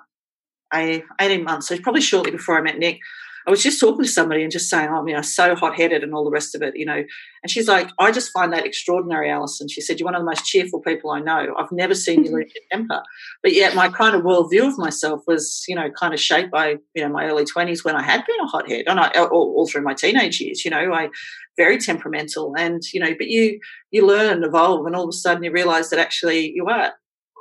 18 0.73 1.43
months, 1.43 1.67
so 1.67 1.77
probably 1.79 2.01
shortly 2.01 2.31
before 2.31 2.57
I 2.57 2.61
met 2.61 2.79
Nick, 2.79 2.99
I 3.47 3.51
was 3.51 3.61
just 3.61 3.79
talking 3.79 4.03
to 4.03 4.09
somebody 4.09 4.43
and 4.43 4.51
just 4.51 4.69
saying, 4.69 4.89
oh, 4.91 5.05
you 5.05 5.15
know, 5.15 5.21
so 5.21 5.55
hot 5.55 5.75
headed 5.75 6.03
and 6.03 6.13
all 6.13 6.23
the 6.23 6.31
rest 6.31 6.55
of 6.55 6.61
it, 6.61 6.75
you 6.75 6.85
know. 6.85 7.03
And 7.43 7.49
she's 7.49 7.67
like, 7.67 7.89
I 7.99 8.11
just 8.11 8.31
find 8.31 8.53
that 8.53 8.65
extraordinary, 8.65 9.29
Alison. 9.29 9.67
She 9.67 9.81
said, 9.81 9.99
You're 9.99 10.05
one 10.05 10.15
of 10.15 10.21
the 10.21 10.25
most 10.25 10.45
cheerful 10.45 10.79
people 10.79 11.11
I 11.11 11.19
know. 11.19 11.53
I've 11.57 11.71
never 11.71 11.93
seen 11.93 12.23
you 12.23 12.29
mm-hmm. 12.29 12.35
lose 12.35 12.53
your 12.55 12.63
temper. 12.71 13.03
But 13.41 13.53
yet, 13.53 13.75
my 13.75 13.89
kind 13.89 14.15
of 14.15 14.21
worldview 14.21 14.67
of 14.67 14.77
myself 14.77 15.23
was, 15.27 15.63
you 15.67 15.75
know, 15.75 15.89
kind 15.91 16.13
of 16.13 16.19
shaped 16.19 16.51
by, 16.51 16.77
you 16.95 17.03
know, 17.03 17.09
my 17.09 17.25
early 17.25 17.43
20s 17.43 17.83
when 17.83 17.95
I 17.95 18.01
had 18.01 18.25
been 18.25 18.39
a 18.39 18.47
hothead 18.47 18.85
and 18.87 18.99
I, 18.99 19.09
all, 19.09 19.53
all 19.57 19.67
through 19.67 19.83
my 19.83 19.93
teenage 19.93 20.39
years, 20.39 20.63
you 20.63 20.71
know, 20.71 20.93
I 20.93 21.09
very 21.57 21.77
temperamental 21.77 22.55
and, 22.57 22.81
you 22.93 22.99
know, 22.99 23.13
but 23.17 23.27
you, 23.27 23.59
you 23.91 24.05
learn 24.05 24.31
and 24.31 24.45
evolve 24.45 24.85
and 24.85 24.95
all 24.95 25.03
of 25.03 25.09
a 25.09 25.13
sudden 25.13 25.43
you 25.43 25.51
realize 25.51 25.89
that 25.89 25.99
actually 25.99 26.51
you 26.51 26.65
are 26.65 26.93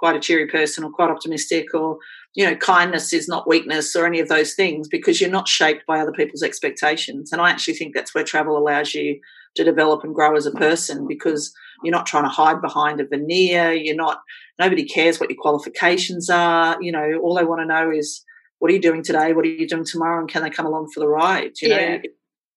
quite 0.02 0.16
a 0.16 0.20
cheery 0.20 0.48
person 0.48 0.82
or 0.82 0.90
quite 0.90 1.10
optimistic 1.10 1.72
or 1.74 1.96
you 2.34 2.44
know 2.44 2.56
kindness 2.56 3.12
is 3.12 3.28
not 3.28 3.46
weakness 3.46 3.94
or 3.94 4.04
any 4.04 4.18
of 4.18 4.28
those 4.28 4.54
things 4.54 4.88
because 4.88 5.20
you're 5.20 5.30
not 5.30 5.46
shaped 5.46 5.86
by 5.86 6.00
other 6.00 6.10
people's 6.10 6.42
expectations. 6.42 7.32
And 7.32 7.40
i 7.40 7.50
actually 7.50 7.74
think 7.74 7.94
that's 7.94 8.14
where 8.14 8.24
travel 8.24 8.58
allows 8.58 8.94
you 8.94 9.20
to 9.54 9.62
develop 9.62 10.02
and 10.02 10.14
grow 10.14 10.34
as 10.34 10.46
a 10.46 10.50
person 10.50 11.06
because 11.06 11.52
you're 11.84 11.92
not 11.92 12.06
trying 12.06 12.24
to 12.24 12.30
hide 12.30 12.60
behind 12.60 13.00
a 13.00 13.06
veneer 13.06 13.72
you're 13.72 13.94
not 13.94 14.22
nobody 14.58 14.84
cares 14.84 15.20
what 15.20 15.30
your 15.30 15.38
qualifications 15.40 16.28
are 16.30 16.76
you 16.82 16.90
know 16.90 17.20
all 17.22 17.34
they 17.36 17.44
want 17.44 17.60
to 17.60 17.66
know 17.66 17.90
is 17.90 18.24
what 18.62 18.70
are 18.70 18.74
you 18.74 18.80
doing 18.80 19.02
today? 19.02 19.32
What 19.32 19.44
are 19.44 19.48
you 19.48 19.66
doing 19.66 19.84
tomorrow? 19.84 20.20
And 20.20 20.30
can 20.30 20.44
they 20.44 20.48
come 20.48 20.66
along 20.66 20.92
for 20.94 21.00
the 21.00 21.08
ride? 21.08 21.50
You 21.60 21.68
know 21.70 21.78
yeah. 21.78 21.98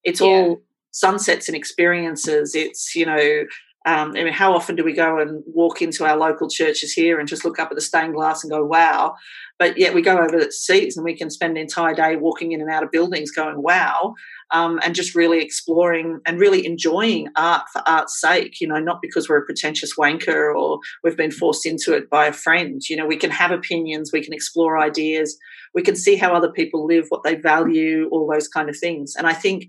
it's 0.04 0.22
all 0.22 0.62
sunsets 0.92 1.50
and 1.50 1.56
experiences. 1.56 2.54
It's 2.54 2.96
you 2.96 3.08
know 3.08 3.46
um, 3.86 4.14
I 4.16 4.24
mean, 4.24 4.34
how 4.34 4.56
often 4.56 4.76
do 4.76 4.84
we 4.84 4.94
go 4.94 5.20
and 5.20 5.44
walk 5.46 5.80
into 5.80 6.06
our 6.06 6.18
local 6.18 6.50
churches 6.50 6.92
here 6.92 7.20
and 7.20 7.28
just 7.28 7.46
look 7.46 7.60
up 7.60 7.70
at 7.70 7.76
the 7.76 7.82
stained 7.82 8.16
glass 8.16 8.44
and 8.44 8.52
go, 8.52 8.66
wow? 8.66 9.16
But 9.60 9.78
yet 9.78 9.94
we 9.94 10.02
go 10.02 10.18
over 10.18 10.40
the 10.40 10.52
seas 10.52 10.98
and 10.98 11.04
we 11.04 11.16
can 11.16 11.30
spend 11.30 11.56
an 11.56 11.62
entire 11.62 11.94
day 11.94 12.16
walking 12.16 12.52
in 12.52 12.62
and 12.62 12.70
out 12.70 12.84
of 12.84 12.92
buildings 12.92 13.30
going, 13.30 13.62
wow, 13.62 14.16
um, 14.52 14.80
and 14.84 14.96
just 14.96 15.14
really 15.14 15.40
exploring 15.40 16.20
and 16.26 16.40
really 16.40 16.66
enjoying 16.66 17.28
art 17.38 17.68
for 17.72 17.88
art's 17.88 18.20
sake, 18.20 18.60
you 18.60 18.68
know, 18.68 18.80
not 18.80 19.04
because 19.04 19.30
we're 19.30 19.38
a 19.38 19.46
pretentious 19.46 19.96
wanker 19.96 20.54
or 20.54 20.80
we've 21.04 21.16
been 21.16 21.32
forced 21.32 21.68
into 21.68 21.94
it 21.94 22.10
by 22.10 22.26
a 22.26 22.34
friend. 22.34 22.82
You 22.90 22.98
know, 22.98 23.06
we 23.06 23.18
can 23.18 23.32
have 23.32 23.52
opinions, 23.52 24.12
we 24.12 24.24
can 24.24 24.34
explore 24.34 24.80
ideas, 24.80 25.38
we 25.76 25.84
can 25.84 25.96
see 25.96 26.16
how 26.16 26.34
other 26.34 26.52
people 26.52 26.88
live, 26.88 27.06
what 27.10 27.24
they 27.24 27.36
value, 27.36 28.10
all 28.12 28.28
those 28.28 28.48
kind 28.48 28.68
of 28.68 28.78
things. 28.78 29.16
And 29.16 29.28
I 29.28 29.34
think 29.34 29.68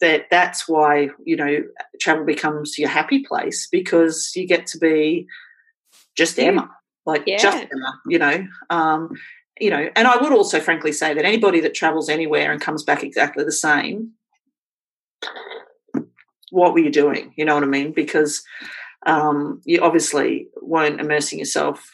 that 0.00 0.26
that's 0.30 0.68
why 0.68 1.08
you 1.24 1.36
know 1.36 1.64
travel 2.00 2.24
becomes 2.24 2.78
your 2.78 2.88
happy 2.88 3.24
place 3.24 3.68
because 3.70 4.32
you 4.34 4.46
get 4.46 4.66
to 4.68 4.78
be 4.78 5.26
just 6.16 6.38
Emma, 6.38 6.70
like 7.06 7.24
yeah. 7.26 7.38
just 7.38 7.56
Emma, 7.58 8.00
you 8.08 8.18
know. 8.18 8.46
Um, 8.70 9.10
you 9.60 9.70
know, 9.70 9.88
and 9.94 10.08
I 10.08 10.16
would 10.16 10.32
also 10.32 10.58
frankly 10.60 10.90
say 10.90 11.14
that 11.14 11.24
anybody 11.24 11.60
that 11.60 11.74
travels 11.74 12.08
anywhere 12.08 12.50
and 12.50 12.60
comes 12.60 12.82
back 12.82 13.04
exactly 13.04 13.44
the 13.44 13.52
same, 13.52 14.12
what 16.50 16.72
were 16.72 16.80
you 16.80 16.90
doing? 16.90 17.32
You 17.36 17.44
know 17.44 17.54
what 17.54 17.62
I 17.62 17.66
mean? 17.66 17.92
Because 17.92 18.42
um, 19.06 19.60
you 19.64 19.80
obviously 19.80 20.48
weren't 20.60 21.00
immersing 21.00 21.38
yourself 21.38 21.88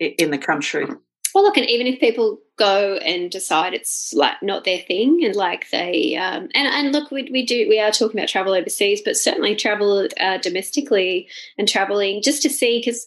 in 0.00 0.30
the 0.30 0.38
country 0.38 0.86
well, 1.34 1.42
look, 1.42 1.56
and 1.56 1.68
even 1.68 1.88
if 1.88 1.98
people 1.98 2.38
go 2.56 2.96
and 2.98 3.28
decide 3.28 3.74
it's 3.74 4.12
like 4.14 4.40
not 4.40 4.62
their 4.62 4.78
thing, 4.78 5.20
and 5.24 5.34
like 5.34 5.68
they, 5.70 6.14
um, 6.14 6.48
and 6.54 6.68
and 6.68 6.92
look, 6.92 7.10
we 7.10 7.28
we 7.32 7.44
do 7.44 7.68
we 7.68 7.80
are 7.80 7.90
talking 7.90 8.18
about 8.18 8.28
travel 8.28 8.54
overseas, 8.54 9.02
but 9.04 9.16
certainly 9.16 9.56
travel 9.56 10.08
uh, 10.20 10.38
domestically 10.38 11.28
and 11.58 11.68
traveling 11.68 12.22
just 12.22 12.40
to 12.42 12.50
see 12.50 12.78
because 12.78 13.06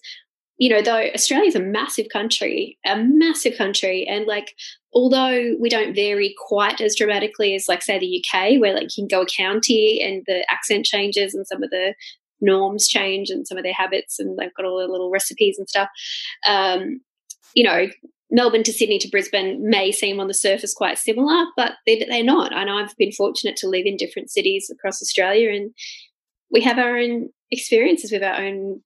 you 0.57 0.69
know 0.69 0.81
though 0.81 1.09
Australia 1.15 1.47
is 1.47 1.55
a 1.55 1.61
massive 1.61 2.07
country, 2.11 2.77
a 2.85 2.97
massive 2.97 3.57
country, 3.57 4.05
and 4.05 4.25
like 4.25 4.53
although 4.93 5.55
we 5.57 5.69
don't 5.69 5.95
vary 5.95 6.35
quite 6.37 6.81
as 6.81 6.97
dramatically 6.97 7.55
as 7.55 7.69
like 7.69 7.81
say 7.81 7.97
the 7.97 8.25
UK, 8.25 8.59
where 8.59 8.73
like 8.73 8.97
you 8.97 9.03
can 9.03 9.07
go 9.07 9.21
a 9.21 9.25
county 9.25 10.01
and 10.03 10.23
the 10.27 10.45
accent 10.51 10.85
changes 10.85 11.33
and 11.33 11.47
some 11.47 11.63
of 11.63 11.69
the 11.69 11.93
norms 12.41 12.89
change 12.89 13.29
and 13.29 13.47
some 13.47 13.57
of 13.57 13.63
their 13.63 13.73
habits 13.73 14.19
and 14.19 14.37
they've 14.37 14.53
got 14.53 14.65
all 14.65 14.79
the 14.79 14.91
little 14.91 15.09
recipes 15.09 15.57
and 15.57 15.67
stuff. 15.67 15.87
Um, 16.45 16.99
you 17.55 17.63
know, 17.63 17.87
Melbourne 18.29 18.63
to 18.63 18.73
Sydney 18.73 18.99
to 18.99 19.09
Brisbane 19.09 19.69
may 19.69 19.91
seem 19.91 20.19
on 20.19 20.27
the 20.27 20.33
surface 20.33 20.73
quite 20.73 20.97
similar, 20.97 21.45
but 21.55 21.73
they're, 21.85 22.23
not. 22.23 22.53
I 22.53 22.65
know 22.65 22.77
I've 22.77 22.97
been 22.97 23.11
fortunate 23.11 23.55
to 23.57 23.69
live 23.69 23.85
in 23.85 23.95
different 23.95 24.29
cities 24.29 24.69
across 24.69 25.01
Australia, 25.01 25.51
and 25.51 25.73
we 26.51 26.61
have 26.61 26.77
our 26.77 26.97
own 26.97 27.29
experiences 27.51 28.11
with 28.11 28.23
our 28.23 28.41
own 28.41 28.81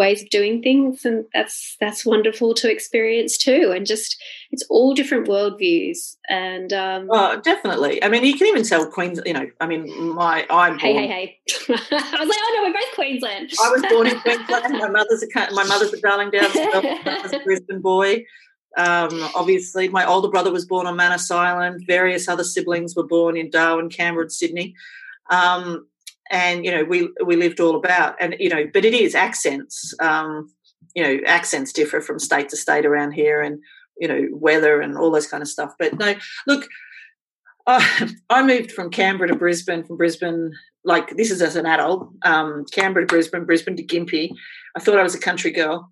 ways 0.00 0.22
of 0.22 0.30
doing 0.30 0.62
things, 0.62 1.04
and 1.04 1.24
that's 1.32 1.76
that's 1.78 2.04
wonderful 2.04 2.54
to 2.54 2.70
experience 2.70 3.38
too. 3.38 3.72
And 3.76 3.86
just 3.86 4.20
it's 4.50 4.64
all 4.68 4.94
different 4.94 5.28
worldviews, 5.28 6.16
and 6.28 6.72
um, 6.72 7.08
oh, 7.10 7.40
definitely. 7.40 8.02
I 8.02 8.08
mean, 8.08 8.24
you 8.24 8.36
can 8.36 8.48
even 8.48 8.64
tell 8.64 8.90
Queens. 8.90 9.20
You 9.24 9.34
know, 9.34 9.46
I 9.60 9.66
mean, 9.66 10.14
my 10.14 10.46
I'm 10.50 10.78
hey, 10.78 10.94
hey, 10.94 11.06
hey. 11.06 11.38
I 11.68 11.72
was 11.72 12.28
like, 12.28 12.38
oh 12.40 12.52
no, 12.56 12.62
we're 12.64 12.72
both 12.72 12.94
Queensland. 12.94 13.52
I 13.62 13.70
was 13.70 13.82
born 13.88 14.08
in 14.08 14.18
Queensland. 14.20 14.78
My 14.78 14.88
mother's 14.88 15.22
a 15.22 15.54
my 15.54 15.64
mother's 15.64 15.92
a 15.92 16.00
Darlington, 16.00 16.44
a 16.44 17.40
Brisbane 17.44 17.80
boy. 17.80 18.24
Um, 18.76 19.28
obviously, 19.34 19.88
my 19.88 20.06
older 20.06 20.28
brother 20.28 20.52
was 20.52 20.66
born 20.66 20.86
on 20.86 20.96
Manus 20.96 21.30
Island. 21.30 21.84
Various 21.86 22.28
other 22.28 22.44
siblings 22.44 22.94
were 22.94 23.06
born 23.06 23.36
in 23.36 23.50
Darwin, 23.50 23.88
Canberra, 23.88 24.24
and 24.24 24.32
Sydney. 24.32 24.74
Um, 25.30 25.86
and 26.30 26.64
you 26.64 26.70
know, 26.70 26.84
we 26.84 27.08
we 27.24 27.36
lived 27.36 27.60
all 27.60 27.76
about. 27.76 28.16
And 28.20 28.36
you 28.38 28.48
know, 28.48 28.66
but 28.72 28.84
it 28.84 28.94
is 28.94 29.14
accents. 29.14 29.94
Um, 30.00 30.52
you 30.94 31.02
know, 31.02 31.18
accents 31.26 31.72
differ 31.72 32.00
from 32.00 32.18
state 32.18 32.48
to 32.50 32.56
state 32.56 32.86
around 32.86 33.12
here, 33.12 33.40
and 33.42 33.60
you 33.98 34.08
know, 34.08 34.28
weather 34.32 34.80
and 34.80 34.96
all 34.96 35.10
those 35.10 35.26
kind 35.26 35.42
of 35.42 35.48
stuff. 35.48 35.74
But 35.78 35.98
no, 35.98 36.14
look, 36.46 36.68
I, 37.66 38.12
I 38.30 38.42
moved 38.44 38.72
from 38.72 38.90
Canberra 38.90 39.28
to 39.28 39.36
Brisbane. 39.36 39.84
From 39.84 39.96
Brisbane, 39.96 40.52
like 40.84 41.16
this 41.16 41.30
is 41.30 41.42
as 41.42 41.56
an 41.56 41.66
adult. 41.66 42.08
Um, 42.22 42.64
Canberra 42.70 43.06
to 43.06 43.12
Brisbane, 43.12 43.44
Brisbane 43.44 43.76
to 43.76 43.84
Gympie. 43.84 44.30
I 44.76 44.80
thought 44.80 44.98
I 44.98 45.02
was 45.02 45.16
a 45.16 45.20
country 45.20 45.50
girl 45.50 45.90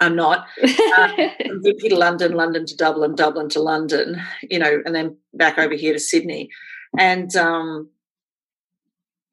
I'm 0.00 0.16
not. 0.16 0.46
Um, 0.94 1.60
Gympie 1.64 1.88
to 1.88 1.96
London, 1.96 2.34
London 2.34 2.66
to 2.66 2.76
Dublin, 2.76 3.16
Dublin 3.16 3.48
to 3.50 3.60
London, 3.60 4.20
you 4.42 4.60
know, 4.60 4.80
and 4.86 4.94
then 4.94 5.16
back 5.32 5.58
over 5.58 5.74
here 5.74 5.92
to 5.92 5.98
Sydney. 5.98 6.50
And 6.98 7.34
um, 7.34 7.88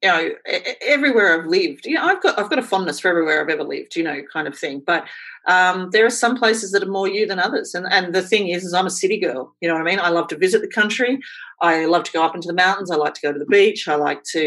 you 0.02 0.08
know, 0.08 0.30
everywhere 0.82 1.38
I've 1.38 1.46
lived, 1.46 1.86
you 1.86 1.94
know, 1.94 2.04
I've 2.04 2.20
got 2.20 2.36
I've 2.38 2.50
got 2.50 2.58
a 2.58 2.62
fondness 2.62 2.98
for 2.98 3.08
everywhere 3.08 3.40
I've 3.40 3.48
ever 3.48 3.62
lived, 3.62 3.94
you 3.94 4.02
know, 4.02 4.20
kind 4.32 4.48
of 4.48 4.58
thing. 4.58 4.82
But 4.84 5.04
um, 5.46 5.90
there 5.92 6.04
are 6.04 6.10
some 6.10 6.36
places 6.36 6.72
that 6.72 6.82
are 6.82 6.90
more 6.90 7.08
you 7.08 7.24
than 7.24 7.38
others, 7.38 7.72
and 7.72 7.86
and 7.88 8.12
the 8.12 8.22
thing 8.22 8.48
is, 8.48 8.64
is 8.64 8.74
I'm 8.74 8.86
a 8.86 8.90
city 8.90 9.18
girl. 9.18 9.54
You 9.60 9.68
know 9.68 9.74
what 9.74 9.82
I 9.82 9.84
mean? 9.84 10.00
I 10.00 10.08
love 10.08 10.26
to 10.28 10.36
visit 10.36 10.60
the 10.60 10.68
country. 10.68 11.20
I 11.60 11.84
love 11.84 12.02
to 12.04 12.12
go 12.12 12.24
up 12.24 12.34
into 12.34 12.48
the 12.48 12.54
mountains. 12.54 12.90
I 12.90 12.96
like 12.96 13.14
to 13.14 13.20
go 13.20 13.32
to 13.32 13.38
the 13.38 13.46
beach. 13.46 13.86
I 13.86 13.94
like 13.94 14.24
to, 14.32 14.42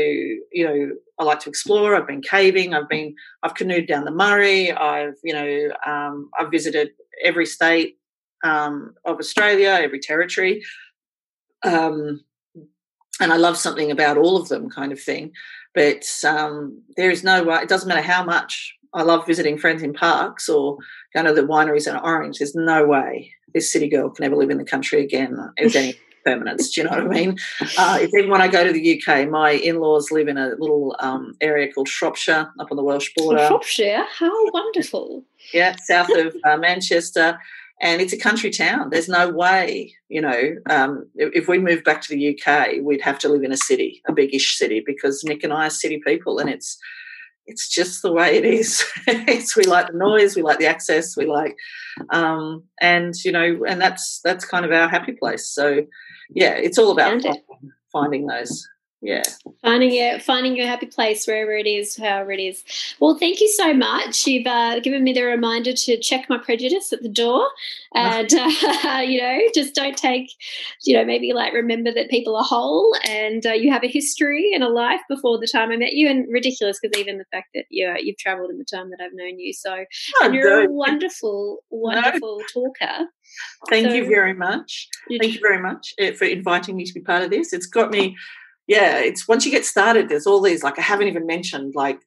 you 0.51 0.65
know, 0.65 0.91
I 1.19 1.23
like 1.23 1.39
to 1.41 1.49
explore. 1.49 1.95
I've 1.95 2.07
been 2.07 2.21
caving. 2.21 2.73
I've 2.73 2.89
been 2.89 3.15
I've 3.41 3.55
canoed 3.55 3.87
down 3.87 4.03
the 4.03 4.11
Murray. 4.11 4.73
I've 4.73 5.15
you 5.23 5.33
know 5.33 5.69
um, 5.85 6.29
I've 6.37 6.51
visited 6.51 6.89
every 7.23 7.45
state 7.45 7.97
um, 8.43 8.93
of 9.05 9.19
Australia, 9.19 9.79
every 9.81 9.99
territory. 9.99 10.63
Um, 11.63 12.21
and 13.19 13.31
I 13.31 13.37
love 13.37 13.57
something 13.57 13.91
about 13.91 14.17
all 14.17 14.37
of 14.37 14.49
them, 14.49 14.69
kind 14.69 14.91
of 14.91 14.99
thing. 14.99 15.31
But 15.73 16.05
um, 16.25 16.81
there 16.95 17.09
is 17.09 17.23
no 17.23 17.43
way, 17.43 17.57
it 17.57 17.69
doesn't 17.69 17.87
matter 17.87 18.01
how 18.01 18.23
much 18.23 18.75
I 18.93 19.03
love 19.03 19.27
visiting 19.27 19.57
friends 19.57 19.83
in 19.83 19.93
Parkes 19.93 20.47
or 20.47 20.77
going 21.13 21.25
to 21.25 21.33
the 21.33 21.41
wineries 21.41 21.87
in 21.87 21.97
Orange, 21.97 22.37
there's 22.39 22.55
no 22.55 22.85
way 22.85 23.31
this 23.53 23.71
city 23.71 23.89
girl 23.89 24.09
can 24.09 24.25
ever 24.25 24.35
live 24.35 24.49
in 24.49 24.57
the 24.57 24.65
country 24.65 25.03
again 25.03 25.37
as 25.57 25.75
any 25.75 25.95
permanence. 26.25 26.71
Do 26.71 26.81
you 26.81 26.85
know 26.85 26.97
what 26.97 27.05
I 27.05 27.07
mean? 27.07 27.37
Uh, 27.77 27.99
if 28.01 28.13
even 28.13 28.31
when 28.31 28.41
I 28.41 28.47
go 28.47 28.65
to 28.65 28.71
the 28.71 29.01
UK, 29.01 29.29
my 29.29 29.51
in 29.51 29.79
laws 29.79 30.11
live 30.11 30.27
in 30.27 30.37
a 30.37 30.49
little 30.57 30.95
um, 30.99 31.35
area 31.41 31.71
called 31.71 31.87
Shropshire 31.87 32.51
up 32.59 32.67
on 32.71 32.77
the 32.77 32.83
Welsh 32.83 33.11
border. 33.15 33.45
Shropshire? 33.47 34.05
How 34.09 34.51
wonderful. 34.51 35.23
Yeah, 35.53 35.75
south 35.83 36.09
of 36.09 36.35
uh, 36.43 36.57
Manchester 36.57 37.37
and 37.81 38.01
it's 38.01 38.13
a 38.13 38.17
country 38.17 38.49
town. 38.49 38.89
There's 38.89 39.09
no 39.09 39.29
way, 39.29 39.93
you 40.07 40.21
know, 40.21 40.55
um, 40.69 41.09
if 41.15 41.47
we 41.47 41.59
moved 41.59 41.83
back 41.83 42.01
to 42.03 42.09
the 42.09 42.39
UK, 42.39 42.81
we'd 42.81 43.01
have 43.01 43.19
to 43.19 43.29
live 43.29 43.43
in 43.43 43.51
a 43.51 43.57
city, 43.57 44.01
a 44.07 44.13
biggish 44.13 44.57
city, 44.57 44.81
because 44.85 45.23
Nick 45.23 45.43
and 45.43 45.51
I 45.51 45.67
are 45.67 45.71
city 45.71 46.01
people, 46.05 46.39
and 46.39 46.49
it's 46.49 46.77
it's 47.47 47.69
just 47.69 48.01
the 48.01 48.11
way 48.11 48.37
it 48.37 48.45
is. 48.45 48.83
it's, 49.07 49.55
we 49.55 49.63
like 49.63 49.87
the 49.87 49.97
noise, 49.97 50.35
we 50.35 50.41
like 50.41 50.57
the 50.57 50.65
access, 50.65 51.15
we 51.15 51.25
like, 51.25 51.55
um, 52.09 52.63
and 52.81 53.13
you 53.23 53.31
know, 53.31 53.63
and 53.67 53.81
that's 53.81 54.21
that's 54.23 54.45
kind 54.45 54.65
of 54.65 54.71
our 54.71 54.87
happy 54.87 55.11
place. 55.11 55.47
So, 55.47 55.85
yeah, 56.29 56.53
it's 56.53 56.77
all 56.77 56.91
about 56.91 57.23
finding 57.91 58.27
those 58.27 58.67
yeah 59.05 59.21
finding 59.61 59.93
your 59.93 60.19
finding 60.19 60.57
your 60.57 60.65
happy 60.65 60.87
place 60.87 61.27
wherever 61.27 61.51
it 61.51 61.67
is 61.67 61.95
however 61.95 62.31
it 62.31 62.39
is 62.39 62.63
well 62.99 63.15
thank 63.15 63.39
you 63.39 63.47
so 63.49 63.71
much 63.71 64.25
you've 64.25 64.47
uh, 64.47 64.79
given 64.79 65.03
me 65.03 65.13
the 65.13 65.21
reminder 65.21 65.73
to 65.73 65.99
check 65.99 66.27
my 66.27 66.39
prejudice 66.39 66.91
at 66.91 67.03
the 67.03 67.09
door 67.09 67.47
and 67.95 68.33
uh, 68.33 68.99
you 69.05 69.21
know 69.21 69.39
just 69.53 69.75
don't 69.75 69.95
take 69.95 70.31
you 70.85 70.95
know 70.95 71.05
maybe 71.05 71.33
like 71.33 71.53
remember 71.53 71.91
that 71.91 72.09
people 72.09 72.35
are 72.35 72.43
whole 72.43 72.95
and 73.07 73.45
uh, 73.45 73.53
you 73.53 73.71
have 73.71 73.83
a 73.83 73.87
history 73.87 74.51
and 74.53 74.63
a 74.63 74.69
life 74.69 75.01
before 75.07 75.37
the 75.37 75.47
time 75.47 75.71
i 75.71 75.77
met 75.77 75.93
you 75.93 76.09
and 76.09 76.25
ridiculous 76.31 76.79
because 76.81 76.99
even 76.99 77.19
the 77.19 77.25
fact 77.31 77.49
that 77.53 77.65
you 77.69 77.93
you've 77.99 78.17
traveled 78.17 78.49
in 78.49 78.57
the 78.57 78.65
time 78.65 78.89
that 78.89 78.99
i've 79.01 79.13
known 79.13 79.37
you 79.37 79.53
so 79.53 79.71
oh, 79.75 80.25
and 80.25 80.33
you're 80.33 80.63
a 80.63 80.71
wonderful 80.71 81.59
wonderful 81.69 82.39
no. 82.39 82.45
talker 82.71 83.05
Thank 83.69 83.87
so, 83.87 83.93
you 83.95 84.07
very 84.07 84.33
much. 84.33 84.87
Thank 85.09 85.33
you 85.33 85.39
very 85.41 85.61
much 85.61 85.93
eh, 85.99 86.13
for 86.13 86.25
inviting 86.25 86.75
me 86.75 86.85
to 86.85 86.93
be 86.93 87.01
part 87.01 87.23
of 87.23 87.31
this. 87.31 87.53
It's 87.53 87.65
got 87.65 87.91
me 87.91 88.15
yeah, 88.67 88.97
it's 88.97 89.27
once 89.27 89.45
you 89.45 89.51
get 89.51 89.65
started, 89.65 90.09
there's 90.09 90.27
all 90.27 90.41
these 90.41 90.63
like 90.63 90.79
I 90.79 90.81
haven't 90.81 91.07
even 91.07 91.25
mentioned 91.25 91.73
like 91.75 91.99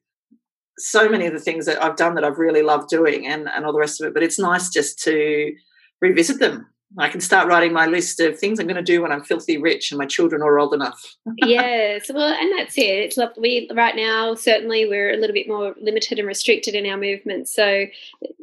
so 0.77 1.09
many 1.09 1.25
of 1.25 1.33
the 1.33 1.39
things 1.39 1.65
that 1.65 1.81
I've 1.81 1.95
done 1.95 2.15
that 2.15 2.23
I've 2.23 2.37
really 2.37 2.61
loved 2.61 2.89
doing 2.89 3.27
and, 3.27 3.49
and 3.49 3.65
all 3.65 3.73
the 3.73 3.79
rest 3.79 4.01
of 4.01 4.07
it. 4.07 4.13
But 4.13 4.23
it's 4.23 4.39
nice 4.39 4.69
just 4.69 4.99
to 5.03 5.53
revisit 6.01 6.39
them 6.39 6.67
I 6.97 7.07
can 7.07 7.21
start 7.21 7.47
writing 7.47 7.71
my 7.71 7.85
list 7.85 8.19
of 8.19 8.39
things 8.39 8.59
I'm 8.59 8.65
going 8.65 8.75
to 8.75 8.81
do 8.81 9.01
when 9.01 9.11
I'm 9.11 9.23
filthy 9.23 9.57
rich 9.57 9.91
and 9.91 9.99
my 9.99 10.07
children 10.07 10.41
are 10.41 10.57
old 10.57 10.73
enough. 10.73 11.15
yes, 11.37 12.09
well, 12.11 12.33
and 12.33 12.57
that's 12.57 12.77
it. 12.77 12.81
It's 12.81 13.17
like 13.17 13.37
we 13.37 13.69
right 13.75 13.95
now 13.95 14.33
certainly 14.33 14.87
we're 14.87 15.13
a 15.13 15.17
little 15.17 15.33
bit 15.33 15.47
more 15.47 15.75
limited 15.79 16.17
and 16.17 16.27
restricted 16.27 16.73
in 16.73 16.87
our 16.87 16.97
movements. 16.97 17.53
So 17.53 17.85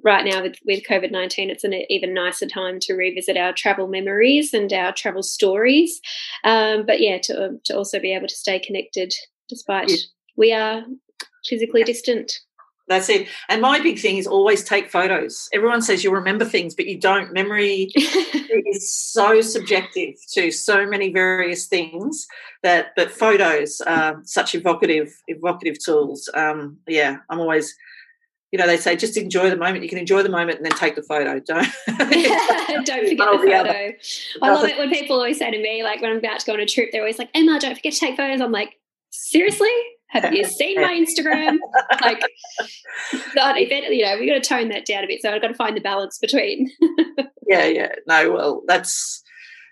right 0.04 0.24
now 0.24 0.42
with, 0.42 0.56
with 0.64 0.84
COVID 0.88 1.10
nineteen, 1.10 1.50
it's 1.50 1.64
an 1.64 1.74
even 1.90 2.14
nicer 2.14 2.46
time 2.46 2.78
to 2.80 2.94
revisit 2.94 3.36
our 3.36 3.52
travel 3.52 3.88
memories 3.88 4.54
and 4.54 4.72
our 4.72 4.92
travel 4.92 5.24
stories. 5.24 6.00
Um, 6.44 6.86
but 6.86 7.00
yeah, 7.00 7.18
to 7.24 7.58
to 7.64 7.76
also 7.76 7.98
be 7.98 8.14
able 8.14 8.28
to 8.28 8.36
stay 8.36 8.60
connected 8.60 9.12
despite 9.48 9.90
yeah. 9.90 9.96
we 10.36 10.52
are 10.52 10.84
physically 11.44 11.82
distant. 11.82 12.32
That's 12.88 13.08
it. 13.08 13.28
And 13.48 13.60
my 13.60 13.80
big 13.80 13.98
thing 13.98 14.16
is 14.16 14.26
always 14.26 14.62
take 14.62 14.90
photos. 14.90 15.48
Everyone 15.52 15.82
says 15.82 16.04
you'll 16.04 16.14
remember 16.14 16.44
things, 16.44 16.74
but 16.74 16.86
you 16.86 16.98
don't. 16.98 17.32
Memory 17.32 17.90
is 17.94 18.92
so 18.92 19.40
subjective 19.40 20.14
to 20.34 20.52
so 20.52 20.86
many 20.86 21.12
various 21.12 21.66
things 21.66 22.28
that 22.62 22.92
but 22.94 23.10
photos 23.10 23.80
are 23.80 24.20
such 24.24 24.54
evocative 24.54 25.20
evocative 25.26 25.82
tools. 25.84 26.30
Um, 26.34 26.78
yeah, 26.86 27.18
I'm 27.28 27.40
always 27.40 27.74
you 28.52 28.58
know, 28.58 28.66
they 28.66 28.76
say 28.76 28.96
just 28.96 29.16
enjoy 29.16 29.50
the 29.50 29.56
moment. 29.56 29.82
You 29.82 29.88
can 29.88 29.98
enjoy 29.98 30.22
the 30.22 30.28
moment 30.28 30.58
and 30.58 30.64
then 30.64 30.78
take 30.78 30.94
the 30.94 31.02
photo. 31.02 31.40
Don't 31.46 31.66
don't 32.86 33.08
forget 33.08 33.18
the 33.18 33.38
photo. 33.42 33.92
I 34.42 34.50
love 34.52 34.64
it 34.64 34.78
when 34.78 34.90
people 34.90 35.16
always 35.16 35.38
say 35.38 35.50
to 35.50 35.58
me, 35.58 35.82
like 35.82 36.00
when 36.00 36.10
I'm 36.10 36.18
about 36.18 36.40
to 36.40 36.46
go 36.46 36.52
on 36.52 36.60
a 36.60 36.66
trip, 36.66 36.90
they're 36.92 37.02
always 37.02 37.18
like, 37.18 37.30
Emma, 37.34 37.58
don't 37.58 37.74
forget 37.74 37.92
to 37.92 37.98
take 37.98 38.16
photos. 38.16 38.40
I'm 38.40 38.52
like, 38.52 38.78
seriously? 39.10 39.68
Have 40.08 40.32
you 40.32 40.44
seen 40.46 40.80
my 40.80 40.92
Instagram? 40.94 41.56
like, 42.00 42.22
if 43.34 43.70
it, 43.70 43.92
you 43.92 44.04
know, 44.04 44.16
we've 44.18 44.28
got 44.28 44.42
to 44.42 44.48
tone 44.48 44.68
that 44.68 44.86
down 44.86 45.04
a 45.04 45.06
bit. 45.06 45.22
So 45.22 45.32
I've 45.32 45.42
got 45.42 45.48
to 45.48 45.54
find 45.54 45.76
the 45.76 45.80
balance 45.80 46.18
between. 46.18 46.70
yeah, 47.48 47.66
yeah. 47.66 47.92
No, 48.06 48.32
well, 48.32 48.62
that's 48.66 49.22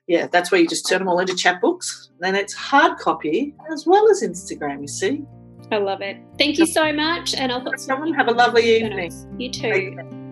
yeah, 0.06 0.26
that's 0.26 0.50
where 0.50 0.60
you 0.60 0.68
just 0.68 0.88
turn 0.88 0.98
them 0.98 1.08
all 1.08 1.18
into 1.18 1.34
chapbooks. 1.34 2.08
Then 2.20 2.34
it's 2.34 2.52
hard 2.52 2.98
copy 2.98 3.54
as 3.72 3.86
well 3.86 4.10
as 4.10 4.22
Instagram. 4.22 4.82
You 4.82 4.88
see. 4.88 5.24
I 5.70 5.78
love 5.78 6.02
it. 6.02 6.18
Thank 6.36 6.58
you 6.58 6.66
so 6.66 6.92
much, 6.92 7.34
and 7.34 7.50
I'll 7.50 7.62
put 7.62 7.80
some. 7.80 8.12
Have 8.12 8.28
a 8.28 8.32
lovely 8.32 8.76
evening. 8.76 9.12
You 9.38 9.50
too. 9.50 10.23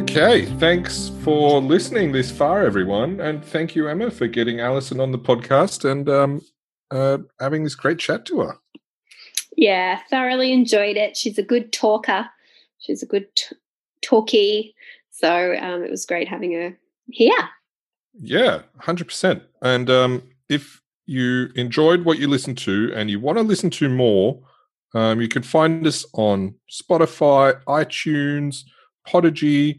Okay, 0.00 0.46
thanks 0.56 1.10
for 1.22 1.60
listening 1.60 2.10
this 2.10 2.30
far, 2.30 2.64
everyone, 2.64 3.20
and 3.20 3.44
thank 3.44 3.76
you, 3.76 3.86
Emma, 3.86 4.10
for 4.10 4.26
getting 4.26 4.58
Alison 4.58 4.98
on 4.98 5.12
the 5.12 5.18
podcast 5.18 5.88
and 5.88 6.08
um, 6.08 6.40
uh, 6.90 7.18
having 7.38 7.64
this 7.64 7.74
great 7.74 7.98
chat 7.98 8.24
to 8.24 8.40
her. 8.40 8.56
Yeah, 9.58 10.00
thoroughly 10.08 10.54
enjoyed 10.54 10.96
it. 10.96 11.18
She's 11.18 11.36
a 11.36 11.42
good 11.42 11.70
talker. 11.70 12.26
She's 12.78 13.02
a 13.02 13.06
good 13.06 13.26
t- 13.36 13.56
talkie. 14.00 14.74
So 15.10 15.54
um, 15.60 15.84
it 15.84 15.90
was 15.90 16.06
great 16.06 16.28
having 16.28 16.54
her 16.54 16.78
here. 17.10 17.50
Yeah, 18.18 18.62
hundred 18.78 19.08
percent. 19.08 19.42
And 19.60 19.90
um, 19.90 20.22
if 20.48 20.80
you 21.04 21.50
enjoyed 21.56 22.06
what 22.06 22.18
you 22.18 22.26
listened 22.26 22.56
to 22.58 22.90
and 22.96 23.10
you 23.10 23.20
want 23.20 23.36
to 23.36 23.44
listen 23.44 23.68
to 23.68 23.90
more, 23.90 24.40
um, 24.94 25.20
you 25.20 25.28
can 25.28 25.42
find 25.42 25.86
us 25.86 26.06
on 26.14 26.54
Spotify, 26.70 27.62
iTunes, 27.64 28.62
Podigy, 29.06 29.78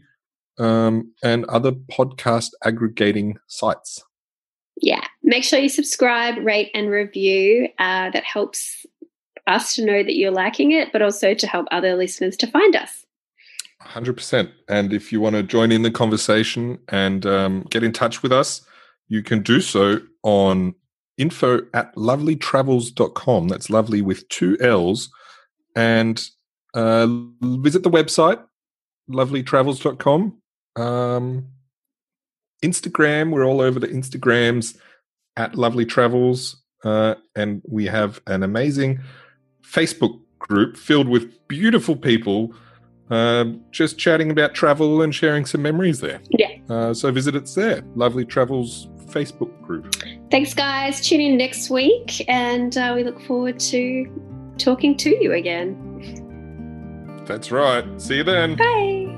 um, 0.58 1.12
and 1.22 1.44
other 1.46 1.72
podcast 1.72 2.50
aggregating 2.64 3.38
sites. 3.46 4.02
Yeah, 4.76 5.04
make 5.22 5.44
sure 5.44 5.58
you 5.58 5.68
subscribe, 5.68 6.44
rate, 6.44 6.70
and 6.74 6.90
review. 6.90 7.68
Uh, 7.78 8.10
that 8.10 8.24
helps 8.24 8.84
us 9.46 9.74
to 9.74 9.84
know 9.84 10.02
that 10.02 10.16
you're 10.16 10.32
liking 10.32 10.72
it, 10.72 10.92
but 10.92 11.02
also 11.02 11.34
to 11.34 11.46
help 11.46 11.66
other 11.70 11.94
listeners 11.94 12.36
to 12.38 12.46
find 12.46 12.76
us. 12.76 13.04
100%. 13.82 14.52
And 14.68 14.92
if 14.92 15.12
you 15.12 15.20
want 15.20 15.36
to 15.36 15.42
join 15.42 15.72
in 15.72 15.82
the 15.82 15.90
conversation 15.90 16.78
and 16.88 17.26
um, 17.26 17.62
get 17.70 17.82
in 17.82 17.92
touch 17.92 18.22
with 18.22 18.32
us, 18.32 18.64
you 19.08 19.22
can 19.22 19.42
do 19.42 19.60
so 19.60 20.00
on 20.22 20.74
info 21.18 21.60
at 21.74 21.94
lovelytravels.com. 21.96 23.48
That's 23.48 23.70
lovely 23.70 24.02
with 24.02 24.28
two 24.28 24.56
L's. 24.60 25.10
And 25.74 26.24
uh, 26.74 27.06
visit 27.42 27.82
the 27.82 27.90
website, 27.90 28.42
lovelytravels.com. 29.10 30.41
Um, 30.76 31.48
Instagram, 32.62 33.30
we're 33.30 33.44
all 33.44 33.60
over 33.60 33.80
the 33.80 33.88
Instagrams 33.88 34.76
at 35.36 35.54
Lovely 35.54 35.84
Travels. 35.84 36.62
Uh, 36.84 37.14
and 37.36 37.62
we 37.68 37.86
have 37.86 38.20
an 38.26 38.42
amazing 38.42 39.00
Facebook 39.62 40.20
group 40.38 40.76
filled 40.76 41.08
with 41.08 41.46
beautiful 41.48 41.96
people 41.96 42.52
uh, 43.12 43.44
just 43.70 43.98
chatting 43.98 44.30
about 44.30 44.54
travel 44.54 45.02
and 45.02 45.14
sharing 45.14 45.44
some 45.44 45.60
memories 45.60 46.00
there. 46.00 46.20
Yeah. 46.30 46.48
Uh, 46.70 46.94
so 46.94 47.12
visit 47.12 47.36
us 47.36 47.54
there. 47.54 47.82
Lovely 47.94 48.24
Travels 48.24 48.88
Facebook 49.06 49.60
group. 49.62 49.94
Thanks, 50.30 50.54
guys. 50.54 51.06
Tune 51.06 51.20
in 51.20 51.36
next 51.36 51.68
week, 51.68 52.24
and 52.28 52.76
uh, 52.78 52.92
we 52.96 53.04
look 53.04 53.20
forward 53.22 53.60
to 53.60 54.06
talking 54.56 54.96
to 54.96 55.10
you 55.22 55.32
again. 55.32 55.78
That's 57.26 57.52
right. 57.52 57.84
See 58.00 58.16
you 58.16 58.24
then. 58.24 58.56
Bye. 58.56 59.11